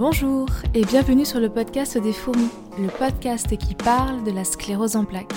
Bonjour 0.00 0.48
et 0.72 0.82
bienvenue 0.86 1.26
sur 1.26 1.40
le 1.40 1.50
podcast 1.50 1.98
des 1.98 2.14
fourmis, 2.14 2.48
le 2.78 2.88
podcast 2.88 3.54
qui 3.58 3.74
parle 3.74 4.24
de 4.24 4.30
la 4.30 4.44
sclérose 4.44 4.96
en 4.96 5.04
plaques. 5.04 5.34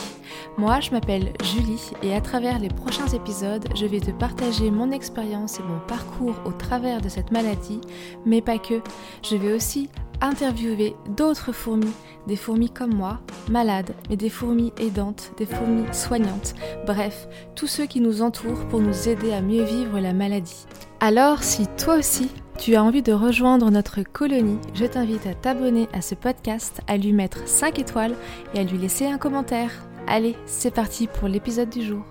Moi, 0.57 0.79
je 0.79 0.91
m'appelle 0.91 1.33
Julie 1.43 1.91
et 2.01 2.15
à 2.15 2.21
travers 2.21 2.59
les 2.59 2.69
prochains 2.69 3.07
épisodes, 3.07 3.67
je 3.75 3.85
vais 3.85 3.99
te 3.99 4.11
partager 4.11 4.71
mon 4.71 4.91
expérience 4.91 5.59
et 5.59 5.63
mon 5.63 5.79
parcours 5.85 6.35
au 6.45 6.53
travers 6.53 7.01
de 7.01 7.09
cette 7.09 7.31
maladie, 7.31 7.81
mais 8.25 8.41
pas 8.41 8.57
que. 8.57 8.79
Je 9.21 9.35
vais 9.35 9.51
aussi 9.51 9.89
interviewer 10.23 10.95
d'autres 11.09 11.51
fourmis, 11.51 11.91
des 12.27 12.37
fourmis 12.37 12.69
comme 12.69 12.95
moi, 12.95 13.19
malades, 13.49 13.93
mais 14.09 14.15
des 14.15 14.29
fourmis 14.29 14.71
aidantes, 14.79 15.33
des 15.37 15.45
fourmis 15.45 15.85
soignantes, 15.91 16.55
bref, 16.87 17.27
tous 17.55 17.67
ceux 17.67 17.85
qui 17.85 17.99
nous 17.99 18.21
entourent 18.21 18.65
pour 18.69 18.79
nous 18.79 19.09
aider 19.09 19.33
à 19.33 19.41
mieux 19.41 19.63
vivre 19.63 19.99
la 19.99 20.13
maladie. 20.13 20.65
Alors, 21.01 21.43
si 21.43 21.67
toi 21.77 21.95
aussi, 21.97 22.31
tu 22.57 22.75
as 22.75 22.83
envie 22.83 23.01
de 23.01 23.11
rejoindre 23.11 23.69
notre 23.69 24.01
colonie, 24.01 24.59
je 24.73 24.85
t'invite 24.85 25.27
à 25.27 25.33
t'abonner 25.33 25.89
à 25.91 26.01
ce 26.01 26.15
podcast, 26.15 26.79
à 26.87 26.95
lui 26.95 27.11
mettre 27.11 27.45
5 27.45 27.77
étoiles 27.79 28.15
et 28.53 28.59
à 28.59 28.63
lui 28.63 28.77
laisser 28.77 29.05
un 29.05 29.17
commentaire. 29.17 29.71
Allez, 30.07 30.37
c'est 30.45 30.73
parti 30.73 31.07
pour 31.07 31.27
l'épisode 31.27 31.69
du 31.69 31.83
jour. 31.83 32.03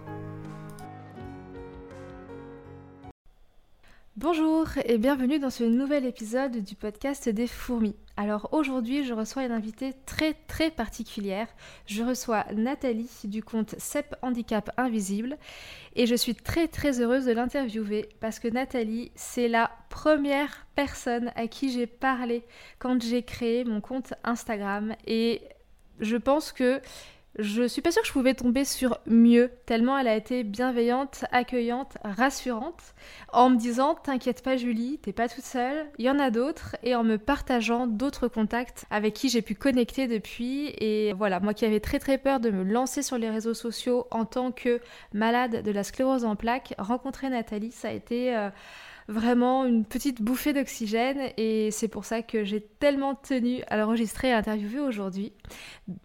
Bonjour 4.19 4.67
et 4.85 4.99
bienvenue 4.99 5.39
dans 5.39 5.49
ce 5.49 5.65
nouvel 5.65 6.05
épisode 6.05 6.63
du 6.63 6.75
podcast 6.75 7.31
des 7.31 7.47
fourmis. 7.47 7.97
Alors 8.17 8.51
aujourd'hui, 8.53 9.05
je 9.05 9.15
reçois 9.15 9.45
une 9.45 9.53
invitée 9.53 9.95
très 10.05 10.35
très 10.47 10.71
particulière. 10.71 11.49
Je 11.87 12.03
reçois 12.03 12.45
Nathalie 12.55 13.11
du 13.25 13.43
compte 13.43 13.75
CEP 13.79 14.15
Handicap 14.21 14.71
Invisible 14.77 15.39
et 15.97 16.07
je 16.07 16.15
suis 16.15 16.35
très 16.35 16.69
très 16.69 17.01
heureuse 17.01 17.25
de 17.25 17.33
l'interviewer 17.33 18.11
parce 18.21 18.39
que 18.39 18.49
Nathalie, 18.49 19.13
c'est 19.15 19.49
la 19.49 19.71
première 19.89 20.67
personne 20.75 21.33
à 21.37 21.47
qui 21.47 21.73
j'ai 21.73 21.87
parlé 21.87 22.45
quand 22.79 23.03
j'ai 23.03 23.23
créé 23.23 23.65
mon 23.65 23.81
compte 23.81 24.13
Instagram 24.25 24.95
et 25.07 25.41
je 26.01 26.17
pense 26.17 26.53
que 26.53 26.81
je 27.39 27.67
suis 27.67 27.81
pas 27.81 27.91
sûre 27.91 28.03
que 28.03 28.09
je 28.09 28.13
pouvais 28.13 28.35
tomber 28.35 28.65
sur 28.65 28.99
mieux, 29.07 29.51
tellement 29.65 29.97
elle 29.97 30.09
a 30.09 30.17
été 30.17 30.45
bienveillante, 30.45 31.25
accueillante, 31.33 31.97
rassurante, 32.05 32.95
en 33.33 33.49
me 33.49 33.57
disant 33.57 33.95
T'inquiète 33.95 34.43
pas, 34.43 34.59
Julie, 34.59 34.99
t'es 34.99 35.13
pas 35.13 35.29
toute 35.29 35.45
seule, 35.45 35.87
il 35.99 36.05
y 36.05 36.11
en 36.11 36.19
a 36.19 36.31
d'autres, 36.31 36.77
et 36.83 36.95
en 36.95 37.05
me 37.05 37.17
partageant 37.17 37.87
d'autres 37.87 38.29
contacts 38.29 38.85
avec 38.91 39.15
qui 39.15 39.31
j'ai 39.31 39.41
pu 39.41 39.55
connecter 39.55 40.09
depuis. 40.09 40.75
Et 40.79 41.15
voilà, 41.15 41.41
moi 41.41 41.55
qui 41.55 41.65
avais 41.65 41.81
très 41.81 41.99
très 41.99 42.19
peur 42.19 42.39
de 42.39 42.51
me 42.51 42.65
lancer 42.65 43.03
sur 43.03 43.17
les 43.17 43.31
réseaux 43.31 43.55
sociaux 43.55 44.07
en 44.11 44.27
tant 44.27 44.53
que 44.53 44.81
malade 45.15 45.63
de 45.63 45.71
la 45.71 45.85
sclérose 45.85 46.27
en 46.27 46.37
plaques, 46.37 46.75
rencontrer 46.77 47.31
Nathalie, 47.31 47.73
ça 47.73 47.89
a 47.89 47.93
été. 47.93 48.37
Euh, 48.37 48.51
vraiment 49.09 49.65
une 49.65 49.85
petite 49.85 50.23
bouffée 50.23 50.53
d'oxygène 50.53 51.33
et 51.37 51.71
c'est 51.71 51.89
pour 51.89 52.05
ça 52.05 52.23
que 52.23 52.45
j'ai 52.45 52.61
tellement 52.61 53.15
tenu 53.15 53.63
à 53.69 53.77
l'enregistrer 53.77 54.29
et 54.29 54.33
à 54.33 54.37
l'interviewer 54.37 54.81
aujourd'hui 54.81 55.33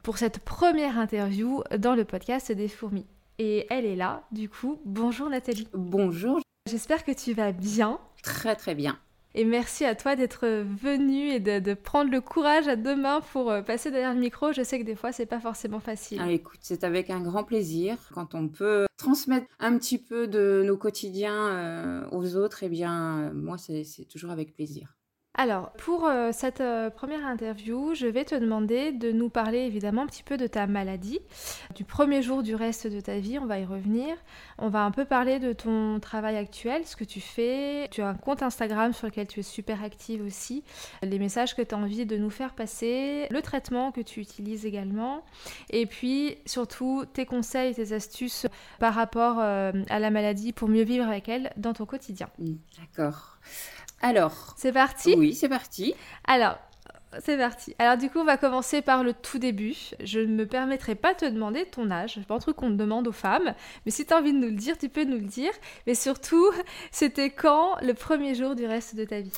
pour 0.04 0.18
cette 0.18 0.40
première 0.40 0.98
interview 0.98 1.64
dans 1.78 1.96
le 1.96 2.06
podcast 2.06 2.52
des 2.52 2.68
fourmis. 2.68 3.08
Et 3.40 3.68
elle 3.70 3.86
est 3.86 3.96
là, 3.96 4.24
du 4.32 4.50
coup. 4.50 4.82
Bonjour 4.86 5.30
Nathalie. 5.30 5.68
Bonjour. 5.74 6.40
J'espère 6.68 7.04
que 7.06 7.12
tu 7.12 7.34
vas 7.34 7.52
bien. 7.52 8.00
Très 8.24 8.56
très 8.56 8.76
bien. 8.76 9.00
Et 9.40 9.46
merci 9.46 9.86
à 9.86 9.94
toi 9.94 10.16
d'être 10.16 10.48
venu 10.48 11.30
et 11.30 11.40
de, 11.40 11.74
prendre 11.76 12.10
le 12.10 12.22
courage 12.22 12.68
à 12.68 12.76
deux 12.76 12.96
mains 12.96 13.22
pour 13.22 13.52
euh, 13.52 13.62
passer 13.62 13.92
derrière 13.92 14.16
le 14.16 14.20
micro. 14.20 14.52
Je 14.52 14.64
sais 14.64 14.80
que 14.80 14.84
des 14.84 14.96
fois, 14.96 15.12
c'est 15.12 15.28
pas 15.28 15.40
forcément 15.40 15.80
facile. 15.80 16.20
Ah, 16.20 16.32
écoute, 16.32 16.58
c'est 16.64 16.84
avec 16.84 17.12
un 17.12 17.22
grand 17.22 17.44
plaisir. 17.44 17.98
Quand 18.16 18.34
on 18.34 18.48
peut 18.48 18.88
transmettre 18.98 19.46
un 19.60 19.78
petit 19.78 20.00
peu 20.00 20.28
de 20.28 20.64
nos 20.66 20.76
quotidiens 20.76 21.50
euh, 21.50 22.10
aux 22.12 22.36
autres, 22.36 22.64
eh 22.64 22.70
bien, 22.70 23.32
moi, 23.36 23.58
c'est 23.60 24.08
toujours 24.10 24.32
avec 24.32 24.56
plaisir. 24.56 24.98
Alors, 25.40 25.70
pour 25.74 26.08
euh, 26.08 26.32
cette 26.34 26.62
euh, 26.62 26.90
première 26.90 27.24
interview, 27.24 27.94
je 27.94 28.08
vais 28.08 28.26
te 28.26 28.34
demander 28.34 28.92
de 28.92 29.12
nous 29.12 29.30
parler 29.30 29.60
évidemment 29.60 30.02
un 30.02 30.08
petit 30.08 30.24
peu 30.24 30.36
de 30.36 30.48
ta 30.48 30.66
maladie, 30.66 31.20
du 31.76 31.84
premier 31.84 32.24
jour 32.24 32.42
du 32.42 32.56
reste 32.56 32.88
de 32.88 33.00
ta 33.00 33.20
vie, 33.20 33.38
on 33.38 33.46
va 33.46 33.60
y 33.60 33.66
revenir. 33.66 34.18
On 34.60 34.70
va 34.70 34.84
un 34.84 34.92
peu 34.92 35.06
parler 35.06 35.40
de 35.40 35.54
ton 35.54 36.00
travail 36.00 36.36
actuel, 36.36 36.86
ce 36.86 36.96
que 36.96 37.04
tu 37.04 37.22
fais. 37.22 37.88
Tu 37.92 38.02
as 38.02 38.10
un 38.10 38.16
compte 38.16 38.42
Instagram 38.42 38.94
sur 38.94 39.08
lequel 39.08 39.28
tu 39.28 39.42
es 39.42 39.44
super 39.44 39.84
active 39.84 40.24
aussi, 40.24 40.64
les 41.04 41.20
messages 41.20 41.56
que 41.56 41.62
tu 41.62 41.76
as 41.76 41.78
envie 41.78 42.06
de 42.06 42.18
nous 42.18 42.30
faire 42.30 42.54
passer, 42.54 43.28
le 43.30 43.42
traitement 43.42 43.92
que 43.92 44.02
tu 44.02 44.20
utilises 44.20 44.66
également, 44.66 45.24
et 45.70 45.86
puis 45.86 46.38
surtout 46.46 47.06
tes 47.14 47.26
conseils, 47.26 47.76
tes 47.76 47.94
astuces 47.94 48.48
par 48.80 48.94
rapport 48.94 49.38
euh, 49.40 49.72
à 49.90 50.00
la 50.00 50.10
maladie 50.10 50.54
pour 50.54 50.68
mieux 50.68 50.84
vivre 50.84 51.08
avec 51.08 51.30
elle 51.30 51.52
dans 51.58 51.74
ton 51.74 51.86
quotidien. 51.86 52.30
D'accord. 52.80 53.38
Alors. 54.02 54.54
C'est 54.58 54.74
parti? 54.74 55.16
Oui, 55.18 55.34
c'est 55.34 55.50
parti. 55.50 55.94
Alors, 56.26 56.58
c'est 57.20 57.38
parti. 57.38 57.74
Alors 57.80 57.98
du 57.98 58.10
coup, 58.10 58.20
on 58.20 58.26
va 58.26 58.38
commencer 58.38 58.82
par 58.82 59.04
le 59.04 59.14
tout 59.14 59.40
début. 59.40 59.76
Je 60.04 60.20
ne 60.20 60.34
me 60.34 60.46
permettrai 60.46 60.96
pas 60.96 61.14
de 61.14 61.20
te 61.20 61.26
demander 61.26 61.66
ton 61.66 61.90
âge. 61.90 62.16
C'est 62.16 62.26
pas 62.26 62.36
un 62.36 62.40
truc 62.40 62.58
qu'on 62.58 62.70
demande 62.70 63.08
aux 63.08 63.14
femmes. 63.14 63.54
Mais 63.86 63.92
si 63.92 64.06
tu 64.06 64.14
as 64.14 64.18
envie 64.18 64.34
de 64.34 64.38
nous 64.38 64.50
le 64.50 64.56
dire, 64.56 64.78
tu 64.78 64.90
peux 64.90 65.06
nous 65.06 65.18
le 65.18 65.26
dire. 65.26 65.52
Mais 65.86 65.96
surtout, 65.96 66.52
c'était 66.92 67.30
quand 67.30 67.78
le 67.82 67.94
premier 67.94 68.36
jour 68.36 68.56
du 68.56 68.66
reste 68.66 68.96
de 68.96 69.06
ta 69.06 69.22
vie? 69.22 69.32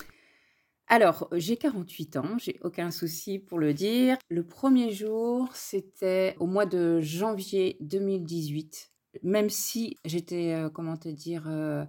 Alors, 0.87 1.27
j'ai 1.33 1.55
48 1.55 2.17
ans, 2.17 2.37
j'ai 2.39 2.59
aucun 2.63 2.89
souci 2.89 3.37
pour 3.37 3.59
le 3.59 3.75
dire. 3.75 4.17
Le 4.29 4.43
premier 4.43 4.91
jour, 4.91 5.47
c'était 5.53 6.35
au 6.39 6.47
mois 6.47 6.65
de 6.65 6.99
janvier 6.99 7.77
2018. 7.81 8.91
Même 9.21 9.51
si 9.51 9.97
j'étais, 10.03 10.53
euh, 10.55 10.69
comment 10.69 10.97
te 10.97 11.09
dire, 11.09 11.43
euh, 11.47 11.85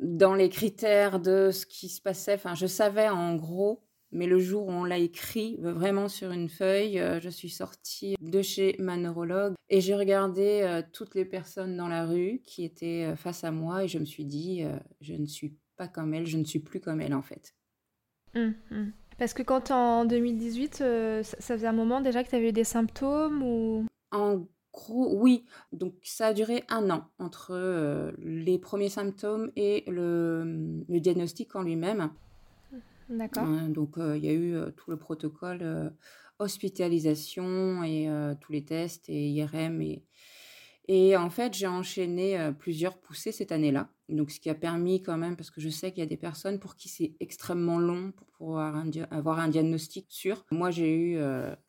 dans 0.00 0.34
les 0.34 0.50
critères 0.50 1.20
de 1.20 1.50
ce 1.50 1.64
qui 1.64 1.88
se 1.88 2.02
passait. 2.02 2.34
Enfin, 2.34 2.54
je 2.54 2.66
savais 2.66 3.08
en 3.08 3.34
gros, 3.34 3.87
mais 4.12 4.26
le 4.26 4.38
jour 4.38 4.66
où 4.66 4.70
on 4.70 4.84
l'a 4.84 4.98
écrit 4.98 5.58
euh, 5.62 5.72
vraiment 5.72 6.08
sur 6.08 6.30
une 6.30 6.48
feuille, 6.48 6.98
euh, 6.98 7.20
je 7.20 7.28
suis 7.28 7.50
sortie 7.50 8.16
de 8.20 8.42
chez 8.42 8.76
ma 8.78 8.96
neurologue 8.96 9.54
et 9.68 9.80
j'ai 9.80 9.94
regardé 9.94 10.60
euh, 10.62 10.82
toutes 10.92 11.14
les 11.14 11.24
personnes 11.24 11.76
dans 11.76 11.88
la 11.88 12.06
rue 12.06 12.40
qui 12.44 12.64
étaient 12.64 13.14
face 13.16 13.44
à 13.44 13.50
moi 13.50 13.84
et 13.84 13.88
je 13.88 13.98
me 13.98 14.04
suis 14.04 14.24
dit, 14.24 14.64
je 15.00 15.14
ne 15.14 15.26
suis 15.26 15.56
pas 15.76 15.88
comme 15.88 16.14
elle, 16.14 16.26
je 16.26 16.38
ne 16.38 16.44
suis 16.44 16.60
plus 16.60 16.80
comme 16.80 17.00
elle 17.00 17.14
en 17.14 17.22
fait. 17.22 17.54
Hum, 18.34 18.54
hum. 18.70 18.92
Parce 19.18 19.34
que 19.34 19.42
quand 19.42 19.70
en 19.70 20.04
2018, 20.04 20.76
ça, 20.76 21.22
faisait 21.40 21.66
un 21.66 21.72
moment 21.72 22.00
déjà 22.00 22.22
que 22.22 22.30
tu 22.30 22.36
avais 22.36 22.50
eu 22.50 22.52
des 22.52 22.64
symptômes 22.64 23.42
ou? 23.42 23.86
En 24.12 24.46
oui. 24.88 25.44
Donc 25.72 25.94
ça 26.02 26.28
a 26.28 26.32
duré 26.32 26.64
un 26.68 26.90
an 26.90 27.04
entre 27.18 27.52
euh, 27.52 28.12
les 28.18 28.58
premiers 28.58 28.88
symptômes 28.88 29.50
et 29.56 29.84
le, 29.86 30.84
diagnostic 30.88 31.54
en 31.56 31.62
lui-même. 31.62 32.10
D'accord. 33.08 33.44
Hein, 33.44 33.68
donc 33.68 33.96
il 33.98 34.24
y 34.24 34.28
a 34.28 34.34
eu 34.34 34.54
tout 34.76 34.90
le 34.90 34.96
protocole 34.96 35.92
hospitalisation 36.38 37.82
et 37.82 38.08
tous 38.40 38.52
les 38.52 38.64
tests 38.64 39.08
et 39.08 39.30
IRM 39.30 39.80
et 39.82 40.04
et 40.90 41.18
en 41.18 41.28
fait, 41.28 41.52
j'ai 41.52 41.66
enchaîné 41.66 42.50
plusieurs 42.58 42.96
poussées 42.96 43.30
cette 43.30 43.52
année-là. 43.52 43.90
Donc, 44.08 44.30
ce 44.30 44.40
qui 44.40 44.48
a 44.48 44.54
permis 44.54 45.02
quand 45.02 45.18
même, 45.18 45.36
parce 45.36 45.50
que 45.50 45.60
je 45.60 45.68
sais 45.68 45.90
qu'il 45.92 45.98
y 45.98 46.06
a 46.06 46.08
des 46.08 46.16
personnes 46.16 46.58
pour 46.58 46.76
qui 46.76 46.88
c'est 46.88 47.14
extrêmement 47.20 47.78
long 47.78 48.10
pour 48.12 48.26
pouvoir 48.28 48.82
avoir 49.10 49.38
un 49.38 49.48
diagnostic 49.48 50.06
sûr. 50.08 50.46
Moi, 50.50 50.70
j'ai 50.70 50.90
eu, 50.90 51.20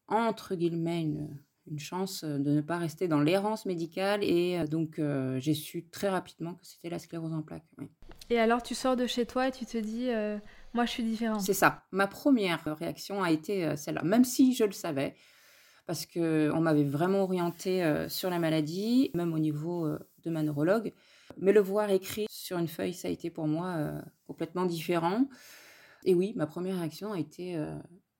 entre 0.07 0.56
guillemets, 0.56 1.01
une, 1.01 1.38
une 1.69 1.79
chance 1.79 2.23
de 2.23 2.51
ne 2.51 2.61
pas 2.61 2.77
rester 2.77 3.07
dans 3.07 3.21
l'errance 3.21 3.66
médicale 3.66 4.23
et 4.23 4.59
euh, 4.59 4.67
donc 4.67 5.00
euh, 5.00 5.39
j'ai 5.39 5.53
su 5.53 5.88
très 5.89 6.09
rapidement 6.09 6.56
que 6.56 6.66
c'était 6.66 6.89
la 6.89 7.00
sclérose 7.00 7.33
en 7.33 7.41
plaques. 7.41 7.66
Et 8.29 8.39
alors 8.39 8.61
tu 8.61 8.75
sors 8.75 8.95
de 8.95 9.07
chez 9.07 9.25
toi 9.25 9.47
et 9.47 9.51
tu 9.51 9.66
te 9.66 9.77
dis 9.77 10.09
moi 10.74 10.85
je 10.85 10.91
suis 10.91 11.03
différente. 11.03 11.41
C'est 11.41 11.53
ça. 11.53 11.84
Ma 11.91 12.07
première 12.07 12.63
réaction 12.78 13.24
a 13.24 13.31
été 13.31 13.75
celle-là, 13.75 14.03
même 14.03 14.24
si 14.24 14.53
je 14.53 14.63
le 14.63 14.72
savais 14.72 15.16
parce 15.85 16.06
que 16.06 16.52
on 16.53 16.62
m'avait 16.62 16.84
vraiment 16.84 17.24
orienté 17.24 18.06
sur 18.09 18.30
la 18.30 18.38
maladie, 18.38 19.09
même 19.16 19.34
au 19.34 19.40
niveau 19.40 19.88
de 20.24 20.30
ma 20.30 20.44
neurologue, 20.44 20.94
mais 21.38 21.52
le 21.52 21.62
voir 21.62 21.90
écrit 21.90 22.28
sur 22.30 22.59
une 22.59 22.68
feuille 22.68 22.94
ça 22.94 23.07
a 23.07 23.12
été 23.12 23.30
pour 23.30 23.47
moi 23.47 23.91
complètement 24.28 24.66
différent. 24.66 25.28
Et 26.06 26.13
oui, 26.13 26.33
ma 26.36 26.45
première 26.45 26.77
réaction 26.77 27.12
a 27.13 27.19
été 27.19 27.57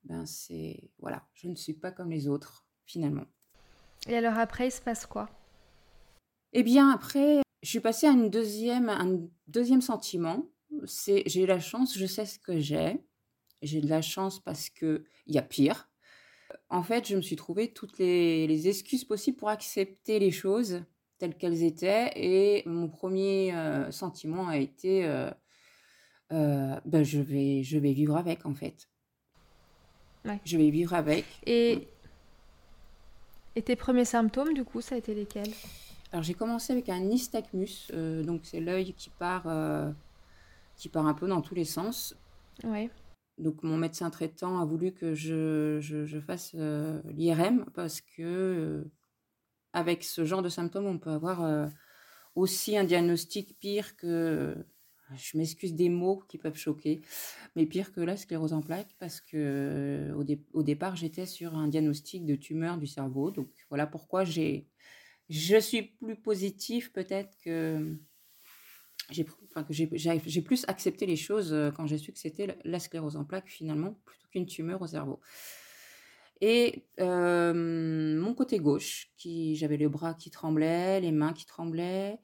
ben 0.06 0.25
c'est 0.25 0.90
voilà, 0.98 1.28
je 1.34 1.48
ne 1.48 1.56
suis 1.56 1.74
pas 1.74 1.92
comme 1.92 2.10
les 2.10 2.28
autres 2.28 2.66
finalement. 2.86 3.25
Et 4.07 4.18
alors 4.18 4.38
après, 4.40 4.68
il 4.69 4.72
se 4.72 4.81
passe 4.81 5.06
quoi? 5.06 5.30
Eh 6.54 6.63
bien, 6.63 6.90
après, 6.90 7.42
je 7.62 7.69
suis 7.69 7.80
passée 7.80 8.07
à 8.07 8.12
une 8.12 8.30
deuxième, 8.30 8.90
un 8.90 9.19
deuxième 9.48 9.81
sentiment. 9.81 10.45
C'est 10.86 11.24
j'ai 11.26 11.46
la 11.46 11.60
chance, 11.60 11.98
je 11.98 12.06
sais 12.06 12.26
ce 12.26 12.40
que 12.40 12.60
j'ai. 12.60 13.00
J'ai 13.62 13.81
de 13.81 13.90
la 13.90 14.02
chance 14.02 14.40
parce 14.40 14.70
qu'il 14.70 15.04
y 15.28 15.38
a 15.38 15.42
pire. 15.42 15.90
En 16.70 16.84
fait, 16.84 17.08
je 17.08 17.16
me 17.16 17.22
suis 17.22 17.36
trouvé 17.36 17.72
toutes 17.72 17.98
les, 18.00 18.68
excuses 18.68 19.04
possibles 19.04 19.38
pour 19.38 19.50
accepter 19.50 20.20
les 20.20 20.31
choses 20.31 20.84
telles 21.18 21.36
qu'elles 21.36 21.64
étaient. 21.64 22.12
Et 22.16 22.64
mon 22.66 22.88
premier 22.88 23.54
euh, 23.54 23.92
sentiment 23.92 24.48
a 24.48 24.58
été 24.58 25.06
euh, 25.06 25.30
euh, 26.31 26.80
ben, 26.86 27.04
je, 27.04 27.20
vais, 27.20 27.64
je 27.64 27.78
vais 27.78 27.94
vivre 27.94 28.16
avec, 28.16 28.46
en 28.46 28.54
fait. 28.54 28.88
Je 30.46 30.58
vais 30.58 30.70
vivre 30.70 30.94
avec. 30.94 31.26
Et 31.46 31.88
et 33.56 33.64
tes 33.64 33.76
premiers 33.76 34.06
symptômes, 34.06 34.54
du 34.54 34.64
coup, 34.64 34.80
ça 34.80 34.96
a 34.96 34.98
été 35.00 35.14
lesquels? 35.14 35.52
Alors, 36.12 36.24
j'ai 36.24 36.36
commencé 36.36 36.72
avec 36.72 36.88
un 36.88 37.00
nystagmus, 37.00 37.88
donc 37.92 38.42
c'est 38.44 38.60
l'œil 38.60 38.94
qui 38.94 39.10
part, 39.10 39.48
qui 40.80 40.90
part 40.90 41.06
un 41.06 41.14
peu 41.14 41.28
dans 41.28 41.42
tous 41.42 41.54
les 41.54 41.66
sens. 41.66 42.16
Ouais. 42.64 42.90
donc 43.38 43.64
mon 43.64 43.78
médecin 43.78 44.10
traitant 44.10 44.60
a 44.60 44.66
voulu 44.66 44.92
que 44.92 45.14
je, 45.14 45.78
je, 45.80 46.20
fasse 46.20 46.54
l'IRM 47.06 47.66
parce 47.74 48.02
que 48.02 48.84
avec 49.72 50.04
ce 50.04 50.26
genre 50.26 50.42
de 50.42 50.50
symptômes, 50.50 50.88
on 50.88 50.98
peut 50.98 51.12
avoir 51.12 51.70
aussi 52.36 52.76
un 52.76 52.84
diagnostic 52.84 53.58
pire 53.60 53.96
que 53.96 54.58
je 55.16 55.38
m'excuse 55.38 55.74
des 55.74 55.90
mots 55.90 56.24
qui 56.28 56.38
peuvent 56.38 56.58
choquer, 56.58 57.02
mais 57.56 57.66
pire 57.66 57.92
que 57.94 58.02
la 58.02 58.18
sclérose 58.18 58.54
en 58.54 58.62
plaques 58.62 58.96
parce 59.00 59.22
que 59.22 60.14
au, 60.54 60.64
départ 60.64 60.96
j'étais 60.96 61.26
sur 61.26 61.56
un 61.56 61.68
diagnostic 61.68 62.26
de 62.26 62.36
tumeur 62.36 62.78
du 62.78 62.88
cerveau. 62.88 63.31
Donc 63.31 63.50
voilà 63.70 63.88
pourquoi 63.88 64.24
j'ai, 64.24 64.68
je 65.30 65.58
suis 65.58 65.84
plus 65.84 66.16
positif 66.16 66.92
peut-être 66.94 67.38
que 67.44 67.98
j'ai, 69.11 69.25
enfin, 69.56 69.63
plus 69.63 70.65
accepté 70.67 71.06
les 71.06 71.15
choses 71.15 71.53
euh, 71.53 71.71
quand 71.71 71.88
j'ai 71.88 71.97
su 71.97 72.11
que 72.11 72.19
c'était 72.19 72.57
la 72.63 72.79
sclérose 72.79 73.15
en 73.15 73.25
plaques 73.25 73.50
finalement 73.50 74.00
plutôt 74.06 74.27
qu'une 74.29 74.45
tumeur 74.45 74.81
au 74.81 74.88
cerveau. 74.88 75.19
Et 76.41 76.85
euh, 77.00 77.53
mon 77.53 78.33
côté 78.33 78.59
gauche, 78.59 79.11
qui 79.17 79.56
j'avais 79.56 79.77
le 79.77 79.89
bras 79.89 80.13
qui 80.13 80.29
tremblait, 80.29 81.01
les 81.01 81.11
mains 81.11 81.33
qui 81.33 81.45
tremblaient, 81.45 82.19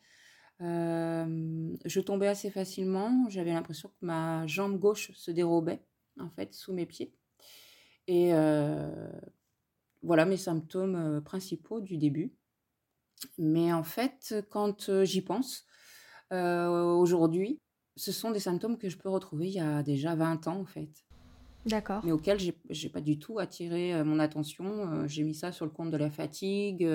je 0.62 2.00
tombais 2.00 2.28
assez 2.28 2.50
facilement. 2.50 3.28
J'avais 3.30 3.52
l'impression 3.52 3.90
que 3.90 4.06
ma 4.06 4.48
jambe 4.48 4.80
gauche 4.80 5.12
se 5.14 5.32
dérobait, 5.32 5.82
en 6.18 6.30
fait, 6.30 6.54
sous 6.54 6.72
mes 6.72 6.86
pieds. 6.86 7.14
Et 8.08 8.32
voilà 10.02 10.24
mes 10.26 10.38
symptômes 10.38 11.22
principaux 11.26 11.82
du 11.82 11.98
début. 11.98 12.34
Mais 13.38 13.74
en 13.74 13.84
fait, 13.84 14.34
quand 14.50 15.04
j'y 15.04 15.22
pense, 15.22 15.66
aujourd'hui, 16.32 17.60
ce 17.96 18.12
sont 18.12 18.32
des 18.32 18.40
symptômes 18.40 18.78
que 18.78 18.90
je 18.90 18.98
peux 18.98 19.10
retrouver 19.10 19.48
il 19.48 19.54
y 19.54 19.60
a 19.60 19.84
déjà 19.84 20.16
20 20.16 20.48
ans, 20.48 20.60
en 20.60 20.66
fait. 20.66 20.90
D'accord. 21.66 22.02
Mais 22.04 22.12
auxquels 22.12 22.40
j'ai 22.70 22.90
pas 22.90 23.02
du 23.02 23.18
tout 23.18 23.40
attiré 23.40 24.04
mon 24.04 24.20
attention. 24.20 25.08
j'ai 25.08 25.24
mis 25.24 25.34
ça 25.34 25.52
sur 25.52 25.66
le 25.66 25.72
compte 25.72 25.92
de 25.92 25.98
la 25.98 26.12
fatigue. 26.12 26.88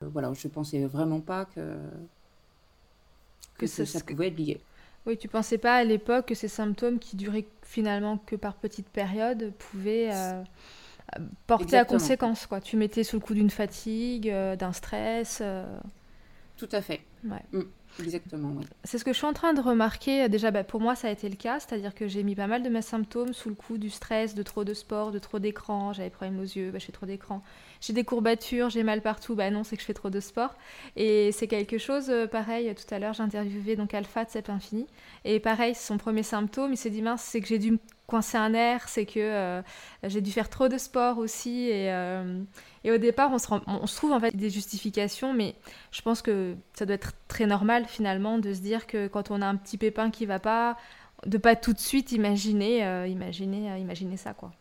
voilà, 0.00 0.32
je 0.32 0.48
pensais 0.48 0.86
vraiment 0.86 1.20
pas 1.20 1.44
que 1.44 1.76
que, 3.60 3.66
ça, 3.66 4.00
pouvait 4.00 4.28
être 4.28 4.38
lié. 4.38 4.60
Oui, 5.06 5.16
tu 5.16 5.28
pensais 5.28 5.58
pas 5.58 5.76
à 5.76 5.84
l'époque 5.84 6.26
que 6.26 6.34
ces 6.34 6.48
symptômes 6.48 6.98
qui 6.98 7.16
duraient 7.16 7.46
finalement 7.62 8.18
que 8.18 8.36
par 8.36 8.54
petites 8.54 8.88
périodes 8.88 9.52
pouvaient 9.58 10.10
euh, 10.12 10.42
porter 11.46 11.78
à 11.78 11.84
conséquence. 11.84 12.46
Quoi. 12.46 12.60
Tu 12.60 12.76
mettais 12.76 13.04
sous 13.04 13.16
le 13.16 13.20
coup 13.20 13.34
d'une 13.34 13.50
fatigue, 13.50 14.28
euh, 14.28 14.56
d'un 14.56 14.72
stress. 14.72 15.38
Euh. 15.42 15.78
Tout 16.56 16.68
à 16.72 16.82
fait. 16.82 17.00
Ouais. 17.24 17.42
Mm. 17.52 17.62
Exactement, 17.98 18.52
oui. 18.56 18.64
C'est 18.84 18.98
ce 18.98 19.04
que 19.04 19.12
je 19.12 19.18
suis 19.18 19.26
en 19.26 19.32
train 19.32 19.52
de 19.52 19.60
remarquer. 19.60 20.28
Déjà, 20.28 20.50
bah, 20.50 20.64
pour 20.64 20.80
moi, 20.80 20.94
ça 20.94 21.08
a 21.08 21.10
été 21.10 21.28
le 21.28 21.36
cas. 21.36 21.60
C'est-à-dire 21.60 21.94
que 21.94 22.08
j'ai 22.08 22.22
mis 22.22 22.34
pas 22.34 22.46
mal 22.46 22.62
de 22.62 22.68
mes 22.68 22.82
symptômes 22.82 23.32
sous 23.32 23.48
le 23.48 23.54
coup 23.54 23.78
du 23.78 23.90
stress, 23.90 24.34
de 24.34 24.42
trop 24.42 24.64
de 24.64 24.74
sport, 24.74 25.10
de 25.10 25.18
trop 25.18 25.38
d'écran. 25.38 25.92
J'avais 25.92 26.10
problème 26.10 26.38
aux 26.40 26.44
yeux, 26.44 26.70
bah, 26.70 26.78
je 26.78 26.86
fais 26.86 26.92
trop 26.92 27.06
d'écran. 27.06 27.42
J'ai 27.80 27.92
des 27.92 28.04
courbatures, 28.04 28.70
j'ai 28.70 28.82
mal 28.82 29.00
partout. 29.00 29.34
Bah 29.34 29.50
non, 29.50 29.64
c'est 29.64 29.76
que 29.76 29.82
je 29.82 29.86
fais 29.86 29.94
trop 29.94 30.10
de 30.10 30.20
sport. 30.20 30.54
Et 30.96 31.32
c'est 31.32 31.48
quelque 31.48 31.78
chose, 31.78 32.10
euh, 32.10 32.26
pareil, 32.26 32.74
tout 32.74 32.94
à 32.94 32.98
l'heure, 32.98 33.14
j'ai 33.14 33.22
interviewé 33.22 33.76
donc 33.76 33.94
Alpha 33.94 34.24
de 34.24 34.30
Cep 34.30 34.50
Infini. 34.50 34.86
Et 35.24 35.40
pareil, 35.40 35.74
son 35.74 35.96
premier 35.98 36.22
symptôme, 36.22 36.72
il 36.72 36.76
s'est 36.76 36.90
dit, 36.90 37.02
mince, 37.02 37.22
c'est 37.22 37.40
que 37.40 37.48
j'ai 37.48 37.58
dû 37.58 37.78
coincer 38.10 38.36
un 38.36 38.50
nerf, 38.50 38.88
c'est 38.88 39.06
que 39.06 39.20
euh, 39.20 39.62
j'ai 40.02 40.20
dû 40.20 40.32
faire 40.32 40.50
trop 40.50 40.68
de 40.68 40.76
sport 40.76 41.18
aussi. 41.18 41.68
Et, 41.68 41.90
euh, 41.92 42.42
au 42.84 42.98
départ, 42.98 43.30
on 43.32 43.38
se, 43.38 43.46
on 43.66 43.86
se, 43.86 43.96
trouve 43.96 44.12
en 44.12 44.20
fait 44.20 44.34
des 44.34 44.50
justifications, 44.50 45.32
mais 45.32 45.54
je 45.92 46.02
pense 46.02 46.20
que 46.20 46.56
ça 46.74 46.86
doit 46.86 46.96
être 46.96 47.12
très 47.28 47.46
normal 47.46 47.79
finalement 47.86 48.38
de 48.38 48.52
se 48.52 48.60
dire 48.60 48.86
que 48.86 49.08
quand 49.08 49.30
on 49.30 49.42
a 49.42 49.46
un 49.46 49.56
petit 49.56 49.78
pépin 49.78 50.10
qui 50.10 50.26
va 50.26 50.38
pas, 50.38 50.76
de 51.26 51.38
pas 51.38 51.56
tout 51.56 51.72
de 51.72 51.78
suite 51.78 52.12
imaginer, 52.12 52.86
euh, 52.86 53.06
imaginer, 53.06 53.78
imaginer 53.78 54.16
ça 54.16 54.34
quoi. 54.34 54.52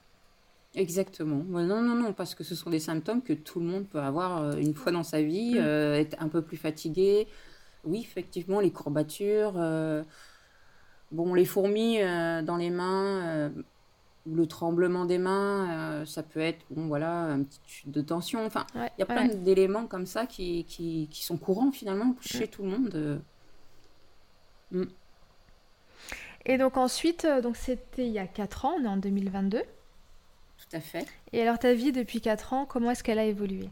Exactement. 0.75 1.43
Non, 1.47 1.81
non, 1.81 1.95
non, 1.95 2.13
parce 2.13 2.35
que 2.35 2.43
ce 2.43 2.53
sont 2.53 2.69
des 2.69 2.79
symptômes 2.79 3.23
que 3.23 3.33
tout 3.33 3.59
le 3.59 3.65
monde 3.65 3.87
peut 3.87 3.99
avoir 3.99 4.55
une 4.55 4.75
fois 4.75 4.91
dans 4.91 5.03
sa 5.03 5.21
vie, 5.21 5.55
mm. 5.55 5.93
être 5.95 6.15
un 6.19 6.27
peu 6.27 6.43
plus 6.43 6.57
fatigué. 6.57 7.27
Oui, 7.85 8.01
effectivement, 8.01 8.59
les 8.59 8.69
courbatures 8.69 9.59
Bon, 11.11 11.33
les 11.33 11.45
fourmis 11.45 12.01
euh, 12.01 12.43
dans 12.43 12.57
les 12.57 12.69
mains, 12.69 13.51
euh, 14.27 14.35
le 14.35 14.47
tremblement 14.47 15.05
des 15.05 15.17
mains, 15.17 16.01
euh, 16.01 16.05
ça 16.05 16.23
peut 16.23 16.39
être, 16.39 16.65
bon, 16.69 16.87
voilà, 16.87 17.11
un 17.11 17.43
petit 17.43 17.59
chute 17.65 17.91
de 17.91 18.01
tension. 18.01 18.45
Enfin, 18.45 18.65
il 18.75 18.99
y 18.99 19.01
a 19.01 19.05
plein 19.05 19.27
d'éléments 19.27 19.85
comme 19.85 20.05
ça 20.05 20.25
qui, 20.25 20.65
qui, 20.65 21.07
qui, 21.11 21.23
sont 21.23 21.37
courants 21.37 21.71
finalement 21.71 22.15
chez 22.21 22.47
tout 22.47 22.63
le 22.63 22.69
monde. 22.69 23.21
Mm. 24.71 24.83
Et 26.45 26.57
donc 26.57 26.77
ensuite, 26.77 27.27
donc 27.43 27.57
c'était 27.57 28.07
il 28.07 28.13
y 28.13 28.19
a 28.19 28.27
4 28.27 28.65
ans, 28.65 28.75
on 28.79 28.85
est 28.85 28.87
en 28.87 28.97
2022. 28.97 29.59
Tout 29.59 30.75
à 30.75 30.79
fait. 30.79 31.05
Et 31.33 31.41
alors 31.41 31.59
ta 31.59 31.73
vie 31.73 31.91
depuis 31.91 32.21
4 32.21 32.53
ans, 32.53 32.65
comment 32.65 32.91
est-ce 32.91 33.03
qu'elle 33.03 33.19
a 33.19 33.25
évolué? 33.25 33.69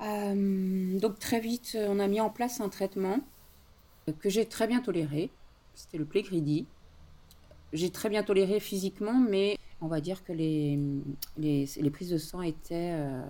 Donc 0.00 1.20
très 1.20 1.38
vite, 1.38 1.78
on 1.78 2.00
a 2.00 2.08
mis 2.08 2.20
en 2.20 2.28
place 2.28 2.60
un 2.60 2.68
traitement 2.68 3.20
que 4.18 4.28
j'ai 4.28 4.46
très 4.46 4.66
bien 4.66 4.80
toléré 4.80 5.30
c'était 5.74 5.98
le 5.98 6.04
Plegridy. 6.04 6.66
J'ai 7.72 7.90
très 7.90 8.08
bien 8.08 8.22
toléré 8.22 8.60
physiquement, 8.60 9.14
mais 9.14 9.58
on 9.80 9.86
va 9.86 10.00
dire 10.00 10.22
que 10.24 10.32
les, 10.32 10.78
les, 11.38 11.90
prises 11.90 12.10
de 12.10 12.18
sang 12.18 12.42
étaient 12.42 12.92
euh, 12.94 13.22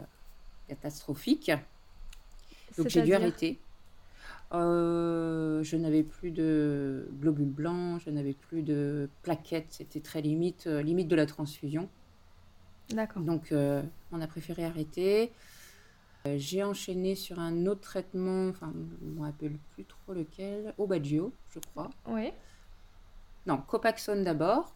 catastrophiques. 0.68 1.52
Donc 2.76 2.88
j'ai 2.88 3.02
dû 3.02 3.14
arrêter. 3.14 3.58
Euh, 4.52 5.62
je 5.62 5.76
n'avais 5.76 6.02
plus 6.02 6.30
de 6.30 7.08
globules 7.20 7.48
blancs, 7.48 8.02
je 8.04 8.10
n'avais 8.10 8.34
plus 8.34 8.62
de 8.62 9.08
plaquettes, 9.22 9.68
c'était 9.70 10.00
très 10.00 10.20
limite, 10.20 10.66
euh, 10.66 10.82
limite 10.82 11.08
de 11.08 11.16
la 11.16 11.24
transfusion. 11.24 11.88
D'accord. 12.90 13.22
Donc 13.22 13.54
on 14.12 14.20
a 14.20 14.26
préféré 14.26 14.64
arrêter. 14.64 15.32
j'ai 16.26 16.62
enchaîné 16.62 17.14
sur 17.14 17.38
un 17.38 17.64
autre 17.66 17.80
traitement, 17.80 18.48
enfin 18.48 18.72
je 18.74 19.06
ne 19.06 19.14
me 19.14 19.22
rappelle 19.22 19.56
plus 19.74 19.84
trop 19.84 20.12
lequel, 20.12 20.74
Obagio, 20.76 21.32
je 21.54 21.60
crois. 21.60 21.88
Oui. 22.08 22.32
Non, 23.46 23.58
Copaxone 23.66 24.24
d'abord. 24.24 24.74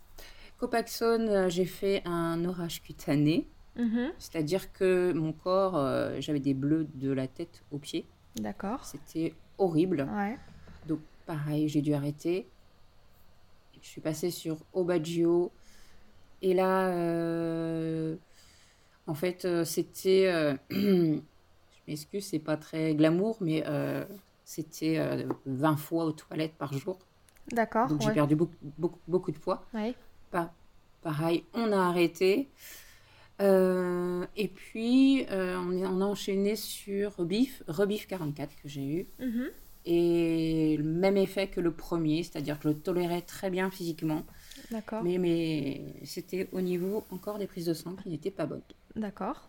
Copaxone, 0.58 1.28
euh, 1.28 1.48
j'ai 1.48 1.66
fait 1.66 2.02
un 2.04 2.44
orage 2.44 2.82
cutané. 2.82 3.46
Mhm. 3.76 4.12
C'est-à-dire 4.18 4.72
que 4.72 5.12
mon 5.12 5.32
corps, 5.32 5.76
euh, 5.76 6.16
j'avais 6.20 6.40
des 6.40 6.54
bleus 6.54 6.86
de 6.94 7.10
la 7.12 7.28
tête 7.28 7.62
aux 7.70 7.78
pieds. 7.78 8.06
D'accord. 8.36 8.84
C'était 8.84 9.34
horrible. 9.58 10.08
Ouais. 10.14 10.38
Donc, 10.86 11.00
pareil, 11.26 11.68
j'ai 11.68 11.82
dû 11.82 11.92
arrêter. 11.92 12.46
Je 13.82 13.88
suis 13.88 14.00
passée 14.00 14.30
sur 14.30 14.56
Obagio. 14.72 15.52
Et 16.42 16.54
là, 16.54 16.88
euh, 16.88 18.16
en 19.06 19.14
fait, 19.14 19.46
c'était. 19.64 20.56
je 20.70 21.20
m'excuse, 21.86 22.26
c'est 22.26 22.38
pas 22.38 22.56
très 22.56 22.94
glamour, 22.94 23.36
mais 23.40 23.62
c'était 24.46 25.26
20 25.44 25.72
euh, 25.72 25.76
fois 25.76 26.04
aux 26.06 26.12
toilettes 26.12 26.54
par 26.54 26.72
jour. 26.72 26.98
D'accord. 27.52 27.88
Donc 27.88 28.02
j'ai 28.02 28.12
perdu 28.12 28.36
beaucoup, 28.36 28.54
beaucoup, 28.78 28.98
beaucoup, 29.06 29.30
de 29.30 29.38
poids. 29.38 29.64
Oui. 29.74 29.94
Pas, 30.30 30.52
pareil, 31.02 31.44
on 31.54 31.72
a 31.72 31.78
arrêté. 31.78 32.48
Euh, 33.40 34.24
et 34.36 34.48
puis, 34.48 35.26
euh, 35.30 35.58
on, 35.58 35.72
est, 35.72 35.86
on, 35.86 36.00
a 36.00 36.04
enchaîné 36.04 36.56
sur 36.56 37.16
Rebif, 37.16 37.62
Rebif 37.68 38.06
44 38.06 38.56
que 38.62 38.68
j'ai 38.68 38.84
eu. 38.84 39.06
Mhm. 39.20 39.46
Et 39.88 40.76
le 40.78 40.84
même 40.84 41.16
effet 41.16 41.46
que 41.46 41.60
le 41.60 41.70
premier, 41.70 42.24
c'est-à-dire 42.24 42.58
que 42.58 42.64
je 42.64 42.68
le 42.68 42.74
tolérais 42.74 43.22
très 43.22 43.50
bien 43.50 43.70
physiquement. 43.70 44.24
D'accord. 44.70 45.04
Mais, 45.04 45.18
mais 45.18 45.94
c'était 46.04 46.48
au 46.52 46.60
niveau 46.60 47.04
encore 47.10 47.38
des 47.38 47.46
prises 47.46 47.66
de 47.66 47.74
sang 47.74 47.94
qui 47.94 48.08
n'étaient 48.08 48.32
pas 48.32 48.46
bonnes. 48.46 48.62
D'accord. 48.96 49.48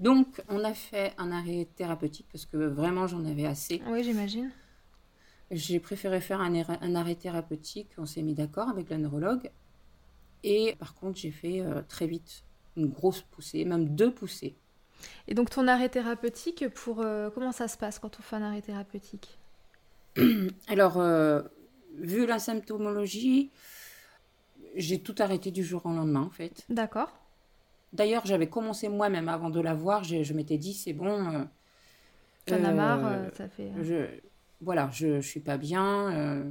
Donc, 0.00 0.42
on 0.48 0.64
a 0.64 0.74
fait 0.74 1.12
un 1.18 1.30
arrêt 1.30 1.68
thérapeutique 1.76 2.26
parce 2.32 2.44
que 2.46 2.56
vraiment, 2.56 3.06
j'en 3.06 3.24
avais 3.24 3.46
assez. 3.46 3.82
Oui, 3.88 4.02
j'imagine. 4.02 4.50
J'ai 5.50 5.80
préféré 5.80 6.20
faire 6.20 6.40
un, 6.40 6.94
arrêt 6.94 7.14
thérapeutique. 7.14 7.90
On 7.96 8.04
s'est 8.04 8.22
mis 8.22 8.34
d'accord 8.34 8.68
avec 8.68 8.90
la 8.90 8.98
neurologue. 8.98 9.50
Et 10.44 10.76
par 10.78 10.94
contre, 10.94 11.18
j'ai 11.18 11.30
fait 11.30 11.60
euh, 11.60 11.82
très 11.88 12.06
vite 12.06 12.44
une 12.76 12.86
grosse 12.86 13.22
poussée, 13.22 13.64
même 13.64 13.88
deux 13.88 14.12
poussées. 14.12 14.54
Et 15.26 15.34
donc, 15.34 15.50
ton 15.50 15.66
arrêt 15.66 15.88
thérapeutique, 15.88 16.68
pour 16.68 17.00
euh, 17.00 17.30
comment 17.30 17.52
ça 17.52 17.66
se 17.66 17.78
passe 17.78 17.98
quand 17.98 18.18
on 18.18 18.22
fait 18.22 18.36
un 18.36 18.42
arrêt 18.42 18.62
thérapeutique? 18.62 19.38
Alors, 20.68 20.98
euh, 20.98 21.42
vu 21.96 22.26
la 22.26 22.38
symptomologie, 22.38 23.50
j'ai 24.76 25.00
tout 25.00 25.14
arrêté 25.18 25.50
du 25.50 25.64
jour 25.64 25.86
au 25.86 25.90
lendemain, 25.90 26.22
en 26.22 26.30
fait. 26.30 26.66
D'accord. 26.68 27.18
D'ailleurs, 27.94 28.26
j'avais 28.26 28.48
commencé 28.48 28.88
moi-même 28.88 29.28
avant 29.28 29.50
de 29.50 29.60
la 29.60 29.74
voir. 29.74 30.04
Je, 30.04 30.32
m'étais 30.34 30.58
dit, 30.58 30.74
c'est 30.74 30.92
bon. 30.92 31.48
T'en 32.44 32.64
as 32.64 32.72
marre, 32.72 33.34
ça 33.34 33.48
fait. 33.48 33.70
Je, 33.82 34.08
voilà, 34.60 34.90
je, 34.92 35.06
ne 35.06 35.20
suis 35.20 35.40
pas 35.40 35.56
bien. 35.56 36.44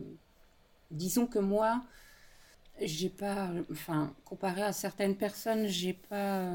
disons 0.92 1.28
que 1.28 1.40
moi, 1.40 1.84
j'ai 2.82 3.10
pas. 3.10 3.50
Enfin, 3.72 4.14
comparé 4.26 4.62
à 4.62 4.74
certaines 4.74 5.16
personnes, 5.16 5.68
j'ai 5.68 5.94
pas 5.94 6.50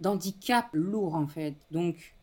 d'handicap 0.00 0.68
lourd 0.72 1.14
en 1.14 1.26
fait. 1.26 1.54
Donc, 1.70 2.14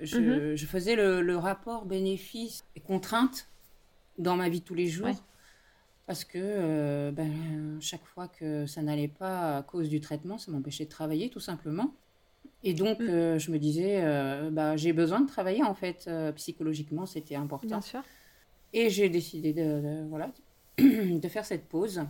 je, 0.00 0.18
mhm. 0.18 0.56
faisais 0.56 0.96
le, 0.96 1.36
rapport 1.36 1.84
bénéfice 1.84 2.64
et 2.76 2.80
contrainte 2.80 3.48
dans 4.18 4.36
ma 4.36 4.48
vie 4.48 4.62
tous 4.62 4.74
les 4.74 4.86
jours. 4.86 5.08
parce 6.06 6.24
que 6.24 7.10
ben, 7.10 7.78
chaque 7.80 8.04
fois 8.04 8.28
que 8.28 8.66
ça 8.66 8.82
n'allait 8.82 9.08
pas 9.08 9.58
à 9.58 9.62
cause 9.62 9.88
du 9.88 10.00
traitement, 10.00 10.38
ça 10.38 10.50
m'empêchait 10.50 10.84
de 10.84 10.90
travailler 10.90 11.30
tout 11.30 11.40
simplement. 11.40 11.94
Et 12.62 12.74
donc, 12.74 13.00
mmh. 13.00 13.38
je 13.38 13.50
me 13.50 13.58
disais, 13.58 14.02
bah, 14.50 14.76
j'ai 14.76 14.92
besoin 14.92 15.20
de 15.20 15.26
travailler 15.26 15.62
en 15.62 15.74
fait, 15.74 16.10
psychologiquement, 16.36 17.06
c'était 17.06 17.36
important. 17.36 17.66
Bien 17.66 17.80
sûr. 17.80 18.02
Et 18.72 18.90
j'ai 18.90 19.08
décidé 19.08 19.52
de, 19.52 20.06
voilà, 20.08 20.30
de 20.78 21.28
faire 21.28 21.44
cette 21.44 21.68
pause, 21.68 22.02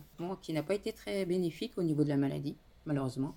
qui 0.42 0.52
n'a 0.52 0.62
pas 0.62 0.74
été 0.74 0.92
très 0.92 1.24
bénéfique 1.24 1.78
au 1.78 1.82
niveau 1.82 2.02
de 2.02 2.08
la 2.08 2.16
maladie, 2.16 2.56
malheureusement, 2.84 3.36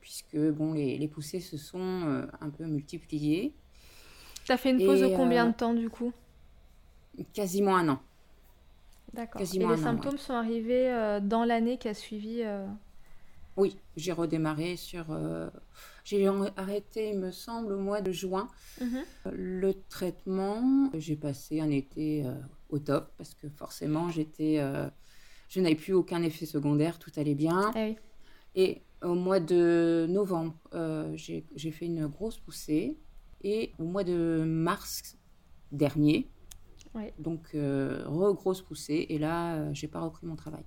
puisque 0.00 0.38
bon, 0.38 0.74
les, 0.74 0.96
les 0.96 1.08
poussées 1.08 1.40
se 1.40 1.56
sont 1.56 2.24
un 2.40 2.50
peu 2.50 2.64
multipliées. 2.64 3.52
Tu 4.44 4.52
as 4.52 4.56
fait 4.56 4.70
une 4.70 4.78
pause 4.78 5.00
de 5.00 5.08
combien 5.08 5.46
de 5.46 5.52
temps 5.52 5.74
du 5.74 5.90
coup? 5.90 6.12
Quasiment 7.34 7.76
un 7.76 7.88
an. 7.90 8.00
D'accord. 9.12 9.40
Et 9.40 9.44
les 9.44 9.76
symptômes 9.76 10.18
sont 10.18 10.34
arrivés 10.34 10.90
euh, 10.90 11.20
dans 11.20 11.44
l'année 11.44 11.78
qui 11.78 11.88
a 11.88 11.94
suivi 11.94 12.42
euh, 12.42 12.66
Oui, 13.56 13.76
j'ai 13.96 14.12
redémarré 14.12 14.76
sur. 14.76 15.06
Euh, 16.12 16.16
j'ai 16.16 16.26
arrêté, 16.56 17.10
il 17.10 17.18
me 17.18 17.30
semble, 17.30 17.72
au 17.72 17.78
mois 17.78 18.00
de 18.00 18.12
juin 18.12 18.48
mhm. 18.80 19.02
le 19.32 19.72
traitement. 19.88 20.90
J'ai 20.94 21.16
passé 21.16 21.60
un 21.60 21.70
été 21.70 22.24
au 22.68 22.78
top 22.78 23.12
parce 23.16 23.34
que 23.34 23.48
forcément, 23.48 24.10
j'étais. 24.10 24.60
je 25.48 25.60
n'avais 25.60 25.74
plus 25.74 25.92
aucun 25.92 26.22
effet 26.22 26.46
secondaire, 26.46 26.98
tout 26.98 27.12
allait 27.16 27.34
bien. 27.34 27.72
Eh 27.76 27.96
Et 28.54 28.82
au 29.02 29.14
mois 29.14 29.40
de 29.40 30.06
novembre, 30.08 30.54
j'ai 31.14 31.70
fait 31.70 31.86
une 31.86 32.06
grosse 32.06 32.38
poussée. 32.38 32.98
Et 33.44 33.72
au 33.78 33.84
mois 33.84 34.02
de 34.02 34.42
mars 34.44 35.16
dernier, 35.70 36.28
donc, 37.18 37.50
euh, 37.54 38.02
re-grosse 38.06 38.62
poussée. 38.62 39.06
Et 39.08 39.18
là, 39.18 39.54
euh, 39.54 39.70
j'ai 39.72 39.88
pas 39.88 40.00
repris 40.00 40.26
mon 40.26 40.36
travail. 40.36 40.64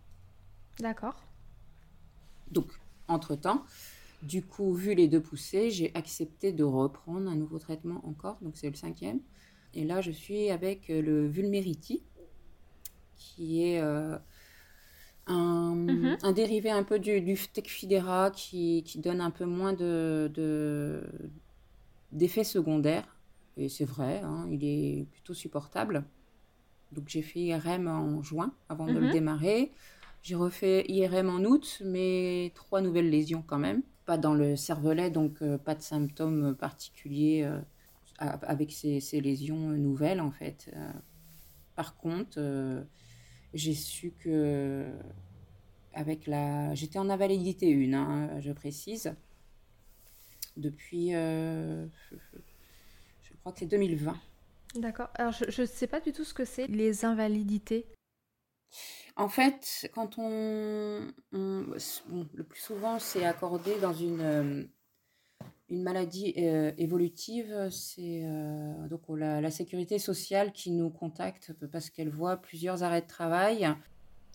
D'accord. 0.79 1.21
Donc, 2.49 2.67
entre-temps, 3.07 3.63
du 4.21 4.43
coup, 4.43 4.73
vu 4.73 4.93
les 4.93 5.07
deux 5.07 5.21
poussées, 5.21 5.71
j'ai 5.71 5.91
accepté 5.95 6.51
de 6.51 6.63
reprendre 6.63 7.29
un 7.29 7.35
nouveau 7.35 7.59
traitement 7.59 8.05
encore. 8.05 8.37
Donc, 8.41 8.57
c'est 8.57 8.69
le 8.69 8.75
cinquième. 8.75 9.19
Et 9.73 9.85
là, 9.85 10.01
je 10.01 10.11
suis 10.11 10.49
avec 10.49 10.89
euh, 10.89 11.01
le 11.01 11.27
Vulmerity, 11.27 12.03
qui 13.15 13.63
est 13.63 13.79
un, 15.27 15.75
mhm. 15.75 16.17
un, 16.21 16.31
dérivé 16.31 16.69
un 16.69 16.83
peu 16.83 16.99
du, 16.99 17.21
du 17.21 17.35
Tecfidera 17.35 18.31
qui, 18.31 18.83
qui, 18.83 18.99
donne 18.99 19.21
un 19.21 19.31
peu 19.31 19.45
moins 19.45 19.73
de, 19.73 21.03
d'effets 22.11 22.43
secondaires. 22.43 23.17
Et 23.57 23.69
c'est 23.69 23.85
vrai, 23.85 24.21
hein, 24.23 24.47
il 24.51 24.63
est 24.63 25.05
plutôt 25.11 25.33
supportable. 25.33 26.05
Donc 26.91 27.07
j'ai 27.07 27.21
fait 27.21 27.39
IRM 27.39 27.87
en 27.87 28.21
juin 28.21 28.53
avant 28.69 28.85
de 28.85 28.93
le 28.93 29.07
mhm. 29.07 29.11
démarrer. 29.11 29.71
J'ai 30.23 30.35
refait 30.35 30.85
IRM 30.87 31.29
en 31.29 31.43
août, 31.43 31.81
mais 31.85 32.51
trois 32.53 32.81
nouvelles 32.81 33.09
lésions 33.09 33.43
quand 33.45 33.57
même. 33.59 33.81
Pas 34.11 34.17
dans 34.17 34.33
le 34.33 34.57
cervelet, 34.57 35.09
donc 35.09 35.41
euh, 35.41 35.57
pas 35.57 35.73
de 35.73 35.81
symptômes 35.81 36.53
particuliers 36.53 37.43
euh, 37.45 37.61
avec 38.17 38.73
ces, 38.73 38.99
ces, 38.99 39.21
lésions 39.21 39.55
nouvelles 39.55 40.19
en 40.19 40.31
fait. 40.31 40.69
Euh, 40.75 40.91
par 41.77 41.95
contre, 41.95 42.37
j'ai 43.53 43.73
su 43.73 44.11
que 44.19 44.85
avec 45.93 46.27
la, 46.27 46.75
j'étais 46.75 46.99
en 46.99 47.09
invalidité 47.09 47.73
1, 47.73 47.93
hein, 47.93 48.41
je 48.41 48.51
précise, 48.51 49.15
depuis, 50.57 51.11
je 51.11 51.87
crois 53.39 53.53
que 53.53 53.59
c'est 53.59 53.65
2020. 53.65 54.19
D'accord. 54.75 55.09
Alors, 55.15 55.31
je 55.31 55.61
ne 55.61 55.65
sais 55.65 55.87
pas 55.87 56.01
du 56.01 56.11
tout 56.11 56.25
ce 56.25 56.33
que 56.33 56.43
c'est, 56.43 56.67
les 56.67 57.05
invalidités. 57.05 57.85
En 59.15 59.29
fait, 59.29 59.89
quand 59.93 60.17
on. 60.17 61.07
le 61.31 62.43
plus 62.43 62.61
souvent, 62.61 62.99
c'est 62.99 63.25
accordé 63.25 63.77
dans 63.79 63.93
une, 63.93 64.21
euh, 64.21 64.63
une 65.69 65.83
maladie 65.83 66.33
euh, 66.37 66.71
évolutive. 66.77 67.69
C'est 67.69 68.23
euh, 68.23 68.87
donc 68.87 69.01
la, 69.09 69.51
sécurité 69.51 69.99
sociale 69.99 70.51
qui 70.53 70.71
nous 70.71 70.89
contacte 70.89 71.53
parce 71.71 71.89
qu'elle 71.89 72.09
voit 72.09 72.37
plusieurs 72.37 72.83
arrêts 72.83 73.01
de 73.01 73.07
travail. 73.07 73.69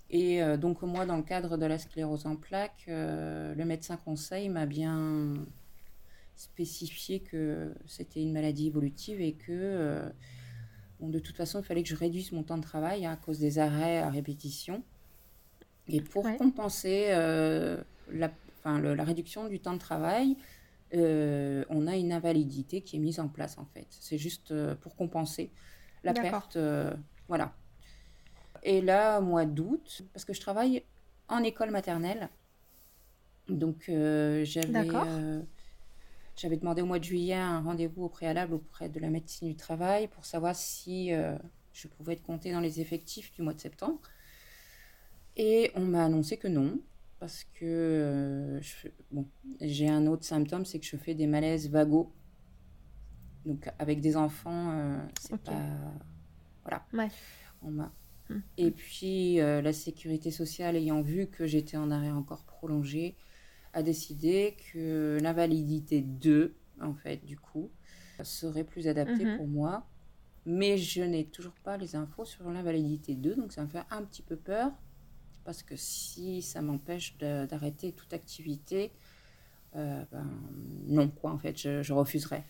Et 0.09 0.40
donc, 0.59 0.83
moi, 0.83 1.05
dans 1.05 1.16
le 1.16 1.25
cadre 1.25 1.57
de 1.57 1.66
la 1.66 1.78
sclérose 1.78 2.26
en 2.26 2.37
plaques, 2.37 2.85
le 2.87 3.64
médecin 3.64 3.97
conseil 3.97 4.49
m'a 4.49 4.64
bien 4.64 5.35
spécifié 6.37 7.19
que 7.19 7.75
c'était 7.88 8.23
une 8.23 8.33
maladie 8.33 8.69
évolutive 8.69 9.21
et 9.21 9.33
que 9.33 10.09
bon, 11.00 11.09
de 11.09 11.19
toute 11.19 11.37
façon, 11.37 11.61
il 11.61 11.65
fallait 11.65 11.83
que 11.83 11.88
je 11.88 11.97
réduise 11.97 12.33
mon 12.33 12.43
temps 12.43 12.57
de 12.59 12.62
travail 12.62 13.07
hein, 13.07 13.12
à 13.12 13.17
cause 13.17 13.38
des 13.38 13.59
arrêts 13.59 13.99
à 13.99 14.11
répétition. 14.11 14.83
Et 15.88 16.00
pour 16.00 16.25
compenser 16.37 17.07
euh, 17.11 17.81
la, 18.11 18.31
la 18.65 19.05
réduction 19.05 19.49
du 19.49 19.61
temps 19.61 19.75
de 19.75 19.79
travail, 19.79 20.37
euh, 20.95 21.65
on 21.69 21.87
a 21.87 21.97
une 21.97 22.12
invalidité 22.12 22.81
qui 22.81 22.97
est 22.97 22.99
mise 22.99 23.21
en 23.21 23.29
place 23.29 23.57
en 23.59 23.65
fait. 23.67 23.87
C'est 23.91 24.19
juste 24.19 24.53
pour 24.76 24.97
compenser 24.97 25.50
la 26.03 26.12
perte. 26.12 26.59
voilà. 27.29 27.55
Et 28.65 28.81
là, 28.81 29.21
mois 29.21 29.45
d'août, 29.47 30.03
parce 30.12 30.25
que 30.25 30.33
je 30.33 30.41
travaille 30.41 30.83
en 31.29 31.43
école 31.45 31.71
maternelle, 31.71 32.29
donc 33.49 33.85
j'avais 33.87 34.88
j'avais 36.37 36.57
demandé 36.57 36.83
au 36.83 36.87
mois 36.87 36.99
de 36.99 37.05
juillet 37.05 37.35
un 37.35 37.61
rendez-vous 37.61 38.05
au 38.05 38.09
préalable 38.09 38.55
auprès 38.55 38.88
de 38.88 39.00
la 39.00 39.09
médecine 39.09 39.49
du 39.49 39.57
travail 39.57 40.07
pour 40.09 40.25
savoir 40.25 40.55
si 40.55 41.12
euh, 41.12 41.37
je 41.73 41.88
pouvais 41.88 42.12
être 42.12 42.23
comptée 42.23 42.52
dans 42.52 42.61
les 42.61 42.81
effectifs 42.81 43.33
du 43.33 43.43
mois 43.43 43.55
de 43.55 43.61
septembre. 43.61 44.00
Et 45.37 45.71
on 45.75 45.85
m'a 45.85 46.05
annoncé 46.05 46.37
que 46.37 46.49
non, 46.49 46.78
parce 47.19 47.45
que 47.55 47.64
euh, 47.64 48.61
bon, 49.11 49.26
j'ai 49.61 49.88
un 49.88 50.07
autre 50.07 50.25
symptôme, 50.25 50.66
c'est 50.66 50.78
que 50.78 50.87
je 50.87 50.97
fais 50.97 51.14
des 51.14 51.26
malaises 51.26 51.71
vagos. 51.71 52.12
Donc 53.47 53.71
avec 53.78 54.00
des 54.00 54.16
enfants, 54.16 54.73
euh, 54.73 54.99
c'est 55.21 55.40
pas... 55.40 55.62
Voilà. 56.64 56.85
Ouais. 56.93 57.09
On 57.62 57.71
m'a... 57.71 57.93
Hum. 58.28 58.43
Et 58.59 58.73
puis 58.73 59.37
la 59.37 59.73
sécurité 59.73 60.31
sociale 60.31 60.76
ayant 60.76 61.00
vu 61.00 61.28
que 61.28 61.47
j'étais 61.47 61.76
en 61.76 61.90
arrêt 61.90 62.11
encore 62.11 62.45
prolongé, 62.45 63.16
a 63.76 63.83
décidé 63.83 64.56
que 64.73 65.18
l'invalidité 65.21 66.00
2, 66.00 66.56
en 66.80 66.95
fait, 66.95 67.23
du 67.26 67.38
coup, 67.38 67.71
serait 68.23 68.64
plus 68.64 68.88
adaptée 68.88 69.26
mhm. 69.26 69.37
pour 69.37 69.47
moi. 69.47 69.87
Mais 70.47 70.78
je 70.78 71.02
n'ai 71.02 71.26
toujours 71.26 71.52
pas 71.62 71.76
les 71.76 71.95
infos 71.95 72.25
sur 72.25 72.49
l'invalidité 72.50 73.14
2, 73.14 73.35
donc 73.35 73.52
ça 73.52 73.62
me 73.62 73.68
fait 73.68 73.83
un 73.90 74.02
petit 74.02 74.23
peu 74.23 74.37
peur. 74.37 74.73
Parce 75.45 75.62
que 75.62 75.76
si 75.76 76.40
ça 76.40 76.62
m'empêche 76.62 77.18
d'arrêter 77.18 77.92
toute 77.92 78.14
activité, 78.14 78.92
euh, 79.75 80.02
ben, 80.11 80.26
non, 80.87 81.09
quoi, 81.09 81.33
en 81.33 81.38
fait, 81.38 81.59
je, 81.59 81.92
refuserai. 81.92 82.45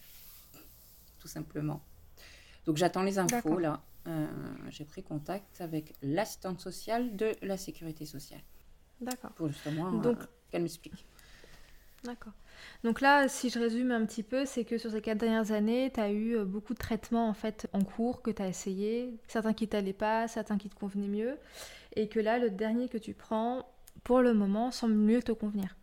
Tout 1.18 1.28
simplement. 1.28 1.83
Donc 2.66 2.76
j'attends 2.76 3.02
les 3.02 3.18
infos, 3.18 3.59
là. 3.59 3.83
Euh, 4.06 4.28
j'ai 4.68 4.85
pris 4.85 5.02
contact 5.02 5.61
avec 5.61 5.92
l'assistante 6.02 6.61
sociale 6.61 7.16
de 7.16 7.33
la 7.42 7.56
sécurité 7.56 8.06
sociale. 8.06 8.42
D'accord. 9.00 9.33
Pour 9.33 9.49
justement 9.49 9.90
donc, 9.90 10.21
euh, 10.21 10.26
qu'elle 10.50 10.62
m'explique. 10.62 11.04
D'accord. 12.05 12.33
Donc 12.85 13.00
là, 13.00 13.29
si 13.29 13.50
je 13.50 13.59
résume 13.59 13.91
un 13.91 14.05
petit 14.07 14.23
peu, 14.23 14.45
c'est 14.45 14.65
que 14.65 14.79
sur 14.79 14.91
ces 14.91 15.00
quatre 15.00 15.19
dernières 15.19 15.53
années, 15.53 15.91
tu 15.93 16.00
as 16.00 16.11
eu 16.11 16.37
euh, 16.37 16.45
beaucoup 16.45 16.75
de 16.75 16.79
traitements 16.79 17.29
en 17.29 17.35
fait 17.35 17.69
en 17.73 17.83
cours 17.83 18.23
que 18.23 18.31
tu 18.31 18.43
as 18.43 18.49
essayé, 18.49 19.15
certains 19.29 19.53
qui 19.53 19.69
t'allaient 19.69 19.93
pas, 19.93 20.29
certains 20.29 20.59
qui 20.59 20.69
te 20.69 20.75
convenaient 20.75 21.09
mieux, 21.09 21.38
et 21.95 22.09
que 22.09 22.21
là, 22.21 22.38
le 22.38 22.50
dernier 22.50 22.88
que 22.88 22.99
tu 22.99 23.15
prends, 23.15 23.69
pour 24.05 24.21
le 24.21 24.35
moment, 24.35 24.71
semble 24.71 24.95
mieux 24.95 25.23
te 25.23 25.33
convenir. 25.33 25.76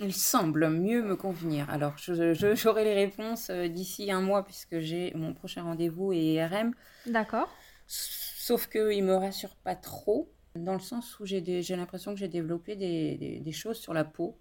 Il 0.00 0.12
semble 0.12 0.68
mieux 0.68 1.02
me 1.02 1.16
convenir. 1.16 1.70
Alors, 1.70 1.94
j'aurai 1.96 2.84
les 2.84 2.94
réponses 2.94 3.50
euh, 3.50 3.68
d'ici 3.68 4.10
un 4.10 4.20
mois 4.20 4.44
puisque 4.44 4.80
j'ai 4.80 5.12
mon 5.14 5.32
prochain 5.32 5.62
rendez-vous 5.62 6.12
et 6.12 6.34
IRM. 6.34 6.74
D'accord. 7.06 7.48
Sauf 7.86 8.68
qu'il 8.68 9.04
me 9.04 9.14
rassure 9.14 9.54
pas 9.56 9.76
trop, 9.76 10.32
dans 10.56 10.72
le 10.72 10.80
sens 10.80 11.20
où 11.20 11.26
j'ai 11.26 11.62
l'impression 11.76 12.12
que 12.12 12.18
j'ai 12.18 12.28
développé 12.28 12.74
des, 12.74 13.40
des 13.40 13.52
choses 13.52 13.78
sur 13.78 13.94
la 13.94 14.04
peau 14.04 14.38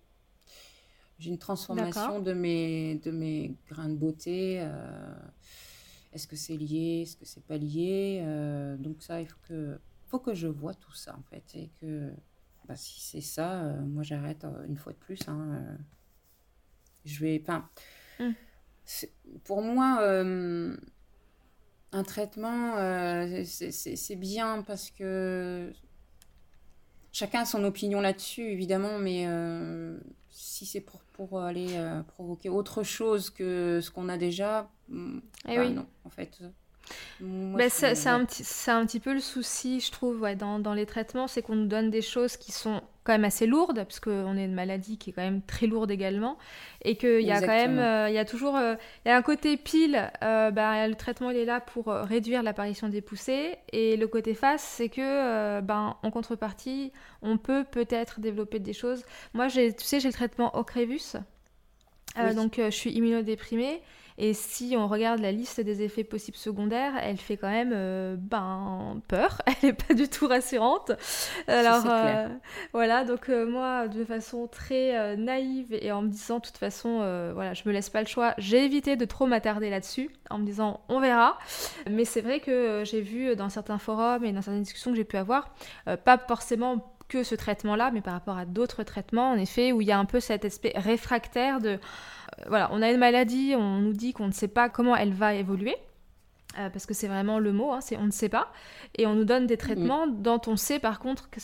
j'ai 1.21 1.29
une 1.29 1.37
transformation 1.37 2.19
de 2.19 2.33
mes, 2.33 2.95
de 2.95 3.11
mes 3.11 3.55
grains 3.67 3.89
de 3.89 3.95
beauté. 3.95 4.57
Euh, 4.59 5.13
est-ce 6.13 6.27
que 6.27 6.35
c'est 6.35 6.57
lié 6.57 7.03
Est-ce 7.03 7.15
que 7.15 7.25
c'est 7.25 7.45
pas 7.45 7.57
lié 7.57 8.23
euh, 8.25 8.75
Donc 8.77 9.03
ça, 9.03 9.21
il 9.21 9.27
faut 9.27 9.37
que, 9.47 9.79
faut 10.07 10.17
que 10.17 10.33
je 10.33 10.47
vois 10.47 10.73
tout 10.73 10.93
ça, 10.93 11.15
en 11.15 11.21
fait. 11.29 11.43
Et 11.53 11.69
que 11.79 12.11
bah, 12.67 12.75
si 12.75 12.99
c'est 13.01 13.21
ça, 13.21 13.61
euh, 13.61 13.81
moi 13.81 14.01
j'arrête 14.01 14.45
une 14.67 14.77
fois 14.77 14.93
de 14.93 14.97
plus. 14.97 15.19
Hein, 15.27 15.77
je 17.05 17.19
vais... 17.19 17.39
Enfin, 17.39 17.69
hmm. 18.19 18.31
pour 19.43 19.61
moi, 19.61 20.01
un 21.91 22.03
traitement, 22.03 22.77
c'est 23.45 24.15
bien 24.15 24.63
parce 24.63 24.89
que 24.89 25.71
chacun 27.11 27.41
a 27.41 27.45
son 27.45 27.63
opinion 27.63 28.01
là-dessus, 28.01 28.43
évidemment, 28.43 28.99
mais 28.99 29.27
si 30.31 30.65
c'est 30.65 30.81
pour, 30.81 31.01
pour 31.13 31.39
aller 31.39 31.69
euh, 31.71 32.01
provoquer 32.03 32.49
autre 32.49 32.83
chose 32.83 33.29
que 33.29 33.79
ce 33.81 33.91
qu'on 33.91 34.09
a 34.09 34.17
déjà, 34.17 34.69
mm, 34.89 35.19
eh 35.49 35.57
bah 35.57 35.69
non, 35.69 35.85
en 36.05 36.09
fait. 36.09 36.39
Ben, 37.19 37.69
c'est 37.69 38.07
un, 38.07 38.25
petit, 38.25 38.43
un 38.69 38.85
petit 38.85 38.99
peu 38.99 39.13
le 39.13 39.19
souci, 39.19 39.79
je 39.79 39.91
trouve, 39.91 40.21
ouais, 40.21 40.35
dans, 40.35 40.59
dans 40.59 40.73
les 40.73 40.85
traitements, 40.85 41.27
c'est 41.27 41.41
qu'on 41.41 41.55
nous 41.55 41.67
donne 41.67 41.89
des 41.89 42.01
choses 42.01 42.37
qui 42.37 42.51
sont 42.51 42.81
quand 43.03 43.13
même 43.13 43.25
assez 43.25 43.47
lourde, 43.47 43.77
parce 43.77 43.99
qu'on 43.99 44.37
est 44.37 44.45
une 44.45 44.53
maladie 44.53 44.97
qui 44.97 45.09
est 45.09 45.13
quand 45.13 45.23
même 45.23 45.41
très 45.41 45.65
lourde 45.65 45.89
également, 45.89 46.37
et 46.83 46.97
qu'il 46.97 47.21
y 47.21 47.31
a 47.31 47.39
quand 47.39 47.47
même, 47.47 47.79
euh, 47.79 48.09
il 48.09 48.13
y 48.13 48.19
a 48.19 48.25
toujours, 48.25 48.55
euh, 48.55 48.75
il 49.05 49.09
y 49.09 49.11
a 49.11 49.17
un 49.17 49.21
côté 49.23 49.57
pile, 49.57 50.11
euh, 50.23 50.51
ben, 50.51 50.87
le 50.87 50.95
traitement 50.95 51.31
il 51.31 51.37
est 51.37 51.45
là 51.45 51.61
pour 51.61 51.87
réduire 51.87 52.43
l'apparition 52.43 52.89
des 52.89 53.01
poussées, 53.01 53.55
et 53.71 53.97
le 53.97 54.07
côté 54.07 54.35
face, 54.35 54.61
c'est 54.61 54.89
que, 54.89 55.61
ben, 55.61 55.97
en 56.03 56.11
contrepartie, 56.11 56.91
on 57.23 57.37
peut 57.37 57.63
peut-être 57.63 58.19
développer 58.19 58.59
des 58.59 58.73
choses. 58.73 59.03
Moi, 59.33 59.47
tu 59.47 59.71
sais, 59.77 59.99
j'ai 59.99 60.07
le 60.07 60.13
traitement 60.13 60.55
Ocrevus, 60.55 61.15
donc 62.35 62.57
je 62.57 62.69
suis 62.69 62.91
immunodéprimée, 62.91 63.81
et 64.23 64.35
si 64.35 64.75
on 64.77 64.87
regarde 64.87 65.19
la 65.19 65.31
liste 65.31 65.61
des 65.61 65.81
effets 65.81 66.03
possibles 66.03 66.37
secondaires, 66.37 66.93
elle 67.01 67.17
fait 67.17 67.37
quand 67.37 67.49
même 67.49 67.71
euh, 67.73 68.15
ben, 68.19 69.01
peur. 69.07 69.41
Elle 69.47 69.69
n'est 69.69 69.73
pas 69.73 69.95
du 69.95 70.07
tout 70.07 70.27
rassurante. 70.27 70.91
Alors 71.47 71.83
euh, 71.87 72.27
voilà, 72.71 73.03
donc 73.03 73.29
euh, 73.29 73.47
moi, 73.47 73.87
de 73.87 74.05
façon 74.05 74.45
très 74.45 75.17
naïve 75.17 75.73
et 75.73 75.91
en 75.91 76.03
me 76.03 76.09
disant, 76.09 76.37
de 76.37 76.43
toute 76.43 76.57
façon, 76.57 76.97
voilà, 77.33 77.55
je 77.55 77.63
me 77.65 77.73
laisse 77.73 77.89
pas 77.89 78.01
le 78.01 78.07
choix. 78.07 78.35
J'ai 78.37 78.63
évité 78.63 78.95
de 78.95 79.05
trop 79.05 79.25
m'attarder 79.25 79.71
là-dessus 79.71 80.11
en 80.29 80.37
me 80.37 80.45
disant, 80.45 80.81
on 80.87 80.99
verra. 80.99 81.39
Mais 81.89 82.05
c'est 82.05 82.21
vrai 82.21 82.41
que 82.41 82.83
j'ai 82.85 83.01
vu 83.01 83.35
dans 83.35 83.49
certains 83.49 83.79
forums 83.79 84.23
et 84.23 84.31
dans 84.31 84.43
certaines 84.43 84.61
discussions 84.61 84.91
que 84.91 84.97
j'ai 84.97 85.03
pu 85.03 85.17
avoir, 85.17 85.51
pas 86.05 86.19
forcément 86.19 86.90
que 87.11 87.23
ce 87.23 87.35
traitement-là, 87.35 87.91
mais 87.91 87.99
par 87.99 88.13
rapport 88.13 88.37
à 88.37 88.45
d'autres 88.45 88.83
traitements, 88.83 89.31
en 89.31 89.37
effet, 89.37 89.73
où 89.73 89.81
il 89.81 89.87
y 89.87 89.91
a 89.91 89.99
un 89.99 90.05
peu 90.05 90.21
cet 90.21 90.45
aspect 90.45 90.71
réfractaire 90.77 91.59
de 91.59 91.71
euh, 91.71 91.77
voilà, 92.47 92.69
on 92.71 92.81
a 92.81 92.89
une 92.89 92.97
maladie, 92.97 93.53
on 93.57 93.79
nous 93.79 93.91
dit 93.91 94.13
qu'on 94.13 94.27
ne 94.27 94.31
sait 94.31 94.47
pas 94.47 94.69
comment 94.69 94.95
elle 94.95 95.13
va 95.13 95.33
évoluer. 95.33 95.75
Euh, 96.59 96.69
parce 96.69 96.85
que 96.85 96.93
c'est 96.93 97.07
vraiment 97.07 97.39
le 97.39 97.53
mot, 97.53 97.71
hein, 97.71 97.79
c'est 97.79 97.95
on 97.95 98.05
ne 98.05 98.11
sait 98.11 98.27
pas, 98.27 98.51
et 98.97 99.07
on 99.07 99.13
nous 99.15 99.23
donne 99.23 99.47
des 99.47 99.55
traitements 99.55 100.05
dont 100.05 100.41
on 100.47 100.57
sait 100.57 100.79
par 100.79 100.99
contre 100.99 101.29
que 101.29 101.39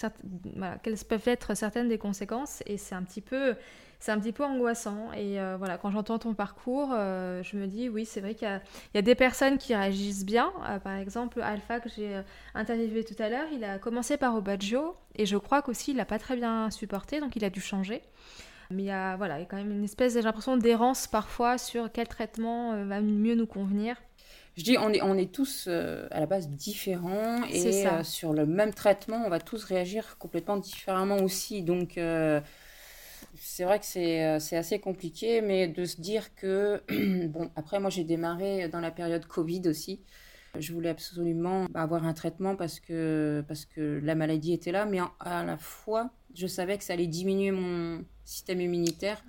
quelles 0.83 0.97
peuvent 1.07 1.27
être 1.27 1.55
certaines 1.55 1.87
des 1.87 1.97
conséquences, 1.97 2.61
et 2.65 2.77
c'est 2.77 2.93
un 2.93 3.03
petit 3.03 3.21
peu, 3.21 3.55
c'est 3.99 4.11
un 4.11 4.19
petit 4.19 4.33
peu 4.33 4.43
angoissant. 4.43 5.13
Et 5.13 5.39
euh, 5.39 5.55
voilà, 5.57 5.77
quand 5.77 5.91
j'entends 5.91 6.19
ton 6.19 6.33
parcours, 6.33 6.89
je 6.89 7.55
me 7.55 7.67
dis 7.67 7.87
oui, 7.87 8.05
c'est 8.05 8.19
vrai 8.19 8.35
qu'il 8.35 8.49
y, 8.95 8.97
a 8.97 9.01
des 9.01 9.15
personnes 9.15 9.57
qui 9.57 9.73
réagissent 9.73 10.25
bien. 10.25 10.51
par 10.83 10.95
exemple, 10.95 11.41
Alpha 11.41 11.79
que 11.79 11.87
j'ai 11.87 12.21
interviewé 12.53 13.05
tout 13.05 13.21
à 13.21 13.29
l'heure, 13.29 13.47
il 13.53 13.63
a 13.63 13.79
commencé 13.79 14.17
par 14.17 14.35
Obadjo, 14.35 14.97
et 15.15 15.25
je 15.25 15.37
crois 15.37 15.61
qu'aussi 15.61 15.91
il 15.91 15.97
n'a 15.97 16.05
pas 16.05 16.19
très 16.19 16.35
bien 16.35 16.69
supporté, 16.69 17.21
donc 17.21 17.37
il 17.37 17.45
a 17.45 17.49
dû 17.49 17.61
changer. 17.61 18.01
Mais 18.69 18.83
il 18.83 18.85
y 18.87 18.91
a, 18.91 19.15
voilà, 19.15 19.37
il 19.37 19.41
y 19.41 19.43
a 19.43 19.45
quand 19.45 19.57
même 19.57 19.71
une 19.71 19.83
espèce, 19.83 20.13
j'ai 20.13 20.21
l'impression, 20.21 20.57
d'errance 20.57 21.07
parfois 21.07 21.57
sur 21.57 21.91
quel 21.91 22.07
traitement 22.07 22.73
euh, 22.73 22.85
va 22.85 23.01
mieux 23.01 23.35
nous 23.35 23.47
convenir. 23.47 23.95
Je 24.55 24.63
dis, 24.63 24.77
on 24.77 24.91
est, 24.91 25.01
on 25.01 25.15
est 25.15 25.31
tous 25.31 25.65
euh, 25.67 26.07
à 26.09 26.19
la 26.19 26.25
base 26.25 26.49
différents 26.49 27.43
et 27.45 27.85
euh, 27.85 28.03
sur 28.03 28.33
le 28.33 28.45
même 28.45 28.73
traitement, 28.73 29.23
on 29.25 29.29
va 29.29 29.39
tous 29.39 29.63
réagir 29.63 30.17
complètement 30.17 30.57
différemment 30.57 31.17
aussi. 31.17 31.61
Donc, 31.61 31.99
c'est 33.35 33.63
vrai 33.63 33.79
que 33.79 33.85
c'est 33.85 34.57
assez 34.57 34.79
compliqué, 34.79 35.41
mais 35.41 35.67
de 35.67 35.85
se 35.85 36.01
dire 36.01 36.33
que, 36.35 36.81
bon, 37.27 37.51
après, 37.55 37.79
moi 37.79 37.89
j'ai 37.89 38.03
démarré 38.03 38.67
dans 38.69 38.79
la 38.79 38.91
période 38.91 39.25
Covid 39.25 39.61
aussi. 39.67 40.01
Je 40.57 40.73
voulais 40.73 40.89
absolument 40.89 41.67
avoir 41.75 42.05
un 42.05 42.13
traitement 42.13 42.55
parce 42.55 42.79
que, 42.79 43.43
parce 43.47 43.65
que 43.65 43.99
la 44.03 44.15
maladie 44.15 44.53
était 44.53 44.71
là, 44.71 44.85
mais 44.85 44.99
à 45.19 45.43
la 45.43 45.57
fois, 45.57 46.09
je 46.33 46.47
savais 46.47 46.79
que 46.79 46.83
ça 46.83 46.93
allait 46.93 47.05
diminuer 47.05 47.51
mon, 47.51 48.03
système 48.27 48.59
immunitaire 48.61 49.23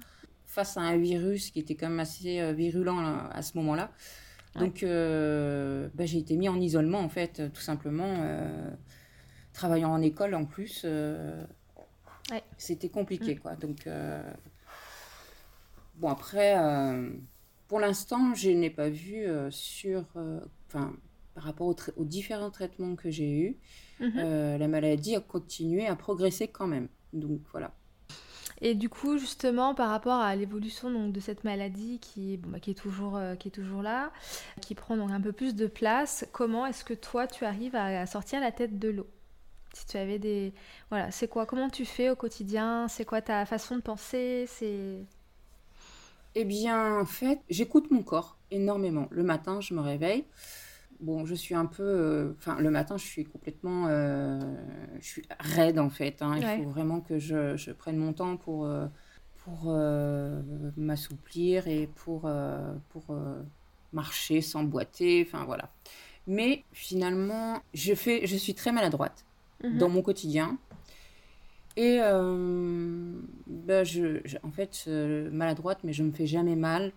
face 0.45 0.77
à 0.77 0.81
un 0.81 0.97
virus 0.97 1.51
qui 1.51 1.61
était 1.61 1.77
quand 1.77 1.89
même 1.89 2.01
assez 2.01 2.41
euh, 2.41 2.53
virulent 2.53 2.99
à 3.31 3.43
ce 3.43 3.57
moment-là. 3.59 3.91
Donc, 4.59 4.83
euh, 4.83 5.89
bah, 5.95 6.07
j'ai 6.07 6.19
été 6.19 6.37
mis 6.37 6.49
en 6.49 6.61
isolement, 6.61 7.01
en 7.01 7.09
fait, 7.09 7.53
tout 7.53 7.61
simplement. 7.61 8.15
Euh, 8.21 8.71
travaillant 9.53 9.91
en 9.91 10.03
école, 10.03 10.35
en 10.35 10.45
plus, 10.45 10.87
c'était 12.57 12.89
compliqué, 12.89 13.35
mm. 13.35 13.39
quoi. 13.39 13.57
Donc, 13.57 13.89
bon, 15.97 16.09
après, 16.09 16.57
pour 17.67 17.81
l'instant, 17.81 18.35
je 18.35 18.51
n'ai 18.51 18.71
pas 18.71 18.89
vu 18.89 19.27
sur... 19.51 20.05
Enfin, 20.67 20.95
par 21.35 21.45
rapport 21.45 21.75
aux, 21.97 22.05
différents 22.05 22.51
traitements 22.51 22.97
que 22.97 23.11
j'ai 23.11 23.31
eus, 23.31 23.57
mm-hmm. 24.01 24.57
la 24.59 24.69
maladie 24.69 25.15
a 25.15 25.21
continué 25.21 25.87
à 25.87 25.97
progresser 25.97 26.49
quand 26.49 26.67
même. 26.67 26.89
Donc, 27.13 27.41
voilà. 27.53 27.73
Et 28.61 28.75
du 28.75 28.89
coup, 28.89 29.19
justement, 29.19 29.75
par 29.75 29.91
rapport 29.91 30.21
à 30.21 30.35
l'évolution 30.35 31.09
de 31.09 31.21
cette 31.21 31.45
maladie 31.45 31.99
qui, 32.01 32.37
bon, 32.39 32.51
bah, 32.51 32.61
qui, 32.61 32.73
est 32.73 32.75
toujours, 32.75 33.17
euh, 33.17 33.37
qui 33.37 33.49
est 33.49 33.53
toujours 33.53 33.83
là, 33.83 34.11
qui 34.61 34.75
prend 34.75 34.97
donc 34.97 35.11
un 35.11 35.21
peu 35.21 35.33
plus 35.33 35.55
de 35.55 35.67
place, 35.67 36.27
comment 36.33 36.67
est-ce 36.67 36.85
que 36.85 36.95
toi, 36.95 37.27
tu 37.27 37.45
arrives 37.45 37.77
à, 37.77 38.05
sortir 38.07 38.41
la 38.41 38.51
tête 38.51 38.79
de 38.79 38.89
l'eau? 38.89 39.07
Si 39.75 39.87
tu 39.87 39.97
avais 39.97 40.19
des... 40.19 40.53
Voilà, 40.91 41.11
c'est 41.11 41.29
quoi 41.29 41.47
Comment 41.47 41.69
tu 41.69 41.85
fais 41.85 42.11
au 42.11 42.17
quotidien? 42.17 42.89
C'est 42.89 43.05
quoi 43.05 43.21
ta 43.21 43.47
façon 43.47 43.77
de 43.77 43.83
penser? 43.83 44.47
C'est... 44.49 44.97
Eh 46.35 46.45
bien, 46.45 46.99
en 46.99 47.07
fait, 47.07 47.41
j'écoute 47.49 47.91
mon 47.91 48.03
corps 48.03 48.37
énormément. 48.51 49.07
Le 49.11 49.23
matin, 49.23 49.61
je 49.61 49.75
me 49.75 49.81
réveille 49.81 50.25
bon, 51.01 51.27
je 51.27 51.35
suis 51.35 51.55
un 51.55 51.67
peu. 51.67 51.83
Euh, 51.83 52.33
enfin, 52.39 52.59
le 52.59 52.71
matin, 52.71 52.97
je 52.97 53.05
suis 53.05 53.25
complètement. 53.25 53.87
Euh, 53.89 54.41
je 55.01 55.07
suis 55.07 55.23
raide, 55.41 55.79
en 55.79 55.91
fait. 55.91 56.23
Hein. 56.23 56.37
Il 56.39 56.65
faut 56.65 56.71
vraiment 56.71 57.01
que 57.01 57.19
je, 57.19 57.57
je, 57.57 57.71
prenne 57.73 57.97
mon 57.97 58.13
temps 58.13 58.37
pour, 58.37 58.65
euh, 58.65 58.87
pour 59.45 59.73
m'assouplir 60.77 61.69
et 61.69 61.87
pour, 61.87 62.31
pour 62.91 63.17
marcher 63.93 64.41
sans 64.41 64.65
boiter. 64.65 65.27
Enfin, 65.27 65.45
voilà. 65.45 65.71
Mais 66.27 66.65
finalement, 66.73 67.63
je, 67.73 67.95
fais, 67.95 68.27
je 68.27 68.37
suis 68.37 68.55
très 68.55 68.73
maladroite 68.73 69.25
mhm. 69.63 69.79
dans 69.79 69.89
mon 69.89 70.03
quotidien. 70.03 70.59
Et 71.77 71.99
ben 71.99 73.85
je, 73.85 74.21
en 74.43 74.51
fait, 74.51 74.89
maladroite, 75.33 75.79
mais 75.85 75.93
je 75.93 76.03
me 76.03 76.11
fais 76.11 76.27
jamais 76.27 76.57
mal. 76.57 76.93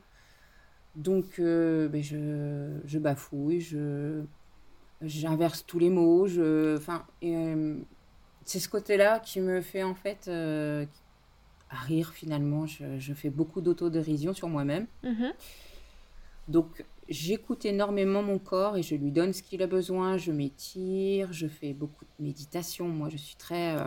Donc, 0.96 1.40
euh, 1.40 1.88
ben 1.88 2.04
je, 2.04 2.78
je, 2.86 3.00
bafouille, 3.00 3.62
je, 3.62 4.24
j'inverse 5.02 5.66
tous 5.66 5.80
les 5.80 5.90
mots. 5.90 6.28
Je, 6.28 6.76
enfin, 6.78 7.06
euh, 7.24 7.78
c'est 8.44 8.60
ce 8.60 8.68
côté-là 8.68 9.20
qui 9.20 9.40
me 9.40 9.62
fait 9.62 9.84
en 9.84 9.96
fait 9.96 10.28
euh, 10.28 10.86
rire 11.70 12.12
finalement. 12.12 12.66
Je, 12.66 13.00
je 13.00 13.14
fais 13.14 13.30
beaucoup 13.30 13.62
d'autodérision 13.62 14.34
sur 14.34 14.50
moi-même. 14.50 14.88
Mm-hmm. 15.06 15.34
Donc, 16.50 16.84
j'écoute 17.08 17.64
énormément 17.64 18.22
mon 18.22 18.38
corps 18.38 18.76
et 18.76 18.84
je 18.84 18.96
lui 18.96 19.12
donne 19.12 19.32
ce 19.32 19.44
qu'il 19.44 19.64
a 19.64 19.68
besoin. 19.68 20.18
Je 20.18 20.34
m'étire, 20.34 21.32
je 21.32 21.48
fais 21.48 21.72
beaucoup 21.72 22.04
de 22.04 22.24
méditation. 22.24 22.90
Moi, 22.90 23.08
je 23.08 23.18
suis 23.18 23.38
très 23.38 23.78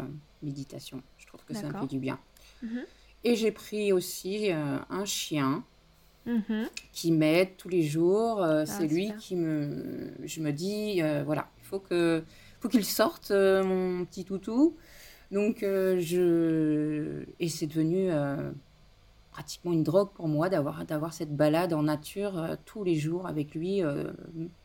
méditation. 0.42 1.02
Je 1.18 1.26
trouve 1.26 1.44
que 1.44 1.52
ça 1.52 1.68
me 1.68 1.78
fait 1.80 1.86
du 1.86 1.98
bien. 1.98 2.18
Mm-hmm. 2.64 2.84
Et 3.24 3.36
j'ai 3.36 3.52
pris 3.52 3.92
aussi 3.92 4.50
un 4.50 5.04
chien 5.04 5.64
Mhm. 6.26 6.68
qui 6.92 7.12
m'aide 7.12 7.56
tous 7.56 7.68
les 7.68 7.82
jours. 7.82 8.42
Euh, 8.42 8.62
ah, 8.62 8.66
c'est 8.66 8.86
lui 8.86 9.12
qui 9.18 9.36
me. 9.36 10.12
Je 10.24 10.40
me 10.40 10.52
dis, 10.52 11.02
euh, 11.02 11.22
voilà, 11.24 11.48
il 11.58 11.64
faut 11.64 11.80
que 11.80 12.22
faut 12.60 12.68
qu'il 12.68 12.84
sorte, 12.84 13.30
euh, 13.30 13.62
mon 13.62 14.04
petit 14.04 14.24
toutou. 14.24 14.76
Donc, 15.30 15.58
je. 15.60 17.24
Et 17.40 17.48
c'est 17.48 17.66
devenu 17.66 18.10
pratiquement 19.32 19.72
une 19.72 19.82
drogue 19.82 20.10
pour 20.14 20.28
moi 20.28 20.48
d'avoir 20.48 20.84
d'avoir 20.84 21.12
cette 21.12 21.34
balade 21.34 21.72
en 21.72 21.82
nature 21.82 22.56
tous 22.64 22.84
les 22.84 22.94
jours 22.94 23.26
avec 23.26 23.54
lui, 23.54 23.82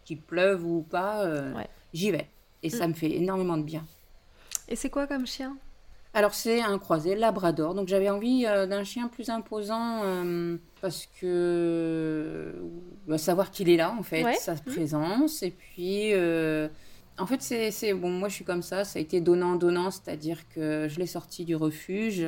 qu'il 0.05 0.21
pleuve 0.21 0.65
ou 0.65 0.81
pas, 0.81 1.25
j'y 1.93 2.11
vais. 2.11 2.29
Et 2.61 2.69
ça 2.69 2.85
mm. 2.85 2.89
me 2.89 2.93
fait 2.93 3.11
énormément 3.11 3.57
de 3.57 3.63
bien. 3.63 3.85
Et 4.67 4.75
c'est 4.75 4.89
quoi 4.89 5.07
comme 5.07 5.25
chien? 5.25 5.57
Alors 6.13 6.33
c'est 6.33 6.61
un 6.61 6.79
croisé 6.79 7.15
labrador, 7.15 7.75
donc 7.75 7.87
j'avais 7.87 8.09
envie 8.09 8.45
euh, 8.47 8.65
d'un 8.65 8.83
chien 8.83 9.07
plus 9.07 9.29
imposant 9.29 10.01
euh, 10.03 10.57
parce 10.81 11.07
que 11.19 12.55
bah, 13.07 13.19
savoir 13.19 13.51
qu'il 13.51 13.69
est 13.69 13.77
là 13.77 13.93
en 13.97 14.01
fait, 14.01 14.33
sa 14.35 14.55
mmh. 14.55 14.59
présence. 14.65 15.43
Et 15.43 15.51
puis 15.51 16.13
euh, 16.13 16.67
en 17.19 17.27
fait 17.27 17.41
c'est 17.41 17.93
bon 17.93 18.09
moi 18.09 18.27
je 18.27 18.35
suis 18.35 18.45
comme 18.45 18.63
ça, 18.63 18.85
ça 18.85 18.97
a 18.97 19.01
été 19.01 19.21
donnant 19.21 19.55
donnant, 19.55 19.91
c'est-à-dire 19.91 20.49
que 20.49 20.87
je 20.89 20.99
l'ai 20.99 21.07
sorti 21.07 21.45
du 21.45 21.55
refuge, 21.55 22.25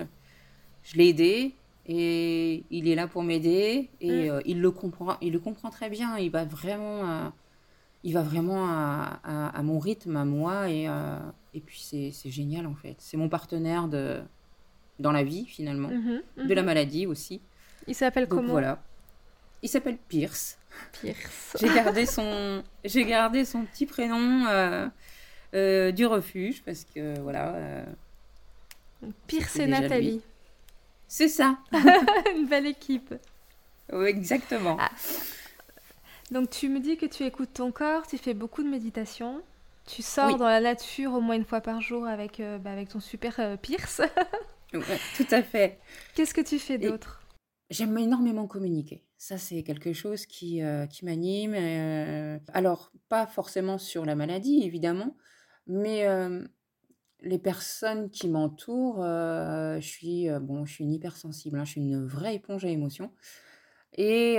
je 0.83 0.97
l'ai 0.97 1.09
aidé. 1.09 1.55
Et 1.87 2.63
il 2.69 2.87
est 2.87 2.93
là 2.93 3.07
pour 3.07 3.23
m'aider. 3.23 3.89
Et 4.01 4.29
mmh. 4.29 4.41
il 4.45 4.61
le 4.61 4.69
comprend, 4.69 5.17
il 5.19 5.33
le 5.33 5.39
comprend 5.39 5.71
très 5.71 5.89
bien, 5.89 6.15
il 6.19 6.29
va 6.29 6.45
vraiment 6.45 7.31
il 8.03 8.13
va 8.13 8.21
vraiment 8.21 8.67
à, 8.67 9.61
mon 9.63 9.79
rythme, 9.79 10.17
à 10.17 10.25
moi, 10.25 10.69
et, 10.69 10.87
euh, 10.87 11.17
et 11.53 11.59
puis 11.59 11.79
c'est 11.79 12.31
génial 12.31 12.65
en 12.65 12.75
fait. 12.75 12.95
C'est 12.99 13.17
mon 13.17 13.29
partenaire 13.29 13.87
de, 13.87 14.21
dans 14.99 15.11
la 15.11 15.23
vie 15.23 15.45
finalement, 15.45 15.89
mhm, 15.89 16.21
de 16.37 16.53
la 16.53 16.61
mhm. 16.61 16.65
maladie 16.65 17.05
aussi. 17.07 17.41
Il 17.87 17.95
s'appelle 17.95 18.27
comment 18.27 18.51
Voilà. 18.51 18.81
Il 19.61 19.69
s'appelle 19.69 19.97
Pierce. 20.07 20.57
Pierce. 20.93 21.57
j'ai 21.59 21.67
gardé 21.67 22.05
son, 22.05 22.63
j'ai 22.83 23.05
gardé 23.05 23.45
son 23.45 23.65
petit 23.65 23.85
prénom 23.85 24.47
euh, 24.47 24.87
euh, 25.53 25.91
du 25.91 26.05
refuge 26.05 26.63
parce 26.63 26.85
que 26.85 27.19
voilà. 27.19 27.85
Pierce 29.27 29.57
et 29.57 29.67
Nathalie. 29.67 30.21
C'est 31.07 31.27
ça. 31.27 31.57
Une 32.35 32.47
belle 32.47 32.67
équipe. 32.67 33.13
Oui, 33.91 34.05
exactement. 34.05 34.77
Ah. 34.79 34.89
Donc 36.31 36.49
tu 36.49 36.69
me 36.69 36.79
dis 36.79 36.95
que 36.95 37.05
tu 37.05 37.23
écoutes 37.23 37.53
ton 37.53 37.71
corps, 37.71 38.07
tu 38.07 38.17
fais 38.17 38.33
beaucoup 38.33 38.63
de 38.63 38.69
méditation, 38.69 39.41
tu 39.85 40.01
sors 40.01 40.37
dans 40.37 40.47
la 40.47 40.61
nature 40.61 41.13
au 41.13 41.21
moins 41.21 41.35
une 41.35 41.45
fois 41.45 41.61
par 41.61 41.81
jour 41.81 42.05
avec, 42.05 42.39
euh, 42.39 42.57
bah, 42.57 42.71
avec 42.71 42.89
ton 42.89 42.99
super 42.99 43.39
euh, 43.39 43.57
Pierce. 43.57 44.01
tout 44.71 45.25
à 45.31 45.41
fait. 45.41 45.79
Qu'est-ce 46.15 46.33
que 46.33 46.41
tu 46.41 46.59
fais 46.59 46.77
d'autre? 46.77 47.21
J'aime 47.69 47.97
énormément 47.97 48.47
communiquer. 48.47 49.05
Ça, 49.17 49.37
c'est 49.37 49.63
quelque 49.63 49.93
chose 49.93 50.25
qui, 50.25 50.61
euh, 50.61 50.85
qui 50.87 51.05
m'anime. 51.05 51.53
alors, 52.53 52.91
pas 53.09 53.27
forcément 53.27 53.77
sur 53.77 54.05
la 54.05 54.15
maladie, 54.15 54.63
évidemment, 54.63 55.15
mais 55.67 56.05
les 57.21 57.39
personnes 57.39 58.09
qui 58.09 58.27
m'entourent, 58.27 59.03
je 59.03 59.79
suis 59.81 60.27
bon, 60.41 60.65
je 60.65 60.73
suis 60.73 60.83
une 60.83 60.93
hypersensible, 60.93 61.59
hein, 61.59 61.65
je 61.65 61.71
suis 61.71 61.81
une 61.81 62.05
vraie 62.05 62.35
éponge 62.35 62.65
à 62.65 62.69
émotions. 62.69 63.11
Et 63.97 64.37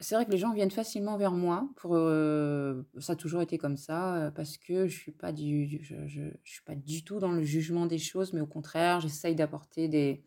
c'est 0.00 0.14
vrai 0.14 0.24
que 0.26 0.30
les 0.30 0.38
gens 0.38 0.52
viennent 0.52 0.70
facilement 0.70 1.16
vers 1.18 1.32
moi 1.32 1.68
pour, 1.76 1.94
ça 2.98 3.12
a 3.12 3.16
toujours 3.16 3.42
été 3.42 3.58
comme 3.58 3.76
ça, 3.76 4.32
parce 4.34 4.56
que 4.56 4.86
je 4.86 4.96
suis 4.96 5.14
je 5.20 6.30
suis 6.44 6.62
pas 6.64 6.74
du 6.74 7.04
tout 7.04 7.18
dans 7.20 7.32
le 7.32 7.42
jugement 7.42 7.86
des 7.86 7.98
choses, 7.98 8.32
mais 8.32 8.40
au 8.40 8.46
contraire, 8.46 9.00
j'essaye 9.00 9.34
d'apporter 9.34 9.88
des 9.88 10.22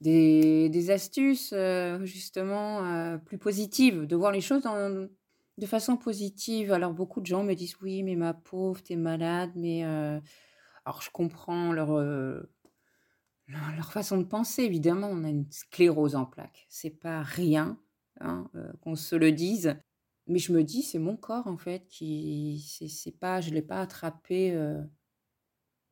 des 0.00 0.90
astuces, 0.90 1.52
justement, 2.04 3.18
plus 3.18 3.38
positives, 3.38 4.06
de 4.06 4.16
voir 4.16 4.32
les 4.32 4.40
choses 4.40 4.62
de 4.62 5.66
façon 5.66 5.96
positive. 5.98 6.72
Alors 6.72 6.94
beaucoup 6.94 7.20
de 7.20 7.26
gens 7.26 7.44
me 7.44 7.54
disent: 7.54 7.76
«Oui, 7.82 8.02
mais 8.02 8.16
ma 8.16 8.32
pauvre, 8.32 8.82
tu 8.82 8.94
es 8.94 8.96
malade», 8.96 9.50
mais 9.56 9.82
alors 9.82 11.02
je 11.02 11.10
comprends 11.10 11.72
leur, 11.72 11.98
leur 13.48 13.92
façon 13.92 14.16
de 14.18 14.24
penser. 14.24 14.62
Évidemment, 14.62 15.08
on 15.10 15.24
a 15.24 15.28
une 15.28 15.50
sclérose 15.50 16.14
en 16.14 16.24
plaques, 16.24 16.66
c'est 16.70 16.98
pas 16.98 17.22
rien. 17.22 17.78
Hein, 18.20 18.50
euh, 18.54 18.70
qu'on 18.82 18.96
se 18.96 19.16
le 19.16 19.32
dise. 19.32 19.76
Mais 20.26 20.38
je 20.38 20.52
me 20.52 20.62
dis, 20.62 20.82
c'est 20.82 20.98
mon 20.98 21.16
corps 21.16 21.46
en 21.46 21.56
fait 21.56 21.86
qui, 21.88 22.62
c'est 22.88 23.18
pas, 23.18 23.40
je 23.40 23.50
l'ai 23.50 23.62
pas 23.62 23.80
attrapé 23.80 24.52
euh, 24.52 24.82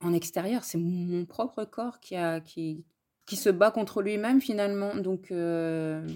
en 0.01 0.13
extérieur, 0.13 0.63
c'est 0.63 0.79
mon 0.79 1.25
propre 1.25 1.65
corps 1.65 2.01
qui 2.01 2.17
a, 2.17 2.41
qui, 2.41 2.85
qui 3.27 3.37
se 3.37 3.49
bat 3.49 3.71
contre 3.71 4.03
lui-même 4.03 4.43
finalement. 4.43 4.95
Donc, 4.97 5.31
euh, 5.31 6.07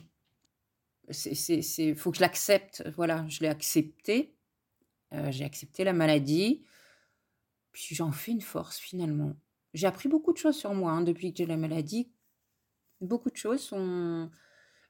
c'est, 1.11 1.95
faut 1.95 2.11
que 2.11 2.19
je 2.19 2.23
l'accepte. 2.23 2.85
Voilà, 2.95 3.27
je 3.29 3.41
l'ai 3.41 3.49
accepté. 3.49 4.37
j'ai 5.31 5.45
accepté 5.45 5.83
la 5.83 5.95
maladie. 5.95 6.63
Puis 7.73 7.95
j'en 7.95 8.13
fais 8.13 8.33
une 8.33 8.43
force 8.43 8.79
finalement. 8.79 9.35
J'ai 9.73 9.87
appris 9.87 10.09
beaucoup 10.09 10.33
de 10.33 10.39
choses 10.39 10.57
sur 10.57 10.75
moi 10.75 10.93
hein, 10.93 11.03
depuis 11.03 11.33
que 11.33 11.39
j'ai 11.39 11.47
la 11.47 11.57
maladie. 11.57 12.13
Beaucoup 13.01 13.31
de 13.31 13.37
choses 13.37 13.61
sont 13.61 14.31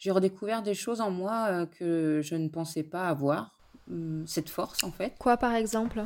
j'ai 0.02 0.10
redécouvert 0.10 0.64
des 0.64 0.74
choses 0.74 1.00
en 1.00 1.12
moi 1.12 1.64
que 1.78 2.20
je 2.24 2.34
ne 2.34 2.48
pensais 2.48 2.82
pas 2.82 3.06
avoir, 3.06 3.56
mmh, 3.86 4.26
cette 4.26 4.48
force 4.48 4.82
en 4.82 4.90
fait. 4.90 5.14
Quoi 5.16 5.36
par 5.36 5.54
exemple? 5.54 6.04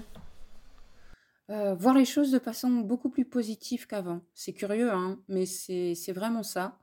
Voir 1.49 1.95
les 1.95 2.05
choses 2.05 2.31
de 2.31 2.39
façon 2.39 2.69
beaucoup 2.81 3.09
plus 3.09 3.25
positive 3.25 3.87
qu'avant. 3.87 4.21
C'est 4.35 4.53
curieux, 4.53 4.93
hein, 4.93 5.19
mais 5.29 5.47
c'est 5.47 6.13
vraiment 6.13 6.43
ça. 6.43 6.79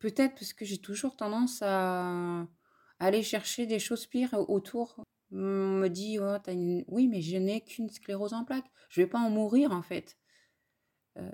Peut-être 0.00 0.34
parce 0.34 0.52
que 0.52 0.64
j'ai 0.64 0.78
toujours 0.78 1.14
tendance 1.14 1.62
à 1.62 2.46
aller 2.98 3.22
chercher 3.22 3.66
des 3.66 3.78
choses 3.78 4.06
pires 4.06 4.34
autour. 4.50 4.96
On 5.30 5.36
me 5.36 5.86
dit, 5.86 6.18
oh, 6.18 6.36
oui, 6.88 7.06
mais 7.06 7.20
je 7.20 7.36
n'ai 7.36 7.60
qu'une 7.60 7.90
sclérose 7.90 8.32
en 8.32 8.44
plaques. 8.44 8.72
Je 8.88 9.02
vais 9.02 9.06
pas 9.06 9.20
en 9.20 9.30
mourir 9.30 9.70
en 9.70 9.82
fait. 9.82 10.16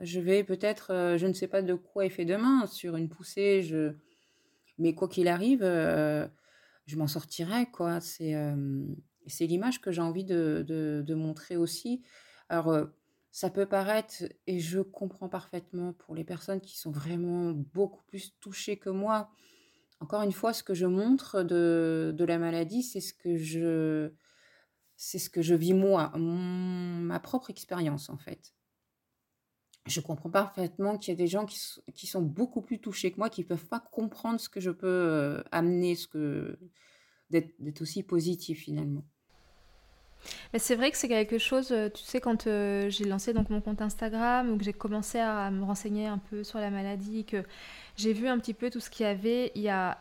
je 0.03 0.21
vais 0.21 0.45
peut-être, 0.45 1.15
je 1.17 1.27
ne 1.27 1.33
sais 1.33 1.49
pas 1.49 1.63
de 1.63 1.73
quoi 1.73 2.05
est 2.05 2.11
fait 2.11 2.27
demain, 2.27 2.67
sur 2.67 2.97
une 2.97 3.09
poussée, 3.09 3.63
je, 3.63 3.95
mais 4.79 4.95
quoi 4.95 5.09
qu'il 5.09 5.29
arrive, 5.29 5.63
euh, 5.63 6.27
je 6.87 6.97
m'en 6.97 7.07
sortirai, 7.07 7.67
quoi. 7.71 8.01
C'est 8.01 8.35
c'est 9.27 9.47
l'image 9.47 9.81
que 9.81 9.91
j'ai 9.91 10.03
envie 10.03 10.25
de, 10.25 10.65
de, 10.67 11.15
montrer 11.15 11.57
aussi. 11.57 12.03
Alors, 12.49 12.69
euh, 12.69 12.87
ça 13.33 13.51
peut 13.51 13.67
paraître, 13.67 14.23
et 14.47 14.61
je 14.61 14.81
comprends 14.81 15.29
parfaitement 15.29 15.93
pour 15.93 16.15
les 16.15 16.25
personnes 16.25 16.61
qui 16.61 16.79
sont 16.79 16.91
vraiment 16.91 17.51
beaucoup 17.53 18.03
plus 18.05 18.35
touchées 18.41 18.79
que 18.79 18.89
moi. 18.89 19.31
Encore 20.01 20.23
une 20.23 20.33
fois, 20.33 20.53
ce 20.53 20.63
que 20.63 20.75
je 20.75 20.87
montre 20.87 21.43
de, 21.43 22.15
de 22.17 22.25
la 22.25 22.39
maladie, 22.39 22.83
c'est 22.83 23.01
ce 23.01 23.13
que 23.13 23.37
je 23.37 24.13
c'est 24.99 25.19
ce 25.19 25.29
que 25.29 25.43
je 25.43 25.55
vis 25.55 25.75
moi, 25.75 26.11
ma 26.17 27.21
propre 27.21 27.51
expérience 27.51 28.09
en 28.09 28.17
fait 28.17 28.55
je 29.87 30.01
comprends 30.01 30.31
parfaitement 30.31 30.99
qu'il 30.99 31.13
y 31.13 31.17
a 31.17 31.19
des 31.19 31.27
gens 31.27 31.47
qui, 31.47 32.07
sont 32.07 32.23
beaucoup 32.23 32.61
plus 32.61 32.79
touchés 32.79 33.13
que 33.13 33.19
moi, 33.19 33.31
qui 33.31 33.43
ne 33.43 33.47
peuvent 33.47 33.67
pas 33.67 33.81
comprendre 33.81 34.41
ce 34.41 34.49
que 34.49 34.61
je 34.61 34.71
peux 34.71 34.87
euh, 34.87 35.43
amener, 35.53 35.95
ce 35.95 36.09
que 36.09 36.59
d'être 37.31 37.81
aussi 37.81 38.03
positif 38.03 38.65
finalement. 38.65 39.05
Mais 40.53 40.59
c'est 40.59 40.75
vrai 40.75 40.91
que 40.91 40.97
c'est 40.97 41.09
quelque 41.09 41.39
chose, 41.39 41.73
euh, 41.73 41.89
tu 41.89 42.03
sais, 42.03 42.21
quand 42.21 42.47
euh, 42.47 42.89
j'ai 42.89 43.05
lancé 43.05 43.33
donc 43.33 43.51
mon 43.51 43.61
compte 43.61 43.81
Instagram 43.83 44.51
ou 44.51 44.57
que 44.57 44.65
j'ai 44.65 44.73
commencé 44.73 45.19
à 45.19 45.51
me 45.51 45.65
renseigner 45.65 46.07
un 46.07 46.19
peu 46.19 46.45
sur 46.45 46.59
la 46.59 46.71
maladie, 46.71 47.25
que 47.25 47.45
j'ai 47.97 48.13
vu 48.13 48.29
un 48.29 48.39
petit 48.39 48.55
peu 48.55 48.71
tout 48.71 48.81
ce 48.81 48.91
qu'il 48.91 49.07
y 49.07 49.09
avait, 49.09 49.53
il 49.55 49.63
y 49.63 49.69
a 49.69 49.99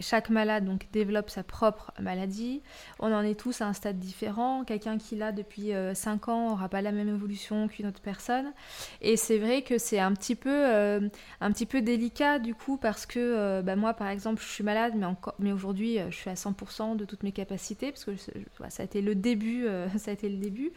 chaque 0.00 0.28
malade 0.28 0.64
donc 0.64 0.86
développe 0.92 1.30
sa 1.30 1.42
propre 1.42 1.92
maladie. 2.00 2.62
On 2.98 3.12
en 3.12 3.22
est 3.22 3.38
tous 3.38 3.60
à 3.60 3.66
un 3.66 3.72
stade 3.72 3.98
différent. 3.98 4.64
Quelqu'un 4.64 4.98
qui 4.98 5.16
l'a 5.16 5.32
depuis 5.32 5.70
5 5.94 6.28
euh, 6.28 6.32
ans 6.32 6.50
n'aura 6.50 6.68
pas 6.68 6.82
la 6.82 6.92
même 6.92 7.08
évolution 7.08 7.68
qu'une 7.68 7.86
autre 7.86 8.00
personne. 8.00 8.52
Et 9.00 9.16
c'est 9.16 9.38
vrai 9.38 9.62
que 9.62 9.78
c'est 9.78 10.00
un 10.00 10.12
petit 10.12 10.34
peu 10.34 10.50
euh, 10.50 11.08
un 11.40 11.52
petit 11.52 11.66
peu 11.66 11.80
délicat 11.80 12.38
du 12.38 12.54
coup 12.54 12.76
parce 12.76 13.06
que 13.06 13.18
euh, 13.20 13.62
bah, 13.62 13.76
moi 13.76 13.94
par 13.94 14.08
exemple 14.08 14.42
je 14.42 14.48
suis 14.48 14.64
malade 14.64 14.94
mais 14.96 15.06
mais 15.38 15.52
aujourd'hui 15.52 15.98
je 16.10 16.16
suis 16.16 16.30
à 16.30 16.34
100% 16.34 16.96
de 16.96 17.04
toutes 17.04 17.22
mes 17.22 17.32
capacités 17.32 17.92
parce 17.92 18.04
que 18.04 18.16
ça 18.16 18.82
a 18.82 18.84
été 18.84 19.00
le 19.00 19.14
début 19.14 19.66
ça 19.96 20.10
a 20.10 20.14
été 20.14 20.28
le 20.28 20.38
début. 20.38 20.72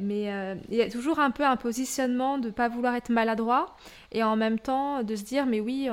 Mais 0.00 0.30
il 0.68 0.76
y 0.76 0.82
a 0.82 0.90
toujours 0.90 1.18
un 1.18 1.30
peu 1.30 1.44
un 1.44 1.56
positionnement 1.56 2.38
de 2.38 2.50
pas 2.50 2.68
vouloir 2.68 2.94
être 2.94 3.10
maladroit 3.10 3.74
et 4.12 4.22
en 4.22 4.36
même 4.36 4.58
temps 4.58 5.02
de 5.02 5.16
se 5.16 5.24
dire 5.24 5.46
mais 5.46 5.60
oui 5.60 5.88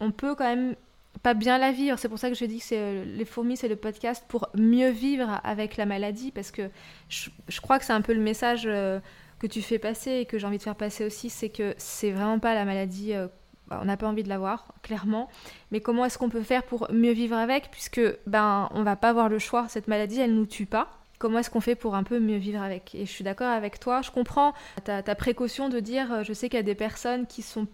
on 0.00 0.10
peut 0.12 0.34
quand 0.34 0.44
même 0.44 0.74
pas 1.22 1.34
bien 1.34 1.58
la 1.58 1.72
vivre. 1.72 1.98
C'est 1.98 2.08
pour 2.08 2.18
ça 2.18 2.28
que 2.28 2.34
je 2.34 2.44
dis 2.44 2.58
que 2.58 2.64
c'est 2.64 2.78
euh, 2.78 3.04
les 3.04 3.24
fourmis, 3.24 3.56
c'est 3.56 3.68
le 3.68 3.76
podcast 3.76 4.24
pour 4.28 4.48
mieux 4.54 4.90
vivre 4.90 5.40
avec 5.44 5.76
la 5.76 5.86
maladie, 5.86 6.30
parce 6.30 6.50
que 6.50 6.70
je, 7.08 7.60
crois 7.60 7.78
que 7.78 7.84
c'est 7.84 7.92
un 7.92 8.00
peu 8.00 8.14
le 8.14 8.20
message 8.20 8.62
euh, 8.66 9.00
que 9.38 9.46
tu 9.46 9.62
fais 9.62 9.78
passer 9.78 10.12
et 10.12 10.26
que 10.26 10.38
j'ai 10.38 10.46
envie 10.46 10.58
de 10.58 10.62
faire 10.62 10.76
passer 10.76 11.04
aussi, 11.04 11.30
c'est 11.30 11.50
que 11.50 11.74
c'est 11.78 12.10
vraiment 12.10 12.38
pas 12.38 12.54
la 12.54 12.64
maladie. 12.64 13.14
Euh, 13.14 13.28
bah, 13.68 13.78
on 13.82 13.84
n'a 13.84 13.96
pas 13.96 14.08
envie 14.08 14.24
de 14.24 14.28
l'avoir, 14.28 14.74
clairement. 14.82 15.28
Mais 15.70 15.80
comment 15.80 16.04
est-ce 16.04 16.18
qu'on 16.18 16.28
peut 16.28 16.42
faire 16.42 16.64
pour 16.64 16.90
mieux 16.92 17.12
vivre 17.12 17.36
avec, 17.36 17.70
puisque 17.70 18.00
ben 18.26 18.68
on 18.72 18.82
va 18.82 18.96
pas 18.96 19.10
avoir 19.10 19.28
le 19.28 19.38
choix. 19.38 19.68
Cette 19.68 19.86
maladie, 19.86 20.20
elle 20.20 20.34
nous 20.34 20.46
tue 20.46 20.66
pas. 20.66 20.90
Comment 21.20 21.38
est-ce 21.38 21.50
qu'on 21.50 21.60
fait 21.60 21.76
pour 21.76 21.94
un 21.94 22.02
peu 22.02 22.18
mieux 22.18 22.38
vivre 22.38 22.62
avec? 22.62 22.94
Et 22.94 23.04
je 23.04 23.10
suis 23.10 23.22
d'accord 23.22 23.48
avec 23.48 23.78
toi. 23.78 24.00
Je 24.02 24.10
comprends 24.10 24.54
ta, 24.84 25.02
ta 25.02 25.14
précaution 25.14 25.68
de 25.68 25.78
dire, 25.78 26.24
je 26.24 26.32
sais 26.32 26.48
qu'il 26.48 26.56
y 26.56 26.60
a 26.60 26.64
des 26.64 26.74
personnes 26.74 27.26
qui 27.26 27.42
sont 27.42 27.68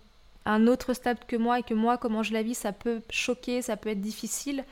un 0.47 0.67
autre 0.69 0.95
stade 0.95 1.19
que 1.27 1.37
moi 1.37 1.59
et 1.59 1.63
que 1.63 1.75
moi, 1.75 1.99
comment 1.99 2.23
je 2.23 2.33
la 2.33 2.43
vis, 2.43 2.55
ça 2.55 2.73
peut 2.73 3.03
choquer, 3.11 3.61
ça 3.61 3.77
peut 3.77 3.91
être 3.91 4.01
difficile. 4.01 4.65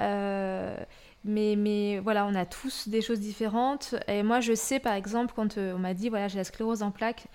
Euh, 0.00 0.76
mais, 1.24 1.54
mais 1.56 2.00
voilà, 2.00 2.26
on 2.26 2.34
a 2.34 2.44
tous 2.44 2.88
des 2.88 3.00
choses 3.00 3.20
différentes. 3.20 3.94
Et 4.08 4.24
moi, 4.24 4.40
je 4.40 4.52
sais, 4.54 4.80
par 4.80 4.94
exemple, 4.94 5.32
quand 5.36 5.56
euh, 5.56 5.74
on 5.74 5.78
m'a 5.78 5.94
dit, 5.94 6.08
voilà, 6.08 6.26
j'ai 6.26 6.38
la 6.38 6.44
sclérose 6.44 6.82
en 6.82 6.90
plaques, 6.90 7.26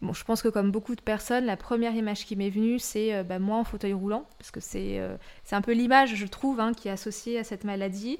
bon, 0.00 0.14
je 0.14 0.24
pense 0.24 0.40
que 0.40 0.48
comme 0.48 0.70
beaucoup 0.70 0.96
de 0.96 1.02
personnes, 1.02 1.44
la 1.44 1.58
première 1.58 1.94
image 1.94 2.24
qui 2.24 2.34
m'est 2.34 2.50
venue, 2.50 2.78
c'est 2.78 3.14
euh, 3.14 3.22
bah, 3.22 3.38
moi 3.38 3.58
en 3.58 3.64
fauteuil 3.64 3.92
roulant, 3.92 4.24
parce 4.38 4.50
que 4.50 4.60
c'est 4.60 5.00
un 5.52 5.60
peu 5.60 5.72
l'image, 5.72 6.14
je 6.14 6.26
trouve, 6.26 6.60
hein, 6.60 6.72
qui 6.72 6.88
est 6.88 6.92
associée 6.92 7.38
à 7.38 7.44
cette 7.44 7.64
maladie. 7.64 8.18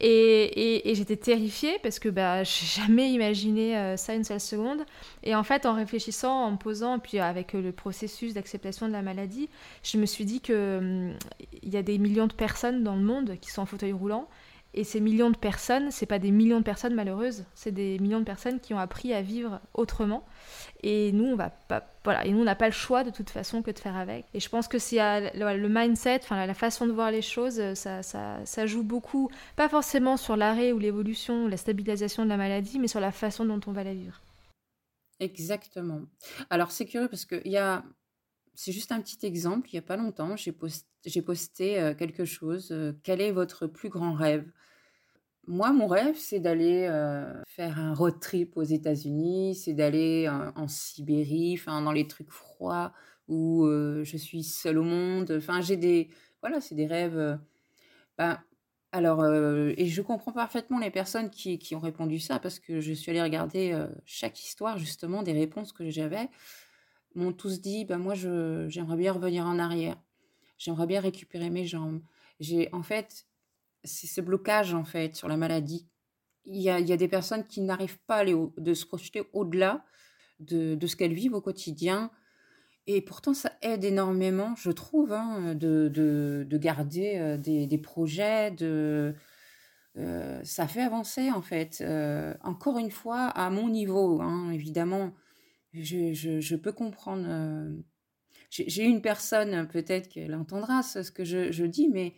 Et, 0.00 0.92
j'étais 0.94 1.16
terrifiée 1.16 1.78
parce 1.82 1.98
que 1.98 2.08
bah, 2.08 2.44
j'ai 2.44 2.66
jamais 2.82 3.10
imaginé 3.10 3.76
euh, 3.76 3.96
ça 3.96 4.14
une 4.14 4.24
seule 4.24 4.40
seconde. 4.40 4.84
Et 5.22 5.34
en 5.34 5.42
fait, 5.42 5.66
en 5.66 5.74
réfléchissant, 5.74 6.44
en 6.44 6.52
me 6.52 6.56
posant, 6.56 6.98
puis 6.98 7.18
avec 7.18 7.54
euh, 7.54 7.62
le 7.62 7.72
processus 7.72 8.34
d'acceptation 8.34 8.86
de 8.86 8.92
la 8.92 9.02
maladie, 9.02 9.48
je 9.82 9.98
me 9.98 10.06
suis 10.06 10.24
dit 10.24 10.40
qu'il 10.40 10.54
hum, 10.54 11.14
il 11.62 11.70
y 11.70 11.76
a 11.76 11.82
des 11.82 11.98
millions 11.98 12.26
de 12.26 12.32
personnes 12.32 12.84
dans 12.84 12.94
le 12.94 13.02
monde 13.02 13.36
qui 13.40 13.50
sont 13.50 13.62
en 13.62 13.66
fauteuil 13.66 13.92
roulant 13.92 14.28
et 14.74 14.84
ces 14.84 15.00
millions 15.00 15.30
de 15.30 15.36
personnes, 15.36 15.90
c'est 15.90 16.06
pas 16.06 16.18
des 16.18 16.30
millions 16.30 16.58
de 16.58 16.64
personnes 16.64 16.94
malheureuses, 16.94 17.44
c'est 17.54 17.72
des 17.72 17.98
millions 17.98 18.20
de 18.20 18.24
personnes 18.24 18.60
qui 18.60 18.74
ont 18.74 18.78
appris 18.78 19.14
à 19.14 19.22
vivre 19.22 19.60
autrement. 19.74 20.24
Et 20.82 21.10
nous, 21.12 21.24
on 21.24 21.36
va 21.36 21.50
pas, 21.50 21.84
voilà, 22.04 22.26
et 22.26 22.30
nous, 22.30 22.44
n'a 22.44 22.54
pas 22.54 22.66
le 22.66 22.72
choix 22.72 23.02
de 23.02 23.10
toute 23.10 23.30
façon 23.30 23.62
que 23.62 23.70
de 23.70 23.78
faire 23.78 23.96
avec. 23.96 24.26
Et 24.34 24.40
je 24.40 24.48
pense 24.48 24.68
que 24.68 24.78
si 24.78 24.96
le 24.96 25.68
mindset, 25.68 26.20
enfin 26.22 26.46
la 26.46 26.54
façon 26.54 26.86
de 26.86 26.92
voir 26.92 27.10
les 27.10 27.22
choses, 27.22 27.74
ça, 27.74 28.02
ça, 28.02 28.44
ça 28.44 28.66
joue 28.66 28.82
beaucoup, 28.82 29.30
pas 29.56 29.68
forcément 29.68 30.16
sur 30.16 30.36
l'arrêt 30.36 30.72
ou 30.72 30.78
l'évolution, 30.78 31.48
la 31.48 31.56
stabilisation 31.56 32.24
de 32.24 32.28
la 32.28 32.36
maladie, 32.36 32.78
mais 32.78 32.88
sur 32.88 33.00
la 33.00 33.10
façon 33.10 33.44
dont 33.44 33.60
on 33.66 33.72
va 33.72 33.84
la 33.84 33.94
vivre. 33.94 34.20
Exactement. 35.20 36.02
Alors 36.50 36.70
c'est 36.70 36.86
curieux 36.86 37.08
parce 37.08 37.24
que 37.24 37.40
il 37.44 37.50
y 37.50 37.56
a, 37.56 37.82
c'est 38.58 38.72
juste 38.72 38.90
un 38.90 39.00
petit 39.00 39.24
exemple. 39.24 39.68
Il 39.70 39.76
y 39.76 39.78
a 39.78 39.82
pas 39.82 39.96
longtemps, 39.96 40.34
j'ai 40.34 40.50
posté 40.50 41.22
posté 41.24 41.94
quelque 41.96 42.24
chose. 42.24 42.74
quel 43.04 43.20
est 43.20 43.30
votre 43.30 43.68
plus 43.68 43.88
grand 43.88 44.14
rêve? 44.14 44.50
Moi, 45.46 45.72
mon 45.72 45.86
rêve, 45.86 46.16
c'est 46.16 46.40
d'aller 46.40 46.88
faire 47.46 47.78
un 47.78 47.94
road 47.94 48.18
trip 48.20 48.56
aux 48.56 48.64
États-Unis, 48.64 49.54
c'est 49.54 49.74
d'aller 49.74 50.28
en, 50.28 50.66
Sibérie, 50.66 51.54
enfin 51.56 51.80
dans 51.82 51.92
les 51.92 52.08
trucs 52.08 52.32
froids 52.32 52.92
où 53.28 53.64
je 53.68 54.16
suis 54.16 54.42
seule 54.42 54.78
au 54.78 54.82
monde. 54.82 55.30
Enfin, 55.38 55.60
j'ai 55.60 55.76
des 55.76 56.08
voilà, 56.42 56.60
c'est 56.60 56.74
des 56.74 56.86
rêves. 56.86 57.38
Ben, 58.18 58.40
Alors, 58.90 59.24
et 59.24 59.86
je 59.86 60.02
comprends 60.02 60.32
parfaitement 60.32 60.80
les 60.80 60.90
personnes 60.90 61.30
qui 61.30 61.60
qui 61.60 61.76
ont 61.76 61.80
répondu 61.80 62.18
ça 62.18 62.40
parce 62.40 62.58
que 62.58 62.80
je 62.80 62.92
suis 62.92 63.12
allée 63.12 63.22
regarder, 63.22 63.86
chaque 64.04 64.40
histoire 64.40 64.78
justement 64.78 65.22
des 65.22 65.32
réponses 65.32 65.72
que 65.72 65.88
j'avais, 65.90 66.28
m'ont 67.18 67.32
tous 67.32 67.60
dit: 67.60 67.84
«Bah, 67.84 67.98
moi 67.98 68.14
j'aimerais 68.14 68.96
bien 68.96 69.12
revenir 69.12 69.46
en 69.46 69.58
arrière. 69.58 69.98
J'aimerais 70.58 70.86
bien 70.86 71.00
récupérer 71.00 71.50
mes 71.50 71.66
jambes». 71.66 72.02
J'ai 72.40 72.70
en 72.74 72.82
fait, 72.82 73.26
c'est 73.84 74.06
ce 74.08 74.20
blocage, 74.22 74.74
en 74.74 74.84
fait, 74.84 75.16
sur 75.16 75.28
la 75.28 75.36
maladie. 75.38 75.88
Il 76.46 76.60
y 76.62 76.70
a 76.70 76.80
il 76.80 76.88
y 76.88 76.92
a 76.92 76.98
des 76.98 77.08
personnes 77.08 77.44
qui 77.46 77.60
n'arrivent 77.62 78.00
pas 78.06 78.16
à 78.16 78.20
aller 78.20 78.36
de 78.58 78.74
se 78.74 78.86
projeter 78.86 79.24
au-delà 79.34 79.84
de 80.40 80.74
de 80.76 80.86
ce 80.88 80.96
qu'elles 80.96 81.14
vivent 81.14 81.34
au 81.34 81.42
quotidien 81.42 82.10
et 82.86 83.02
pourtant 83.02 83.34
ça 83.34 83.52
aide 83.62 83.84
énormément, 83.84 84.54
je 84.56 84.70
trouve, 84.70 85.12
hein, 85.12 85.54
de 85.54 85.88
de 85.88 86.46
de 86.48 86.58
garder, 86.58 87.18
heu, 87.18 87.38
des 87.38 87.66
des 87.66 87.78
projets, 87.78 88.50
de 88.52 89.14
heu, 89.96 90.40
ça 90.44 90.66
fait 90.68 90.82
avancer, 90.82 91.30
en 91.30 91.42
fait, 91.42 91.82
heu, 91.86 92.34
encore 92.42 92.78
une 92.78 92.90
fois, 92.90 93.26
à 93.28 93.50
mon 93.50 93.68
niveau, 93.68 94.20
hein, 94.22 94.50
évidemment, 94.52 95.12
je 95.74 96.56
peux 96.56 96.72
comprendre, 96.72 97.26
heu, 97.28 97.84
j'ai 98.50 98.84
une 98.84 99.02
personne, 99.02 99.68
peut-être 99.68 100.08
qu'elle 100.08 100.34
entendra 100.34 100.82
ce 100.82 101.10
que 101.12 101.24
je 101.24 101.64
dis, 101.66 101.88
mais 101.88 102.14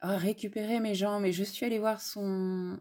ah, 0.00 0.16
récupérer 0.18 0.80
mes 0.80 0.94
jambes 0.94 1.24
et 1.24 1.32
je 1.32 1.44
suis 1.44 1.66
allée 1.66 1.78
voir 1.78 2.00
son 2.00 2.80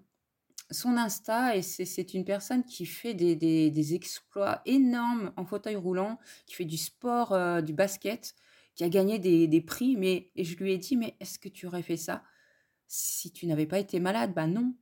son 0.71 0.97
Insta 0.97 1.55
et 1.57 1.61
c'est 1.63 2.13
une 2.15 2.25
personne 2.25 2.63
qui 2.65 2.85
fait 2.87 3.13
des 3.15 3.35
des 3.37 3.95
exploits 3.95 4.61
énormes 4.65 5.33
en 5.37 5.45
fauteuil 5.45 5.75
roulant, 5.77 6.19
qui 6.47 6.55
fait 6.55 6.65
du 6.65 6.77
sport, 6.77 7.33
heu, 7.33 7.61
du 7.63 7.73
basket, 7.73 8.35
qui 8.75 8.83
a 8.85 8.89
gagné 8.89 9.19
des 9.19 9.47
des 9.47 9.61
prix, 9.61 9.97
mais 9.97 10.31
et 10.35 10.43
je 10.45 10.57
lui 10.57 10.73
ai 10.73 10.77
dit: 10.79 10.97
«Mais 10.97 11.15
est-ce 11.21 11.39
que 11.39 11.49
tu 11.49 11.67
aurais 11.67 11.83
fait 11.83 11.97
ça 11.97 12.23
si 12.87 13.31
tu 13.33 13.47
n'avais 13.47 13.67
pas 13.67 13.79
été 13.79 13.99
malade?» 14.01 14.33
«Bah 14.35 14.47
non, 14.47 14.75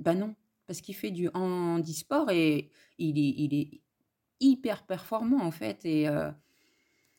bah 0.00 0.14
non», 0.14 0.34
parce 0.66 0.80
qu'il 0.82 0.96
fait 0.96 1.10
du 1.12 1.28
handisport 1.34 2.30
et 2.30 2.70
il 2.98 3.18
il 3.18 3.54
est 3.54 3.82
hyper 4.44 4.86
performant, 4.86 5.42
en 5.44 5.50
fait 5.50 5.84
et 5.84 6.08
heu, 6.08 6.32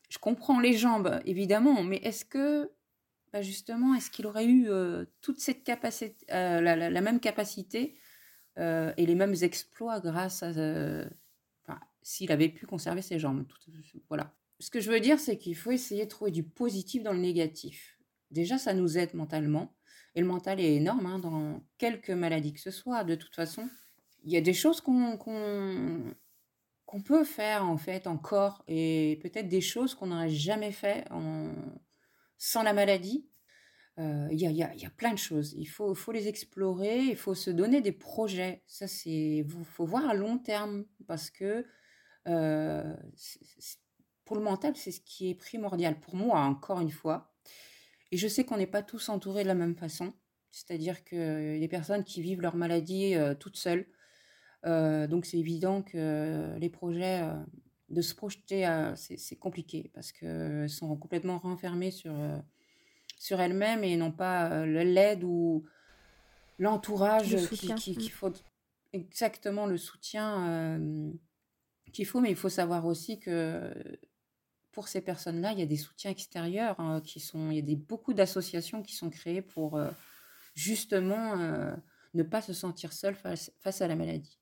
je 0.10 0.18
comprends 0.20 0.60
les 0.60 0.78
jambes, 0.78 1.20
évidemment, 1.26 1.84
mais 1.84 1.98
est-ce 1.98 2.26
que 2.26 2.72
bah, 3.34 3.42
justement, 3.42 3.96
est-ce 3.96 4.12
qu'il 4.12 4.28
aurait 4.28 4.46
eu, 4.46 4.68
heu, 4.70 5.08
toute 5.22 5.40
cette 5.40 5.64
capacité, 5.64 6.26
heu, 6.34 6.62
la 6.62 7.02
même 7.02 7.20
capacité, 7.20 7.98
et 8.58 9.06
les 9.06 9.16
mêmes 9.16 9.36
exploits 9.42 10.00
grâce 10.00 10.44
à 10.44 10.52
s'il 12.02 12.32
avait 12.32 12.50
pu 12.50 12.66
conserver 12.66 13.02
ses 13.02 13.20
jambes, 13.20 13.46
tout 13.48 13.58
voilà. 14.10 14.36
Ce 14.60 14.70
que 14.70 14.80
je 14.80 14.92
veux 14.92 15.00
dire, 15.00 15.20
c'est 15.20 15.38
qu'il 15.38 15.56
faut 15.56 15.72
essayer 15.72 16.06
de 16.06 16.10
trouver 16.10 16.32
du 16.32 16.44
positif 16.44 17.04
dans 17.04 17.14
le 17.14 17.20
négatif. 17.20 17.98
Déjà, 18.32 18.58
ça 18.58 18.74
nous 18.74 18.98
aide 18.98 19.14
mentalement 19.16 19.76
et 20.14 20.22
le 20.22 20.28
mental 20.28 20.60
est 20.60 20.76
énorme, 20.76 21.06
hein, 21.08 21.20
dans 21.20 21.64
quelque 21.78 22.12
maladie 22.12 22.54
que 22.54 22.60
ce 22.62 22.72
soit. 22.72 23.04
De 23.04 23.16
toute 23.16 23.36
façon, 23.36 23.68
il 24.24 24.32
y 24.32 24.38
a 24.38 24.42
des 24.42 24.54
choses 24.54 24.82
qu'on 24.82 25.18
qu'on 26.86 27.02
peut 27.02 27.24
faire, 27.24 27.66
en 27.66 27.78
fait, 27.78 28.08
encore 28.08 28.64
et 28.68 29.20
peut-être 29.22 29.48
des 29.48 29.62
choses 29.62 29.96
qu'on 29.96 30.08
n'aurait 30.08 30.30
jamais 30.30 30.72
fait 30.72 31.06
sans 32.38 32.64
la 32.64 32.74
maladie, 32.74 33.28
heu, 34.00 34.28
il 34.32 34.40
y 34.42 34.48
a 34.48 34.52
y 34.52 34.80
y 34.82 34.86
a 34.86 34.92
plein 34.92 35.14
de 35.14 35.20
choses. 35.20 35.54
Il 35.58 35.66
faut 35.68 35.96
faut 35.96 36.12
les 36.14 36.28
explorer, 36.30 37.00
il 37.06 37.18
faut 37.18 37.36
se 37.36 37.52
donner 37.52 37.82
des 37.82 37.94
projets. 37.94 38.64
Ça, 38.68 38.88
c'est 38.88 39.46
faut 39.66 39.86
voir 39.86 40.10
à 40.10 40.14
long 40.16 40.38
terme 40.40 40.86
parce 41.08 41.32
que, 41.32 41.66
c 43.18 43.40
pour 44.26 44.38
le 44.38 44.44
mental, 44.44 44.76
c'est 44.76 44.92
ce 44.92 45.02
qui 45.02 45.30
est 45.32 45.36
primordial 45.36 46.00
pour 46.00 46.16
moi, 46.16 46.40
encore 46.42 46.82
une 46.82 46.92
fois 46.92 47.34
et 48.12 48.18
je 48.18 48.28
sais 48.30 48.46
qu'on 48.46 48.58
n'est 48.58 48.68
pas 48.68 48.84
tous 48.84 49.10
entourés 49.10 49.44
de 49.44 49.48
la 49.50 49.56
même 49.56 49.76
façon. 49.78 50.14
C'est-à-dire 50.52 51.04
y 51.12 51.58
a 51.58 51.60
des 51.60 51.68
personnes 51.70 52.04
qui 52.06 52.22
vivent 52.22 52.42
leur 52.42 52.56
maladie, 52.58 53.16
toutes 53.40 53.58
seules, 53.58 53.88
donc 54.66 55.26
c'est 55.26 55.38
évident 55.38 55.82
que 55.82 56.58
les 56.58 56.70
projets, 56.70 57.22
heu, 57.22 57.46
de 57.90 58.02
se 58.02 58.16
projeter, 58.16 58.68
c'est 58.96 59.36
compliqué 59.36 59.92
parce 59.94 60.12
qu'elles 60.12 60.70
sont 60.70 60.96
complètement 60.98 61.38
renfermées 61.38 61.92
sur, 61.92 62.14
sur 63.20 63.40
elles-mêmes 63.40 63.84
et 63.84 63.96
n'ont 63.96 64.12
pas, 64.12 64.66
l'aide 64.66 65.24
ou 65.24 65.66
l'entourage 66.58 67.32
Le 67.32 67.46
qui 67.48 67.94
qu'il 67.94 68.12
faut 68.12 68.34
exactement 68.92 69.68
le 69.68 69.78
soutien, 69.78 70.80
qu'il 71.94 72.08
faut, 72.08 72.22
mais 72.22 72.32
il 72.32 72.36
faut 72.36 72.50
savoir 72.50 72.88
aussi 72.88 73.20
que 73.20 73.72
pour 74.72 74.88
ces 74.88 75.02
personnes-là, 75.02 75.52
il 75.52 75.60
y 75.60 75.64
a 75.64 75.68
des 75.68 75.78
soutiens 75.78 76.12
extérieurs, 76.12 76.80
hein, 76.80 77.02
qui 77.02 77.20
sont 77.20 77.52
il 77.52 77.58
y 77.58 77.60
a 77.60 77.62
des 77.62 77.76
beaucoup 77.76 78.16
d'associations 78.16 78.82
qui 78.82 78.96
sont 78.96 79.12
créées 79.12 79.44
pour, 79.44 79.80
justement, 80.56 81.36
ne 82.16 82.24
pas 82.24 82.42
se 82.42 82.54
sentir 82.54 82.94
seul 82.94 83.14
face 83.14 83.52
face 83.60 83.82
à 83.82 83.88
la 83.88 83.96
maladie. 83.96 84.40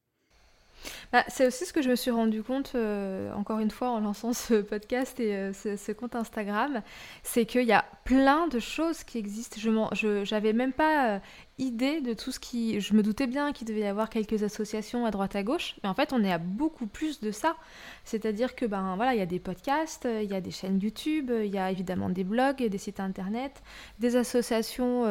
Bah, 1.12 1.24
c'est 1.28 1.48
aussi 1.48 1.65
ce 1.65 1.74
que 1.74 1.82
je 1.82 1.89
me 1.89 1.96
suis 1.96 2.12
rendu 2.12 2.43
compte, 2.43 2.74
heu, 2.76 3.30
encore 3.36 3.60
une 3.60 3.72
fois 3.72 3.89
en 3.89 4.00
lançant 4.00 4.34
ce 4.34 4.56
podcast 4.56 5.19
et 5.19 5.36
heu, 5.36 5.52
ce 5.54 5.91
compte 5.91 6.15
Instagram, 6.15 6.82
c'est 7.24 7.46
qu'il 7.46 7.65
y 7.65 7.72
a 7.74 7.86
plein 8.04 8.48
de 8.48 8.60
choses 8.60 9.04
qui 9.04 9.17
existent. 9.17 9.58
Je 9.93 10.24
j'avais 10.26 10.54
même 10.54 10.74
pas, 10.74 11.17
heu, 11.17 11.22
idée 11.60 12.02
de 12.02 12.13
tout 12.13 12.32
ce 12.32 12.39
qui 12.39 12.82
je 12.82 12.93
me 12.96 13.04
doutais 13.04 13.28
bien 13.28 13.54
qu'il 13.54 13.67
devait 13.67 13.82
y 13.82 13.86
avoir 13.86 14.10
quelques 14.10 14.43
associations 14.43 15.06
à 15.06 15.12
droite 15.12 15.36
à 15.36 15.43
gauche, 15.43 15.76
mais 15.84 15.89
en 15.89 15.93
fait, 15.93 16.12
on 16.13 16.24
est 16.24 16.32
à 16.32 16.38
beaucoup 16.39 16.88
plus 16.88 17.19
de 17.19 17.32
ça. 17.32 17.56
C'est-à-dire 18.04 18.56
que, 18.56 18.65
ben, 18.65 18.96
voilà, 18.96 19.13
il 19.13 19.19
y 19.19 19.22
a 19.22 19.26
des 19.28 19.39
podcasts, 19.39 20.08
il 20.22 20.30
y 20.30 20.36
a 20.36 20.41
des 20.41 20.52
chaînes 20.52 20.80
YouTube, 20.82 21.32
il 21.43 21.54
y 21.54 21.58
a 21.60 21.72
évidemment 21.72 22.10
des 22.10 22.24
blogs, 22.24 22.58
des 22.67 22.78
sites 22.78 23.00
internet, 23.00 23.62
des 24.00 24.15
associations, 24.15 25.06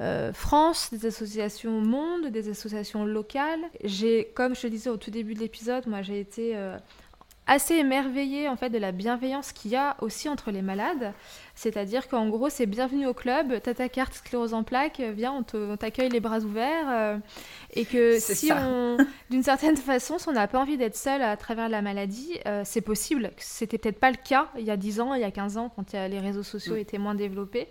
heu, 0.00 0.32
France, 0.32 0.90
des 0.92 1.06
associations 1.06 1.80
monde, 1.80 2.26
des 2.26 2.48
associations 2.48 3.04
locales. 3.04 3.60
J'ai 3.82 4.30
comme 4.34 4.54
je 4.54 4.62
te 4.62 4.66
disais 4.66 4.90
au 4.90 4.96
tout 4.96 5.10
début 5.10 5.34
de 5.34 5.40
l'épisode, 5.40 5.86
moi 5.86 6.02
j'ai 6.02 6.20
été, 6.20 6.56
heu, 6.56 6.72
assez 7.46 7.74
émerveillée 7.74 8.48
en 8.48 8.56
fait 8.56 8.70
de 8.70 8.78
la 8.78 8.90
bienveillance 8.92 9.52
qu'il 9.52 9.70
y 9.72 9.76
a 9.76 9.96
aussi 10.00 10.28
entre 10.28 10.50
les 10.50 10.62
malades. 10.62 11.12
C'est-à-dire 11.54 12.08
qu'en 12.08 12.28
gros, 12.28 12.48
c'est 12.48 12.66
bienvenue 12.66 13.06
au 13.06 13.14
club, 13.14 13.60
tu 13.62 13.70
as 13.70 13.74
ta 13.74 13.88
carte 13.88 14.14
sclérose 14.14 14.54
en 14.54 14.62
plaques, 14.64 15.00
viens, 15.14 15.32
on 15.54 15.76
t'accueille 15.76 16.08
les 16.10 16.20
bras 16.20 16.40
ouverts, 16.40 16.86
heu 16.88 17.20
et 17.74 17.84
que 17.84 18.18
si 18.20 18.48
ça. 18.48 18.58
on 18.60 18.96
d'une 19.30 19.42
certaine 19.42 19.76
façon, 19.76 20.18
si 20.18 20.28
on 20.28 20.32
n'a 20.32 20.48
pas 20.48 20.58
envie 20.60 20.76
d'être 20.76 20.96
seul 20.96 21.22
à 21.22 21.36
travers 21.36 21.68
la 21.68 21.82
maladie, 21.82 22.38
heu, 22.46 22.62
c'est 22.64 22.80
possible. 22.80 23.30
C'était 23.36 23.78
peut-être 23.78 24.00
pas 24.00 24.10
le 24.10 24.16
cas 24.16 24.48
il 24.58 24.64
y 24.64 24.70
a 24.70 24.76
10 24.76 25.00
ans, 25.00 25.14
il 25.14 25.20
y 25.20 25.24
a 25.24 25.30
15 25.30 25.56
ans 25.58 25.70
quand 25.76 25.92
les 25.92 26.20
réseaux 26.20 26.42
sociaux 26.42 26.76
Mmh. 26.76 26.78
étaient 26.78 26.98
moins 26.98 27.14
développés 27.14 27.68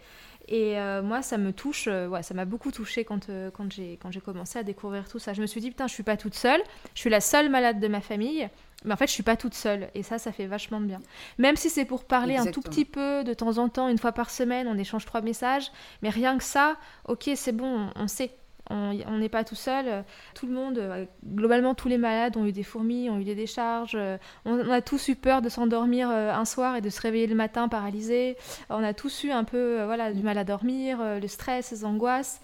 et 0.49 0.77
heu, 0.77 1.01
moi 1.01 1.21
ça 1.21 1.37
me 1.37 1.51
touche, 1.53 1.87
ouais, 1.87 2.21
ça 2.21 2.33
m'a 2.33 2.45
beaucoup 2.45 2.71
touchée 2.71 3.05
quand, 3.05 3.27
quand 3.53 3.69
j'ai 3.71 3.97
commencé 4.23 4.59
à 4.59 4.63
découvrir 4.63 5.07
tout 5.07 5.17
ça. 5.19 5.33
Je 5.33 5.41
me 5.41 5.47
suis 5.47 5.61
dit: 5.61 5.69
«Putain, 5.69 5.87
je 5.87 5.93
suis 5.93 6.03
pas 6.03 6.17
toute 6.17 6.35
seule, 6.35 6.61
je 6.93 6.99
suis 6.99 7.09
la 7.09 7.21
seule 7.21 7.49
malade 7.49 7.79
de 7.79 7.87
ma 7.87 8.01
famille, 8.01 8.49
mais 8.85 8.93
en 8.93 8.97
fait, 8.97 9.07
je 9.07 9.13
suis 9.13 9.23
pas 9.23 9.35
toute 9.35 9.53
seule» 9.53 9.89
et 9.95 10.03
ça, 10.03 10.17
ça 10.17 10.31
fait 10.31 10.45
vachement 10.45 10.79
de 10.81 10.85
bien. 10.85 10.99
Même 11.37 11.55
si 11.55 11.69
c'est 11.69 11.85
pour 11.85 12.05
parler 12.05 12.37
un 12.37 12.45
tout 12.45 12.61
petit 12.61 12.85
peu 12.85 13.23
de 13.23 13.33
temps 13.33 13.57
en 13.57 13.69
temps, 13.69 13.87
une 13.89 13.97
fois 13.97 14.11
par 14.11 14.29
semaine, 14.29 14.67
on 14.67 14.77
échange 14.77 15.05
3 15.05 15.21
messages, 15.21 15.71
mais 16.01 16.09
rien 16.09 16.37
que 16.37 16.43
ça, 16.43 16.77
OK, 17.07 17.29
c'est 17.35 17.51
bon, 17.51 17.89
on 17.95 18.07
sait. 18.07 18.31
On 18.69 19.17
n'est 19.17 19.29
pas 19.29 19.43
tout 19.43 19.55
seul, 19.55 20.05
tout 20.35 20.47
le 20.47 20.53
monde, 20.53 20.77
heu, 20.77 21.07
globalement 21.25 21.75
tous 21.75 21.89
les 21.89 21.97
malades 21.97 22.37
ont 22.37 22.45
eu 22.45 22.53
des 22.53 22.63
fourmis, 22.63 23.09
ont 23.09 23.19
eu 23.19 23.25
des 23.25 23.35
décharges, 23.35 23.93
heu, 23.95 24.17
on 24.45 24.69
a 24.71 24.81
tous 24.81 25.09
eu 25.09 25.15
peur 25.17 25.41
de 25.41 25.49
s'endormir, 25.49 26.09
heu, 26.09 26.29
un 26.29 26.45
soir 26.45 26.77
et 26.77 26.81
de 26.81 26.89
se 26.89 27.01
réveiller 27.01 27.27
le 27.27 27.35
matin 27.35 27.67
paralysé. 27.67 28.37
On 28.69 28.81
a 28.81 28.93
tous 28.93 29.25
eu 29.25 29.31
un 29.31 29.43
peu, 29.43 29.83
voilà, 29.83 30.13
du 30.13 30.23
mal 30.23 30.37
à 30.37 30.45
dormir, 30.45 30.99
le 31.19 31.27
stress, 31.27 31.71
les 31.71 31.83
angoisses 31.83 32.39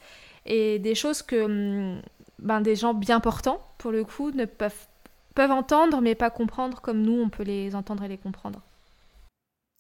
et 0.46 0.78
des 0.80 0.94
choses 0.94 1.22
que, 1.22 1.48
mmh, 1.48 2.02
ben, 2.40 2.60
des 2.60 2.76
gens 2.76 2.94
bien 2.94 3.22
portants, 3.22 3.62
pour 3.78 3.92
le 3.92 4.04
coup, 4.04 4.32
ne 4.32 4.44
peuvent 4.44 4.88
peuvent 5.36 5.52
entendre 5.52 6.02
mais 6.02 6.16
pas 6.16 6.30
comprendre 6.30 6.82
comme 6.82 7.02
nous, 7.02 7.20
on 7.22 7.30
peut 7.30 7.44
les 7.44 7.76
entendre 7.76 8.04
et 8.04 8.08
les 8.08 8.18
comprendre. 8.18 8.62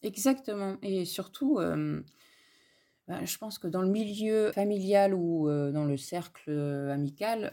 Exactement 0.01 0.77
et 0.81 1.03
surtout, 1.03 1.59
hem, 1.59 2.03
bah, 3.07 3.25
je 3.25 3.37
pense 3.37 3.59
que 3.59 3.67
dans 3.67 3.81
le 3.81 3.89
milieu 3.89 4.51
familial 4.53 5.13
ou 5.13 5.49
heu, 5.49 5.71
dans 5.71 5.83
le 5.85 5.97
cercle, 5.97 6.49
heu, 6.49 6.89
amical, 6.91 7.49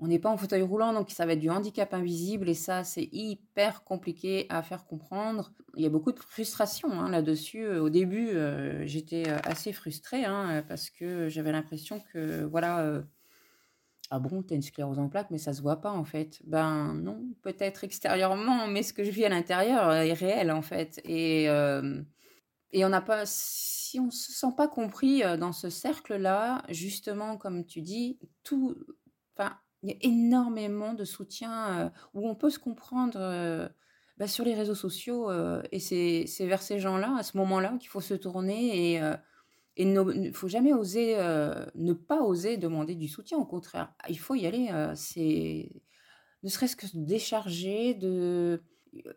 on 0.00 0.08
n'est 0.08 0.18
pas 0.18 0.30
en 0.30 0.36
fauteuil 0.36 0.62
roulant, 0.62 0.92
donc 0.92 1.10
ça 1.10 1.26
va 1.26 1.34
être 1.34 1.38
du 1.38 1.48
handicap 1.48 1.94
invisible 1.94 2.48
et 2.48 2.54
ça, 2.54 2.82
c'est 2.82 3.08
hyper 3.12 3.84
compliqué 3.84 4.46
à 4.48 4.62
faire 4.62 4.84
comprendre. 4.84 5.52
Il 5.76 5.82
y 5.84 5.86
a 5.86 5.90
beaucoup 5.90 6.10
de 6.10 6.18
frustration, 6.18 6.90
hein, 6.90 7.08
là-dessus, 7.08 7.68
au 7.68 7.88
début, 7.88 8.30
j'étais, 8.84 9.28
assez 9.28 9.72
frustrée, 9.72 10.24
hein, 10.24 10.64
parce 10.66 10.90
que 10.90 11.28
j'avais 11.28 11.52
l'impression 11.52 12.00
que 12.12 12.42
voilà, 12.42 13.02
«Ah 14.14 14.18
bon, 14.18 14.42
tu 14.42 14.52
as 14.52 14.56
une 14.56 14.62
sclérose 14.62 14.98
en 14.98 15.08
plaques, 15.08 15.30
mais 15.30 15.38
ça 15.38 15.54
se 15.54 15.62
voit 15.62 15.80
pas, 15.80 15.90
en 15.90 16.04
fait». 16.04 16.42
Ben 16.44 16.92
non, 16.92 17.18
peut-être 17.40 17.82
extérieurement, 17.82 18.66
mais 18.68 18.82
ce 18.82 18.92
que 18.92 19.04
je 19.04 19.10
vis 19.10 19.24
à 19.24 19.30
l'intérieur, 19.30 19.88
heu, 19.90 19.94
est 20.06 20.12
réel, 20.12 20.52
en 20.52 20.60
fait 20.60 21.00
et 21.04 21.44
hem 21.44 22.04
et 22.72 22.84
on 22.84 22.90
n'a 22.90 23.02
pas 23.02 23.24
si 23.26 24.00
on 24.00 24.10
se 24.10 24.32
sent 24.32 24.54
pas 24.56 24.68
compris, 24.68 25.24
heu, 25.24 25.36
dans 25.38 25.52
ce 25.52 25.70
cercle-là, 25.70 26.62
justement, 26.70 27.36
comme 27.38 27.66
tu 27.66 27.82
dis, 27.82 28.18
tout 28.44 28.76
enfin, 29.38 29.58
il 29.82 29.90
y 29.90 29.94
a 29.94 29.96
énormément 30.02 30.94
de 30.94 31.04
soutien, 31.04 31.86
heu, 31.88 31.90
où 32.14 32.28
on 32.28 32.34
peut 32.36 32.50
se 32.50 32.58
comprendre, 32.60 33.18
bah, 34.18 34.28
sur 34.28 34.44
les 34.44 34.54
réseaux 34.54 34.74
sociaux, 34.76 35.30
et 35.72 35.80
c'est 35.80 36.26
vers 36.46 36.62
ces 36.62 36.80
gens-là, 36.80 37.16
à 37.18 37.22
ce 37.24 37.36
moment-là, 37.38 37.76
qu'il 37.80 37.88
faut 37.90 38.00
se 38.02 38.14
tourner 38.14 38.94
et 38.94 39.00
Et 39.76 39.84
il 39.84 39.92
ne 39.92 40.32
faut 40.32 40.48
jamais 40.48 40.72
oser, 40.72 41.16
ne 41.74 41.92
pas 41.92 42.22
oser 42.22 42.56
demander 42.56 42.94
du 42.94 43.08
soutien. 43.08 43.38
Au 43.38 43.44
contraire, 43.44 43.94
il 44.08 44.18
faut 44.18 44.34
y 44.34 44.46
aller. 44.46 44.68
c'est 44.96 45.70
ne 46.42 46.48
serait-ce 46.48 46.76
que 46.76 46.86
décharger, 46.94 47.94
de 47.94 48.62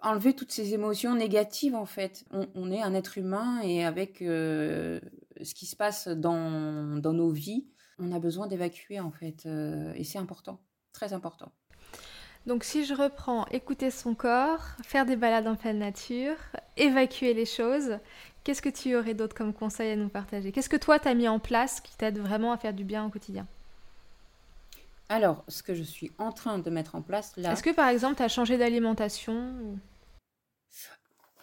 enlever 0.02 0.34
toutes 0.34 0.52
ces 0.52 0.74
émotions 0.74 1.16
négatives 1.16 1.76
en 1.76 1.86
fait. 1.86 2.24
On, 2.32 2.72
est 2.72 2.82
un 2.82 2.94
être 2.94 3.18
humain 3.18 3.60
et 3.62 3.84
avec 3.84 4.20
ce 4.20 5.00
qui 5.54 5.66
se 5.66 5.76
passe 5.76 6.08
dans, 6.08 6.98
dans 6.98 7.14
nos 7.14 7.32
vies, 7.32 7.68
on 8.00 8.12
a 8.12 8.20
besoin 8.20 8.48
d'évacuer 8.48 9.00
en 9.00 9.12
fait. 9.12 9.46
et 9.46 10.04
c'est 10.04 10.20
important, 10.20 10.62
très 10.94 11.12
important. 11.14 11.52
Donc 12.46 12.64
si 12.64 12.86
je 12.86 12.94
reprends, 12.94 13.48
écouter 13.48 13.90
son 13.90 14.14
corps, 14.14 14.62
faire 14.84 15.08
des 15.08 15.16
balades 15.16 15.48
en 15.48 15.56
pleine 15.56 15.80
nature, 15.80 16.36
évacuer 16.78 17.34
les 17.34 17.46
choses, 17.46 17.98
qu'est-ce 18.46 18.62
que 18.62 18.70
tu 18.70 18.96
aurais 18.96 19.14
d'autre 19.14 19.36
comme 19.36 19.54
conseil 19.54 19.92
à 19.92 19.96
nous 19.98 20.08
partager? 20.08 20.54
Qu'est-ce 20.54 20.70
que 20.70 20.78
toi, 20.78 21.00
tu 21.00 21.10
as 21.10 21.14
mis 21.14 21.28
en 21.28 21.40
place 21.40 21.82
qui 21.82 21.98
t'aide 21.98 22.20
vraiment 22.20 22.54
à 22.54 22.58
faire 22.58 22.74
du 22.74 22.86
bien 22.86 23.06
au 23.06 23.10
quotidien? 23.10 23.46
Alors, 25.10 25.44
ce 25.50 25.62
que 25.62 25.76
je 25.76 25.84
suis 25.84 26.12
en 26.18 26.32
train 26.32 26.60
de 26.60 26.70
mettre 26.70 26.96
en 26.96 27.02
place 27.02 27.36
là... 27.36 27.52
Est-ce 27.52 27.64
que 27.64 27.74
par 27.74 27.90
exemple, 27.90 28.16
tu 28.16 28.24
as 28.24 28.30
changé 28.30 28.58
d'alimentation 28.58 29.78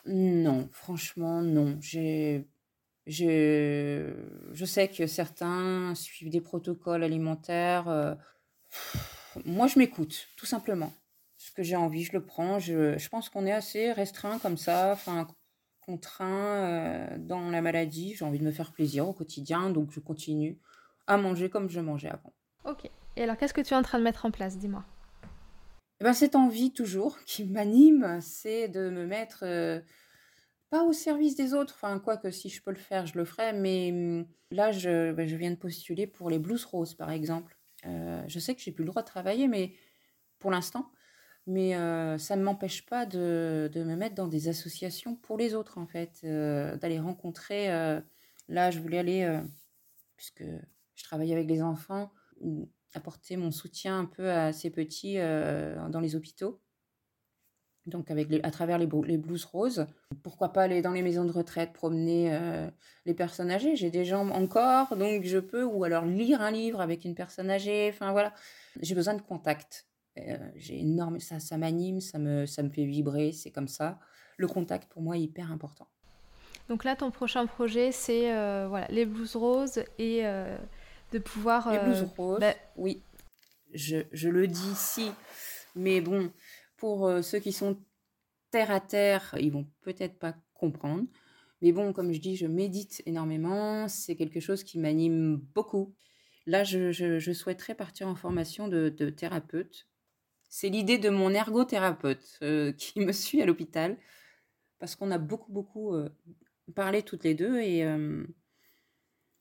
Non, 0.07 0.69
franchement, 0.73 1.43
non. 1.43 1.77
J'ai... 1.81 2.47
Je... 3.07 4.15
je 4.53 4.65
sais 4.65 4.89
que 4.89 5.07
certains 5.09 5.95
suivent 5.97 6.31
des 6.31 6.41
protocoles 6.41 7.03
alimentaires. 7.03 7.89
Euh, 7.89 8.15
moi, 9.45 9.67
je 9.67 9.79
m'écoute, 9.79 10.29
tout 10.37 10.47
simplement. 10.47 10.93
Ce 11.37 11.51
que 11.51 11.65
j'ai 11.65 11.75
envie, 11.75 12.05
je 12.05 12.13
le 12.13 12.25
prends. 12.25 12.61
Je, 12.61 12.97
je 12.97 13.09
pense 13.09 13.29
qu'on 13.29 13.45
est 13.45 13.53
assez 13.53 13.91
restreint 13.91 14.39
comme 14.39 14.57
ça, 14.57 14.93
enfin, 14.93 15.27
contraint 15.87 16.65
euh, 16.65 17.19
dans 17.19 17.51
la 17.51 17.61
maladie. 17.61 18.15
J'ai 18.15 18.25
envie 18.25 18.39
de 18.39 18.45
me 18.45 18.51
faire 18.51 18.73
plaisir 18.73 19.09
au 19.09 19.13
quotidien, 19.13 19.71
donc 19.71 19.91
je 19.91 20.01
continue 20.01 20.59
à 21.07 21.17
manger 21.17 21.51
comme 21.51 21.69
je 21.69 21.81
mangeais 21.81 22.11
avant. 22.11 22.33
Ok. 22.65 22.91
Et 23.17 23.23
alors, 23.23 23.37
qu'est-ce 23.37 23.55
que 23.55 23.61
tu 23.61 23.75
es 23.75 23.77
en 23.77 23.83
train 23.83 23.99
de 23.99 24.05
mettre 24.05 24.25
en 24.25 24.31
place 24.31 24.57
Dis-moi? 24.57 24.85
Eh 26.01 26.05
ben, 26.05 26.13
cette 26.13 26.35
envie 26.35 26.73
toujours 26.73 27.19
qui 27.27 27.45
m'anime, 27.45 28.19
c'est 28.21 28.69
de 28.69 28.89
me 28.91 29.07
mettre 29.07 29.41
euh, 29.43 29.81
pas 30.71 30.85
au 30.85 30.93
service 30.93 31.37
des 31.37 31.55
autres. 31.55 31.75
Enfin, 31.77 31.99
quoi 31.99 32.17
que 32.17 32.31
si 32.31 32.49
je 32.49 32.63
peux 32.63 32.71
le 32.71 32.77
faire, 32.77 33.07
je 33.07 33.19
le 33.19 33.25
ferai. 33.25 33.53
Mais 33.53 33.91
hum, 33.93 34.27
là, 34.51 34.73
je, 34.73 35.13
ben, 35.13 35.29
je 35.29 35.37
viens 35.37 35.51
de 35.51 35.57
postuler 35.57 36.07
pour 36.07 36.31
les 36.31 36.39
Blues 36.39 36.65
Roses, 36.65 36.95
par 36.95 37.11
exemple. 37.11 37.57
Euh, 37.87 38.23
je 38.29 38.39
sais 38.39 38.55
que 38.55 38.61
j'ai 38.61 38.73
plus 38.73 38.85
le 38.85 38.91
droit 38.91 39.03
de 39.03 39.09
travailler, 39.09 39.49
mais 39.49 39.75
pour 40.39 40.51
l'instant, 40.51 40.91
mais 41.47 41.75
euh, 41.77 42.19
ça 42.19 42.37
ne 42.37 42.43
m'empêche 42.43 42.87
pas 42.87 43.07
de, 43.07 43.71
de, 43.73 43.83
me 43.83 43.97
mettre 43.97 44.15
dans 44.15 44.29
des 44.29 44.49
associations 44.49 45.17
pour 45.17 45.37
les 45.37 45.55
autres, 45.55 45.79
en 45.79 45.87
fait, 45.87 46.21
euh, 46.25 46.77
d'aller 46.77 47.01
rencontrer. 47.01 47.69
là, 48.49 48.71
je 48.71 48.79
voulais 48.79 48.99
aller, 48.99 49.41
puisque 50.17 50.45
je 50.95 51.05
travaille 51.05 51.33
avec 51.33 51.49
les 51.49 51.63
enfants, 51.63 52.13
apporter 52.95 53.37
mon 53.37 53.51
soutien 53.51 53.99
un 54.01 54.05
peu 54.05 54.31
à 54.31 54.53
ces 54.53 54.71
petits 54.71 55.17
dans 55.17 56.01
les 56.01 56.17
hôpitaux 56.17 56.61
donc 57.87 58.11
avec 58.11 58.29
à 58.45 58.51
travers 58.51 58.79
les, 58.79 58.89
les 59.05 59.19
blouses 59.19 59.45
roses. 59.45 59.87
Pourquoi 60.23 60.53
pas 60.53 60.63
aller 60.63 60.83
dans 60.83 60.93
les 60.93 61.03
maisons 61.03 61.25
de 61.25 61.33
retraite, 61.33 61.73
promener 61.73 62.33
euh, 62.33 62.69
les 63.07 63.15
personnes 63.15 63.51
âgées 63.51 63.77
J'ai 63.77 63.91
des 63.91 64.05
jambes 64.05 64.31
encore, 64.33 64.97
donc 64.97 65.25
je 65.25 65.39
peux, 65.39 65.65
ou 65.65 65.85
alors 65.85 66.05
lire 66.05 66.41
un 66.41 66.51
livre 66.51 66.81
avec 66.81 67.05
une 67.05 67.15
personne 67.15 67.51
âgée. 67.51 67.91
Enfin 67.93 68.13
voilà, 68.13 68.33
j'ai 68.81 68.95
besoin 68.95 69.15
de 69.15 69.23
contact. 69.23 69.87
Euh, 70.19 70.37
j'ai 70.57 70.81
énorme, 70.81 71.21
ça, 71.21 71.41
ça 71.41 71.57
m'anime, 71.57 72.01
ça 72.01 72.19
me, 72.19 72.47
ça 72.47 72.63
me 72.63 72.71
fait 72.71 72.85
vibrer, 72.85 73.33
c'est 73.33 73.51
comme 73.51 73.69
ça. 73.69 73.99
Le 74.37 74.47
contact 74.47 74.91
pour 74.93 75.03
moi 75.03 75.17
est 75.17 75.23
hyper 75.23 75.51
important. 75.51 75.89
Donc 76.69 76.85
là, 76.85 76.97
ton 76.97 77.11
prochain 77.11 77.47
projet, 77.47 77.93
c'est 77.93 78.33
euh, 78.35 78.67
voilà 78.69 78.87
les 78.89 79.05
blouses 79.05 79.37
roses 79.37 79.83
et 79.99 80.23
de 80.23 81.19
pouvoir. 81.19 81.73
Les 81.73 81.79
blouses 81.79 82.07
roses, 82.17 82.41
bah 82.41 82.55
oui. 82.77 83.03
Je, 83.75 83.99
je 84.13 84.29
le 84.29 84.47
dis 84.47 84.71
ici, 84.71 85.11
mais 85.75 86.03
bon, 86.03 86.31
pour 86.77 87.07
euh, 87.07 87.23
ceux 87.23 87.39
qui 87.39 87.53
sont 87.53 87.79
terre 88.51 88.73
à 88.73 88.81
terre, 88.81 89.37
ils 89.41 89.53
vont 89.53 89.67
peut-être 89.83 90.19
pas 90.19 90.35
comprendre. 90.53 91.05
Mais 91.63 91.71
bon, 91.71 91.93
comme 91.93 92.13
je 92.13 92.21
dis, 92.21 92.37
je 92.37 92.47
médite 92.47 93.03
énormément. 93.07 93.87
C'est 93.87 94.17
quelque 94.17 94.41
chose 94.41 94.65
qui 94.65 94.81
m'anime 94.81 95.37
beaucoup. 95.55 95.95
Là, 96.47 96.65
je, 96.65 97.33
souhaiterais 97.33 97.77
partir 97.77 98.09
en 98.09 98.17
formation 98.17 98.67
de, 98.67 98.89
thérapeute. 98.89 99.87
C'est 100.55 100.69
l'idée 100.69 100.99
de 100.99 101.09
mon 101.09 101.31
ergothérapeute 101.31 102.39
euh, 102.43 102.73
qui 102.79 103.01
me 103.01 103.13
suit 103.13 103.41
à 103.41 103.47
l'hôpital. 103.47 103.97
Parce 104.79 104.97
qu'on 104.97 105.11
a 105.11 105.19
beaucoup, 105.19 105.51
beaucoup 105.51 105.95
euh, 105.95 106.11
parlé 106.75 107.03
toutes 107.03 107.25
les 107.25 107.35
deux. 107.35 107.61
Et, 107.61 107.87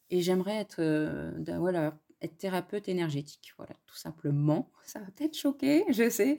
et 0.09 0.21
j'aimerais 0.21 0.55
être, 0.55 0.81
voilà, 1.57 1.99
être 2.21 2.37
thérapeute 2.37 2.87
énergétique. 2.87 3.51
Voilà, 3.57 3.73
tout 3.87 3.97
simplement. 3.97 4.71
Ça 4.85 4.99
va 4.99 5.07
peut-être 5.07 5.35
choquer, 5.35 5.83
je 5.89 6.09
sais. 6.09 6.37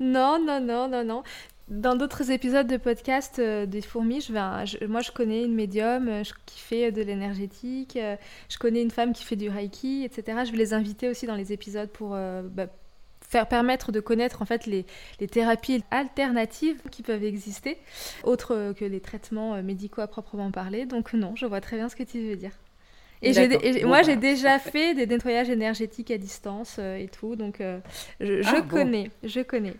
Non, 0.00 0.44
non, 0.44 0.60
non, 0.60 0.88
non, 0.88 1.04
non. 1.04 1.22
Dans 1.68 1.96
d'autres 1.96 2.30
épisodes 2.30 2.66
de 2.66 2.76
podcast 2.76 3.38
euh, 3.38 3.64
des 3.64 3.80
fourmis, 3.80 4.20
je 4.20 4.32
vais, 4.34 4.86
moi 4.86 5.00
je 5.00 5.10
connais 5.10 5.44
une 5.44 5.54
médium 5.54 6.08
euh, 6.08 6.22
qui 6.44 6.60
fait 6.60 6.92
de 6.92 7.00
l'énergétique, 7.00 7.96
euh, 7.96 8.16
je 8.50 8.58
connais 8.58 8.82
une 8.82 8.90
femme 8.90 9.14
qui 9.14 9.24
fait 9.24 9.36
du 9.36 9.48
reiki, 9.48 10.04
etc. 10.04 10.42
Je 10.44 10.50
vais 10.50 10.58
les 10.58 10.74
inviter 10.74 11.08
aussi 11.08 11.26
dans 11.26 11.36
les 11.36 11.54
épisodes 11.54 11.88
pour 11.88 12.10
bah, 12.10 12.66
faire 13.34 13.48
permettre 13.48 13.90
de 13.90 14.00
connaître 14.00 14.42
en 14.42 14.44
fait 14.44 14.66
les, 14.66 14.86
les, 15.20 15.26
thérapies 15.26 15.82
alternatives 15.90 16.80
qui 16.90 17.02
peuvent 17.02 17.24
exister, 17.24 17.78
autres 18.22 18.72
que 18.78 18.84
les 18.84 19.00
traitements 19.00 19.60
médicaux 19.62 20.02
à 20.02 20.06
proprement 20.06 20.50
parler. 20.50 20.86
Donc 20.86 21.12
non, 21.12 21.34
je 21.34 21.46
vois 21.46 21.60
très 21.60 21.76
bien 21.76 21.88
ce 21.88 21.96
que 21.96 22.04
tu 22.04 22.20
veux 22.20 22.36
dire. 22.36 22.52
Et, 23.24 23.84
moi, 23.84 24.02
j'ai 24.02 24.16
déjà 24.16 24.58
fait 24.58 24.94
des 24.94 25.06
nettoyages 25.06 25.48
énergétiques 25.48 26.10
à 26.10 26.18
distance 26.18 26.76
euh, 26.78 26.96
et 26.96 27.08
tout, 27.08 27.36
donc 27.36 27.60
euh, 27.60 27.80
je, 28.20 28.42
ah, 28.44 28.62
connais, 28.62 29.10
je 29.22 29.40
connais. 29.40 29.74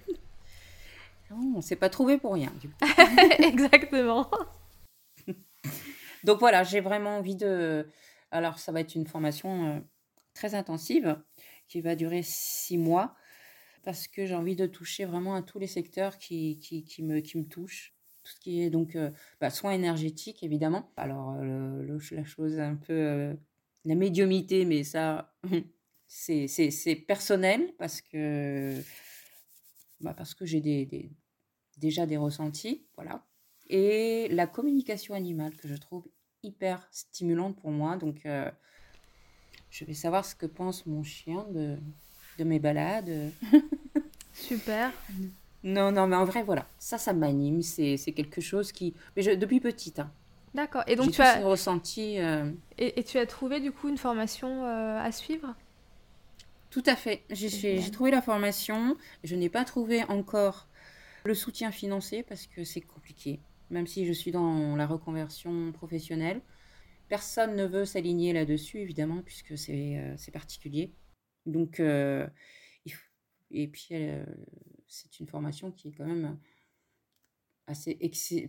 on 1.31 1.61
s'est 1.61 1.77
pas 1.77 1.91
trouvé 1.91 2.17
pour 2.19 2.35
rien. 2.35 2.53
Du 2.61 2.69
coup. 2.69 2.75
Exactement. 3.43 4.31
donc 6.25 6.39
voilà, 6.39 6.65
j'ai 6.65 6.81
vraiment 6.81 7.19
envie 7.19 7.37
de. 7.37 7.87
Alors, 8.31 8.59
ça 8.59 8.73
va 8.73 8.81
être 8.81 8.95
une 8.95 9.07
formation 9.07 9.67
euh, 9.67 9.81
très 10.33 10.55
intensive 10.55 11.17
qui 11.69 11.81
va 11.81 11.95
durer 11.95 12.23
six 12.23 12.79
mois 12.79 13.15
parce 13.85 14.09
que 14.09 14.27
j'ai 14.27 14.35
envie 14.35 14.57
de 14.57 14.67
toucher 14.67 15.05
vraiment 15.05 15.35
à 15.35 15.43
tous 15.43 15.59
les 15.59 15.67
secteurs 15.67 16.19
qui, 16.19 16.59
qui, 16.59 16.85
qui, 16.85 17.03
me, 17.03 17.21
qui 17.21 17.39
me 17.39 17.45
touchent 17.45 17.95
tout 18.25 18.33
ce 18.33 18.41
qui 18.41 18.63
est 18.63 18.71
donc 18.71 18.97
euh, 18.97 19.11
bah, 19.41 19.51
soins 19.51 19.73
énergétiques 19.73 20.43
évidemment. 20.43 20.91
Alors 20.97 21.37
euh, 21.39 21.99
la 22.11 22.25
chose 22.25 22.59
un 22.59 22.75
peu 22.75 22.93
euh, 22.93 23.35
la 23.85 23.95
médiumité, 23.95 24.65
mais 24.65 24.83
ça 24.83 25.33
c'est 26.09 27.05
personnel 27.07 27.75
parce 27.79 28.01
que 28.01 28.81
bah, 30.01 30.15
parce 30.15 30.35
que 30.35 30.45
j'ai 30.47 30.61
des, 30.61 31.11
déjà 31.77 32.07
des 32.07 32.17
ressentis, 32.17 32.87
voilà. 32.97 33.25
Et 33.69 34.29
la 34.31 34.47
communication 34.47 35.15
animale 35.15 35.55
que 35.57 35.69
je 35.69 35.77
trouve 35.77 36.07
hyper 36.43 36.87
stimulante 36.91 37.57
pour 37.57 37.71
moi, 37.71 37.97
donc 37.97 38.27
je 39.71 39.85
vais 39.87 39.95
savoir 39.95 40.27
ce 40.27 40.35
que 40.35 40.45
pense 40.45 40.85
mon 40.85 41.03
chien 41.03 41.47
de, 41.51 41.79
de 42.39 42.45
mes 42.45 42.59
balades. 42.59 43.31
Super. 44.33 44.93
Non, 45.63 45.93
non, 45.93 46.07
mais 46.07 46.17
en 46.17 46.25
vrai, 46.25 46.43
voilà, 46.43 46.67
ça, 46.79 46.99
ça 46.99 47.13
m'anime. 47.13 47.63
C'est, 47.63 47.97
quelque 48.15 48.41
chose 48.41 48.71
qui. 48.73 48.95
Mais 49.17 49.23
je, 49.23 49.31
depuis 49.31 49.61
petite. 49.61 49.99
Hein. 49.99 50.11
D'accord. 50.55 50.85
Et 50.87 50.95
donc 50.95 51.11
tu 51.11 51.21
as 51.21 51.41
ressenti. 51.41 52.21
Euh, 52.21 52.51
et, 52.79 53.03
tu 53.03 53.19
as 53.19 53.27
trouvé 53.27 53.61
du 53.61 53.73
coup 53.73 53.89
une 53.89 53.99
formation 53.99 54.65
euh, 54.65 54.99
à 55.01 55.11
suivre? 55.11 55.55
Tout 56.71 56.83
à 56.87 56.97
fait. 56.97 57.23
J'ai, 57.31 57.81
trouvé 57.91 58.11
la 58.11 58.23
formation. 58.23 58.97
Je 59.25 59.35
n'ai 59.35 59.49
pas 59.49 59.65
trouvé 59.65 60.05
encore 60.05 60.69
le 61.25 61.35
soutien 61.35 61.71
financier 61.71 62.23
parce 62.23 62.47
que 62.47 62.65
c'est 62.65 62.81
compliqué. 62.81 63.41
Même 63.71 63.87
si 63.87 64.07
je 64.07 64.13
suis 64.13 64.31
dans 64.31 64.77
la 64.77 64.87
reconversion 64.87 65.73
professionnelle, 65.73 66.41
personne 67.09 67.57
ne 67.57 67.65
veut 67.65 67.85
s'aligner 67.85 68.33
là-dessus, 68.33 68.79
évidemment, 68.79 69.23
puisque 69.25 69.57
c'est, 69.57 69.99
euh, 69.99 70.15
c'est 70.17 70.31
particulier. 70.31 70.93
Donc, 71.47 71.81
et 73.51 73.69
puis 73.69 73.89
c'est 74.87 75.21
une 75.21 75.27
formation 75.27 75.71
qui 75.71 75.89
est 75.89 75.93
quand 75.93 76.07
même 76.07 76.39
assez, 77.67 77.99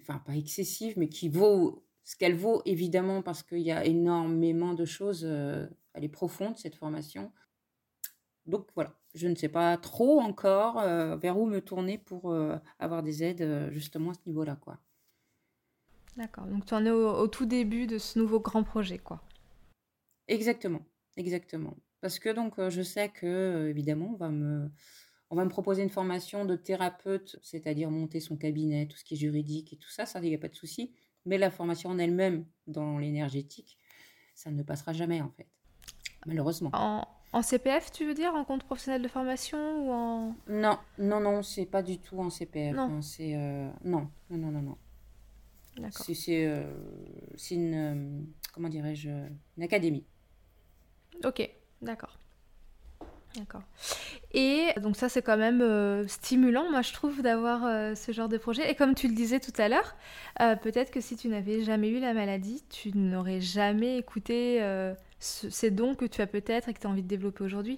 enfin 0.02 0.20
pas 0.20 0.36
excessive, 0.36 0.94
mais 0.98 1.10
qui 1.10 1.30
vaut 1.30 1.86
ce 2.04 2.16
qu'elle 2.16 2.36
vaut 2.36 2.62
évidemment 2.66 3.22
parce 3.22 3.42
qu'il 3.44 3.62
y 3.62 3.72
a 3.72 3.86
énormément 3.86 4.74
de 4.74 4.86
choses. 4.86 5.24
Euh, 5.26 5.68
elle 5.94 6.04
est 6.04 6.10
profonde 6.10 6.58
cette 6.58 6.76
formation. 6.76 7.32
Donc 8.46 8.68
voilà, 8.76 8.94
je 9.16 9.28
ne 9.28 9.36
sais 9.36 9.50
pas 9.50 9.76
trop 9.78 10.20
encore 10.22 10.80
vers 11.18 11.40
où 11.40 11.48
me 11.48 11.62
tourner 11.62 11.98
pour 11.98 12.36
avoir 12.78 13.02
des 13.02 13.24
aides 13.24 13.70
justement 13.72 14.12
à 14.12 14.14
ce 14.14 14.20
niveau-là, 14.28 14.56
quoi. 14.56 14.78
D'accord, 16.18 16.46
donc 16.46 16.66
tu 16.66 16.74
en 16.74 16.86
es 16.86 16.92
au, 16.92 17.28
tout 17.28 17.46
début 17.46 17.88
de 17.88 17.98
ce 17.98 18.18
nouveau 18.18 18.40
grand 18.40 18.64
projet, 18.64 18.98
quoi. 18.98 19.22
Exactement, 20.28 20.82
exactement. 21.18 21.76
Parce 22.02 22.20
que 22.20 22.30
donc 22.30 22.56
je 22.70 22.82
sais 22.82 23.10
que 23.10 23.68
évidemment 23.70 24.12
on 24.14 24.18
va 24.18 24.30
me 24.30 24.70
on 25.30 25.36
va 25.36 25.44
me 25.44 25.50
proposer 25.50 25.84
une 25.84 25.90
formation 25.90 26.46
de 26.46 26.56
thérapeute, 26.56 27.38
c'est-à-dire 27.42 27.90
monter 27.90 28.20
son 28.20 28.38
cabinet, 28.38 28.88
tout 28.88 28.98
ce 28.98 29.04
qui 29.04 29.16
est 29.16 29.18
juridique 29.18 29.74
et 29.74 29.78
tout 29.78 29.90
ça, 29.90 30.06
ça, 30.06 30.20
il 30.22 30.30
n'y 30.30 30.36
a 30.36 30.38
pas 30.38 30.48
de 30.48 30.56
souci. 30.56 30.94
Mais 31.26 31.38
la 31.38 31.50
formation 31.50 31.90
en 31.90 31.98
elle-même, 31.98 32.46
dans 32.68 33.00
l'énergétique, 33.00 33.78
ça 34.36 34.52
ne 34.52 34.62
passera 34.62 34.94
jamais 34.94 35.22
en 35.22 35.30
fait, 35.30 35.48
malheureusement. 36.26 36.70
En, 36.74 37.42
CPF, 37.42 37.92
tu 37.92 38.06
veux 38.06 38.14
dire, 38.14 38.34
en 38.34 38.46
compte 38.46 38.64
professionnel 38.64 39.02
de 39.02 39.10
formation 39.10 39.58
ou 39.58 39.92
en... 39.92 40.36
Non, 40.48 40.78
non, 41.00 41.20
non, 41.20 41.42
c'est 41.42 41.66
pas 41.66 41.84
du 41.84 41.98
tout 42.00 42.18
en 42.20 42.30
CPF. 42.30 42.74
Non, 42.74 43.02
c'est 43.02 43.36
euh, 43.36 43.70
non, 43.84 44.10
non, 44.30 44.38
non, 44.38 44.52
non, 44.52 44.62
non. 44.62 44.78
D'accord. 45.76 46.06
C'est 46.06 46.48
euh, 46.48 46.64
une, 47.52 47.74
euh, 47.74 48.22
comment 48.54 48.70
dirais-je, 48.70 49.10
une 49.10 49.64
académie. 49.64 50.06
Ok, 51.26 51.50
d'accord. 51.82 52.18
D'accord. 53.36 53.64
Et 54.32 54.68
donc 54.82 54.96
ça, 54.96 55.10
c'est 55.10 55.22
quand 55.22 55.38
même 55.38 55.62
euh, 55.62 56.08
stimulant, 56.08 56.70
moi, 56.72 56.82
je 56.82 56.94
trouve, 56.94 57.22
d'avoir 57.22 57.66
euh, 57.66 57.96
ce 57.96 58.12
genre 58.12 58.30
de 58.30 58.38
projet. 58.38 58.70
Et 58.72 58.76
comme 58.76 58.96
tu 58.96 59.08
le 59.08 59.14
disais 59.14 59.40
tout 59.40 59.54
à 59.58 59.68
l'heure, 59.68 59.96
euh, 60.42 60.56
peut-être 60.56 60.92
que 60.92 61.02
si 61.02 61.18
tu 61.18 61.28
n'avais 61.28 61.64
jamais 61.64 61.90
eu 61.90 62.00
la 62.00 62.14
maladie, 62.14 62.64
tu 62.70 62.96
n'aurais 62.96 63.42
jamais 63.42 63.98
écouté 63.98 64.62
ces 65.20 65.72
dons 65.72 65.96
que 65.96 66.06
tu 66.06 66.22
as 66.22 66.28
peut-être 66.28 66.70
et 66.70 66.74
que 66.74 66.80
tu 66.80 66.88
as 66.88 66.90
envie 66.90 67.04
de 67.04 67.08
développer 67.08 67.44
aujourd'hui? 67.44 67.78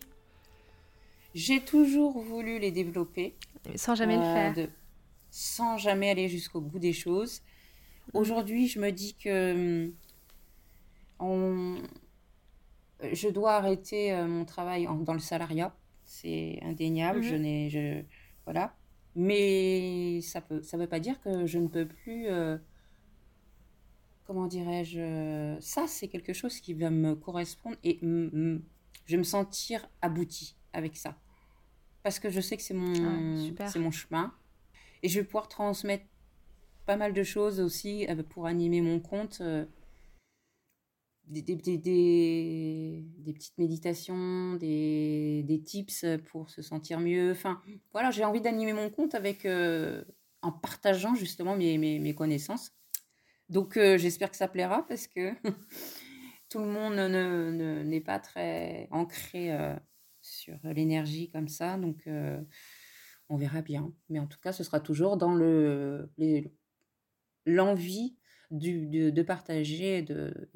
J'ai 1.33 1.61
toujours 1.61 2.19
voulu 2.19 2.59
les 2.59 2.71
développer. 2.71 3.35
Sans 3.75 3.95
jamais 3.95 4.15
le 4.15 4.21
faire. 4.21 4.67
Sans 5.29 5.77
jamais 5.77 6.09
aller 6.09 6.29
jusqu'au 6.29 6.61
bout 6.61 6.79
des 6.79 6.93
choses. 6.93 7.41
Aujourd'hui, 8.13 8.67
je 8.67 8.79
me 8.79 8.91
dis 8.91 9.15
que 9.15 9.91
on 11.19 11.75
euh, 11.75 11.77
je 13.01 13.29
dois 13.29 13.55
arrêter 13.55 14.13
euh, 14.13 14.27
mon 14.27 14.45
travail 14.45 14.87
dans 15.01 15.13
le 15.13 15.19
salariat, 15.19 15.75
c'est 16.03 16.59
indéniable. 16.63 17.21
Je 17.21 17.35
mhm. 17.35 17.41
n'ai, 17.41 17.69
je, 17.69 18.03
voilà. 18.45 18.75
Mais 19.15 20.21
ça 20.21 20.41
peut, 20.41 20.61
ça 20.61 20.77
veut 20.77 20.87
pas 20.87 20.99
dire 20.99 21.19
que 21.21 21.45
je 21.45 21.57
ne 21.57 21.67
peux 21.67 21.87
plus. 21.87 22.27
Euh, 22.27 22.57
comment 24.25 24.47
dirais-je 24.47 25.57
Ça, 25.59 25.87
c'est 25.87 26.07
quelque 26.07 26.33
chose 26.33 26.59
qui 26.59 26.73
va 26.73 26.89
me 26.89 27.15
correspondre 27.15 27.77
et 27.83 27.99
je 28.01 28.59
vais 29.07 29.17
me 29.17 29.23
sentir 29.23 29.87
aboutie 30.01 30.55
avec 30.73 30.97
ça, 30.97 31.17
parce 32.03 32.19
que 32.19 32.29
je 32.29 32.41
sais 32.41 32.57
que 32.57 32.61
c'est 32.61 32.73
mon, 32.73 33.47
ah, 33.57 33.67
c'est 33.67 33.79
mon 33.79 33.89
chemin 33.89 34.33
et 35.01 35.07
je 35.07 35.19
vais 35.19 35.25
pouvoir 35.25 35.47
transmettre 35.47 36.05
pas 36.85 36.97
mal 36.97 37.13
de 37.13 37.23
choses 37.23 37.59
aussi 37.59 38.05
pour 38.29 38.45
animer 38.45 38.81
mon 38.81 38.99
compte 38.99 39.41
des, 41.28 41.43
petites 43.34 43.57
méditations, 43.57 44.55
des, 44.55 45.61
tips 45.65 46.05
pour 46.25 46.49
se 46.49 46.61
sentir 46.61 46.99
mieux. 46.99 47.32
Enfin, 47.32 47.61
voilà, 47.91 48.11
j'ai 48.11 48.23
envie 48.23 48.41
d'animer 48.41 48.73
mon 48.73 48.89
compte 48.89 49.15
avec, 49.15 49.45
euh, 49.45 50.03
en 50.41 50.51
partageant 50.51 51.15
justement 51.15 51.55
mes, 51.55 52.15
connaissances. 52.15 52.71
Donc, 53.49 53.78
euh, 53.78 53.97
j'espère 53.97 54.32
que 54.32 54.38
ça 54.38 54.47
plaira 54.47 54.86
parce 54.88 55.07
que 55.07 55.34
tout 56.49 56.59
le 56.59 56.67
monde 56.67 56.95
n'est 56.95 57.09
ne, 57.09 57.84
n'est 57.84 58.01
pas 58.01 58.19
très 58.19 58.88
ancré 58.91 59.53
euh, 59.53 59.75
sur 60.21 60.57
l'énergie 60.63 61.30
comme 61.30 61.47
ça. 61.47 61.78
Donc, 61.78 62.07
on 63.30 63.38
verra 63.38 63.61
bien. 63.61 63.93
Mais 64.09 64.19
en 64.19 64.28
tout 64.28 64.39
cas, 64.39 64.53
ce 64.53 64.63
sera 64.63 64.80
toujours 64.80 65.17
dans 65.17 65.34
le 65.34 66.09
l'envie 67.45 68.17
de, 68.51 69.09
de 69.09 69.21
partager, 69.21 70.01
de, 70.01 70.49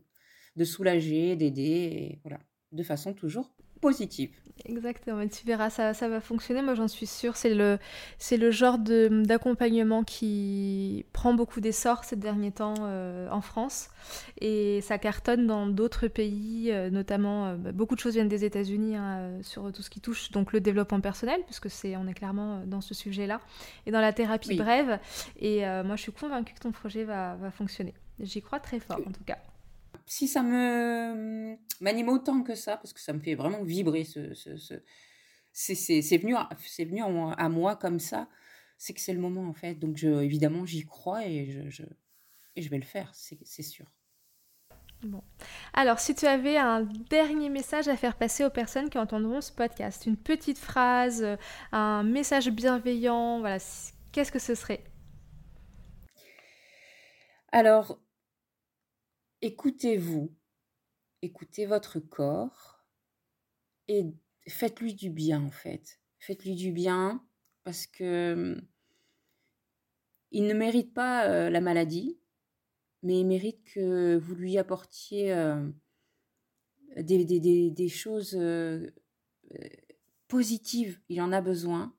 de 0.56 0.64
soulager, 0.64 1.36
d'aider, 1.36 2.20
voilà, 2.24 2.40
de 2.72 2.84
façon 2.84 3.14
toujours 3.14 3.52
positive. 3.82 4.30
Exactement, 4.66 5.28
tu 5.28 5.46
verras, 5.46 5.72
ça, 5.72 5.96
ça 5.96 6.08
va 6.08 6.22
fonctionner, 6.22 6.62
moi 6.62 6.76
j'en 6.76 6.88
suis 6.88 7.08
sûre. 7.08 7.36
C'est 7.36 7.56
le, 7.56 7.80
c'est 8.20 8.38
le 8.38 8.52
genre 8.52 8.78
d'accompagnement 8.78 10.04
qui 10.04 11.06
prend 11.14 11.34
beaucoup 11.34 11.62
d'essor 11.62 12.04
ces 12.04 12.16
derniers 12.16 12.52
temps 12.52 12.76
euh, 12.82 13.28
en 13.32 13.42
France 13.42 13.90
et 14.40 14.82
ça 14.82 15.00
cartonne 15.00 15.48
dans 15.48 15.66
d'autres 15.66 16.08
pays, 16.08 16.72
euh, 16.72 16.92
notamment 16.92 17.48
euh, 17.48 17.56
bah, 17.56 17.72
beaucoup 17.72 17.96
de 17.96 18.00
choses 18.00 18.14
viennent 18.14 18.28
des 18.28 18.46
États-Unis 18.46 18.96
hein, 18.96 19.40
sur 19.42 19.72
tout 19.72 19.82
ce 19.82 19.90
qui 19.90 20.00
touche 20.00 20.30
donc 20.30 20.54
le 20.54 20.62
développement 20.62 21.02
personnel, 21.02 21.42
puisque 21.46 21.70
c'est, 21.70 21.98
on 21.98 22.08
est 22.08 22.14
clairement 22.14 22.62
dans 22.68 22.82
ce 22.82 22.94
sujet-là, 22.94 23.42
et 23.88 23.92
dans 23.92 24.02
la 24.02 24.14
thérapie 24.14 24.56
brève. 24.56 25.00
Et 25.40 25.62
moi 25.84 25.96
je 25.96 26.04
suis 26.04 26.12
convaincue 26.12 26.54
que 26.54 26.60
ton 26.60 26.72
projet 26.72 27.04
va, 27.04 27.36
va 27.36 27.50
fonctionner. 27.50 27.96
J'y 28.20 28.42
crois 28.44 28.60
très 28.60 28.80
fort 28.80 29.00
en 29.08 29.12
tout 29.12 29.24
cas 29.26 29.40
si 30.06 30.28
ça 30.28 30.44
me 30.44 31.58
m'anime 31.80 32.10
autant 32.10 32.44
que 32.44 32.56
ça, 32.56 32.78
parce 32.78 32.94
que 32.94 33.00
ça 33.00 33.14
me 33.14 33.20
fait 33.20 33.36
vraiment 33.36 33.64
vibrer, 33.64 34.04
ce, 34.04 34.34
ce, 34.34 34.76
c'est 35.54 36.18
venu, 36.18 36.36
à, 36.36 36.50
venu 36.80 37.02
à 37.02 37.50
moi, 37.50 37.76
comme 37.76 38.00
ça, 38.00 38.28
c'est 38.78 38.94
que 38.94 39.02
c'est 39.02 39.14
le 39.14 39.20
moment 39.20 39.48
en 39.48 39.54
fait. 39.54 39.76
Donc 39.76 39.98
je, 39.98 40.10
évidemment, 40.22 40.66
j'y 40.66 40.86
crois 40.86 41.26
et 41.26 41.52
je, 41.52 41.70
je, 41.70 41.84
et 42.56 42.62
je 42.62 42.70
vais 42.70 42.78
le 42.78 42.86
faire, 42.86 43.12
c'est 43.14 43.64
sûr. 43.64 43.86
Bon. 45.04 45.24
Alors, 45.74 46.00
si 46.00 46.14
tu 46.14 46.28
avais 46.28 46.58
un 46.58 46.82
dernier 47.10 47.50
message 47.50 47.88
à 47.88 47.98
faire 47.98 48.16
passer 48.16 48.46
aux 48.46 48.52
personnes 48.52 48.90
qui 48.90 49.00
entendront 49.00 49.42
ce 49.42 49.52
podcast, 49.52 50.06
une 50.06 50.18
petite 50.18 50.60
phrase, 50.60 51.26
un 51.72 52.04
message 52.04 52.52
bienveillant, 52.52 53.40
voilà, 53.40 53.58
qu'est-ce 54.12 54.32
que 54.32 54.40
ce 54.40 54.54
serait? 54.54 54.84
Alors, 57.52 58.00
écoutez-vous, 59.42 60.34
écoutez 61.22 61.66
votre 61.66 62.00
corps 62.00 62.86
et 63.88 64.06
faites-lui 64.48 64.94
du 64.94 65.10
bien 65.10 65.44
en 65.44 65.52
fait. 65.52 66.00
Faites-lui 66.20 66.56
du 66.56 66.72
bien 66.72 67.26
parce 67.64 67.88
que 67.88 68.34
hum, 68.34 68.62
il 70.32 70.48
ne 70.48 70.54
mérite 70.54 70.94
pas 70.94 71.28
euh, 71.28 71.50
la 71.50 71.60
maladie, 71.60 72.18
mais 73.04 73.20
il 73.20 73.28
mérite 73.28 73.64
que 73.74 74.16
vous 74.18 74.36
lui 74.36 74.58
apportiez 74.58 75.34
euh, 75.34 75.68
des, 76.96 77.26
des, 77.26 77.90
choses 77.90 78.36
euh, 78.40 78.90
positives. 80.28 81.02
Il 81.10 81.22
en 81.22 81.32
a 81.32 81.42
besoin, 81.42 81.94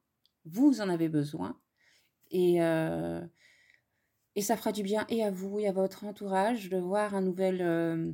vous 0.44 0.80
en 0.80 0.88
avez 0.88 1.08
besoin. 1.08 1.60
Et 2.30 2.60
et 4.34 4.42
ça 4.42 4.56
fera 4.56 4.72
du 4.72 4.82
bien 4.82 5.06
et 5.08 5.22
à 5.22 5.30
vous 5.30 5.58
et 5.58 5.66
à 5.66 5.72
votre 5.72 6.04
entourage 6.04 6.68
de 6.68 6.78
voir 6.78 7.14
un 7.14 7.20
nouvel... 7.20 7.60
Euh, 7.60 8.12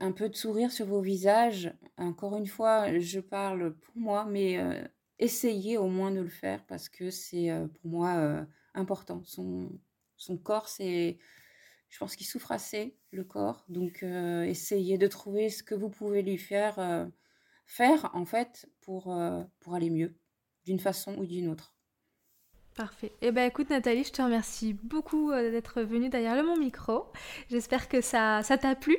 un 0.00 0.10
peu 0.10 0.28
de 0.28 0.34
sourire 0.34 0.72
sur 0.72 0.86
vos 0.86 1.00
visages. 1.00 1.72
Encore 1.96 2.36
une 2.36 2.48
fois, 2.48 2.98
je 2.98 3.20
parle 3.20 3.72
pour 3.76 3.96
moi, 3.96 4.24
mais 4.24 4.58
euh, 4.58 4.82
essayez 5.20 5.78
au 5.78 5.86
moins 5.86 6.10
de 6.10 6.20
le 6.20 6.28
faire 6.28 6.66
parce 6.66 6.88
que 6.88 7.10
c'est 7.10 7.52
euh, 7.52 7.68
pour 7.68 7.90
moi 7.90 8.44
important. 8.74 9.22
Son, 9.24 9.78
corps, 10.42 10.68
c'est... 10.68 11.18
Je 11.88 11.98
pense 12.00 12.16
qu'il 12.16 12.26
souffre 12.26 12.50
assez, 12.50 12.96
le 13.12 13.22
corps. 13.22 13.64
Donc, 13.68 14.02
essayez 14.02 14.98
de 14.98 15.06
trouver 15.06 15.50
ce 15.50 15.62
que 15.62 15.76
vous 15.76 15.88
pouvez 15.88 16.22
lui 16.22 16.36
faire, 16.36 17.08
faire 17.64 18.10
en 18.12 18.24
fait, 18.24 18.68
pour 18.80 19.14
aller 19.72 19.90
mieux, 19.90 20.16
d'une 20.64 20.80
façon 20.80 21.14
ou 21.16 21.26
d'une 21.26 21.46
autre. 21.46 21.75
Parfait. 22.76 23.12
Eh 23.22 23.32
ben 23.32 23.48
écoute 23.48 23.70
Nathalie, 23.70 24.04
je 24.04 24.12
te 24.12 24.20
remercie 24.20 24.74
beaucoup 24.74 25.30
euh, 25.30 25.50
d'être 25.50 25.80
venue 25.80 26.10
derrière 26.10 26.36
le 26.36 26.42
mon 26.42 26.58
micro. 26.58 27.06
J'espère 27.50 27.88
que 27.88 28.02
ça 28.02 28.42
ça 28.42 28.58
t'a 28.58 28.74
plu. 28.74 28.98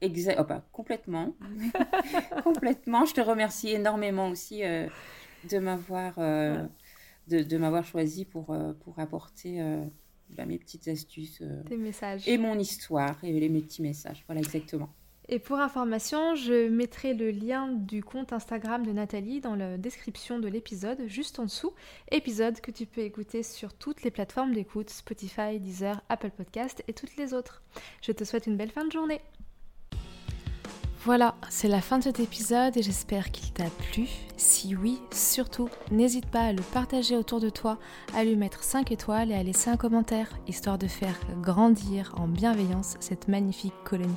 Exact. 0.00 0.38
Oh, 0.40 0.44
bah, 0.44 0.64
complètement. 0.72 1.34
complètement. 2.44 3.04
Je 3.04 3.12
te 3.12 3.20
remercie 3.20 3.68
énormément 3.68 4.30
aussi 4.30 4.64
euh, 4.64 4.88
de 5.50 5.58
m'avoir 5.58 6.14
euh, 6.16 6.64
de, 7.26 7.58
m'avoir 7.58 7.84
choisi 7.84 8.24
pour 8.24 8.56
pour 8.80 8.98
apporter 8.98 9.60
bah, 10.30 10.46
mes 10.46 10.58
petites 10.58 10.88
astuces. 10.88 11.42
Tes 11.68 11.76
messages. 11.76 12.26
Et 12.26 12.38
mon 12.38 12.58
histoire 12.58 13.22
et 13.22 13.48
mes 13.50 13.60
petits 13.60 13.82
messages. 13.82 14.24
Voilà 14.26 14.40
exactement. 14.40 14.88
Et 15.30 15.38
pour 15.38 15.58
information, 15.58 16.34
je 16.34 16.68
mettrai 16.68 17.12
le 17.12 17.30
lien 17.30 17.68
du 17.68 18.02
compte 18.02 18.32
Instagram 18.32 18.86
de 18.86 18.92
Nathalie 18.92 19.40
dans 19.40 19.54
la 19.54 19.76
description 19.76 20.38
de 20.38 20.48
l'épisode, 20.48 21.02
juste 21.06 21.38
en 21.38 21.44
dessous. 21.44 21.74
Épisode 22.10 22.62
que 22.62 22.70
tu 22.70 22.86
peux 22.86 23.02
écouter 23.02 23.42
sur 23.42 23.74
toutes 23.74 24.02
les 24.04 24.10
plateformes 24.10 24.54
d'écoute, 24.54 24.88
Spotify, 24.88 25.60
Deezer, 25.60 26.00
Apple 26.08 26.30
Podcast 26.30 26.82
et 26.88 26.94
toutes 26.94 27.14
les 27.16 27.34
autres. 27.34 27.62
Je 28.00 28.12
te 28.12 28.24
souhaite 28.24 28.46
une 28.46 28.56
belle 28.56 28.70
fin 28.70 28.86
de 28.86 28.92
journée. 28.92 29.20
Voilà, 31.04 31.36
c'est 31.50 31.68
la 31.68 31.82
fin 31.82 31.98
de 31.98 32.04
cet 32.04 32.20
épisode 32.20 32.76
et 32.78 32.82
j'espère 32.82 33.30
qu'il 33.30 33.52
t'a 33.52 33.68
plu. 33.92 34.08
Si 34.38 34.74
oui, 34.74 34.98
surtout, 35.12 35.68
n'hésite 35.90 36.26
pas 36.26 36.44
à 36.46 36.52
le 36.54 36.62
partager 36.72 37.16
autour 37.16 37.40
de 37.40 37.50
toi, 37.50 37.78
à 38.14 38.24
lui 38.24 38.34
mettre 38.34 38.64
5 38.64 38.90
étoiles 38.92 39.30
et 39.30 39.34
à 39.34 39.42
laisser 39.42 39.68
un 39.68 39.76
commentaire, 39.76 40.38
histoire 40.48 40.78
de 40.78 40.88
faire 40.88 41.18
grandir 41.42 42.14
en 42.16 42.28
bienveillance 42.28 42.96
cette 43.00 43.28
magnifique 43.28 43.74
colonie. 43.84 44.16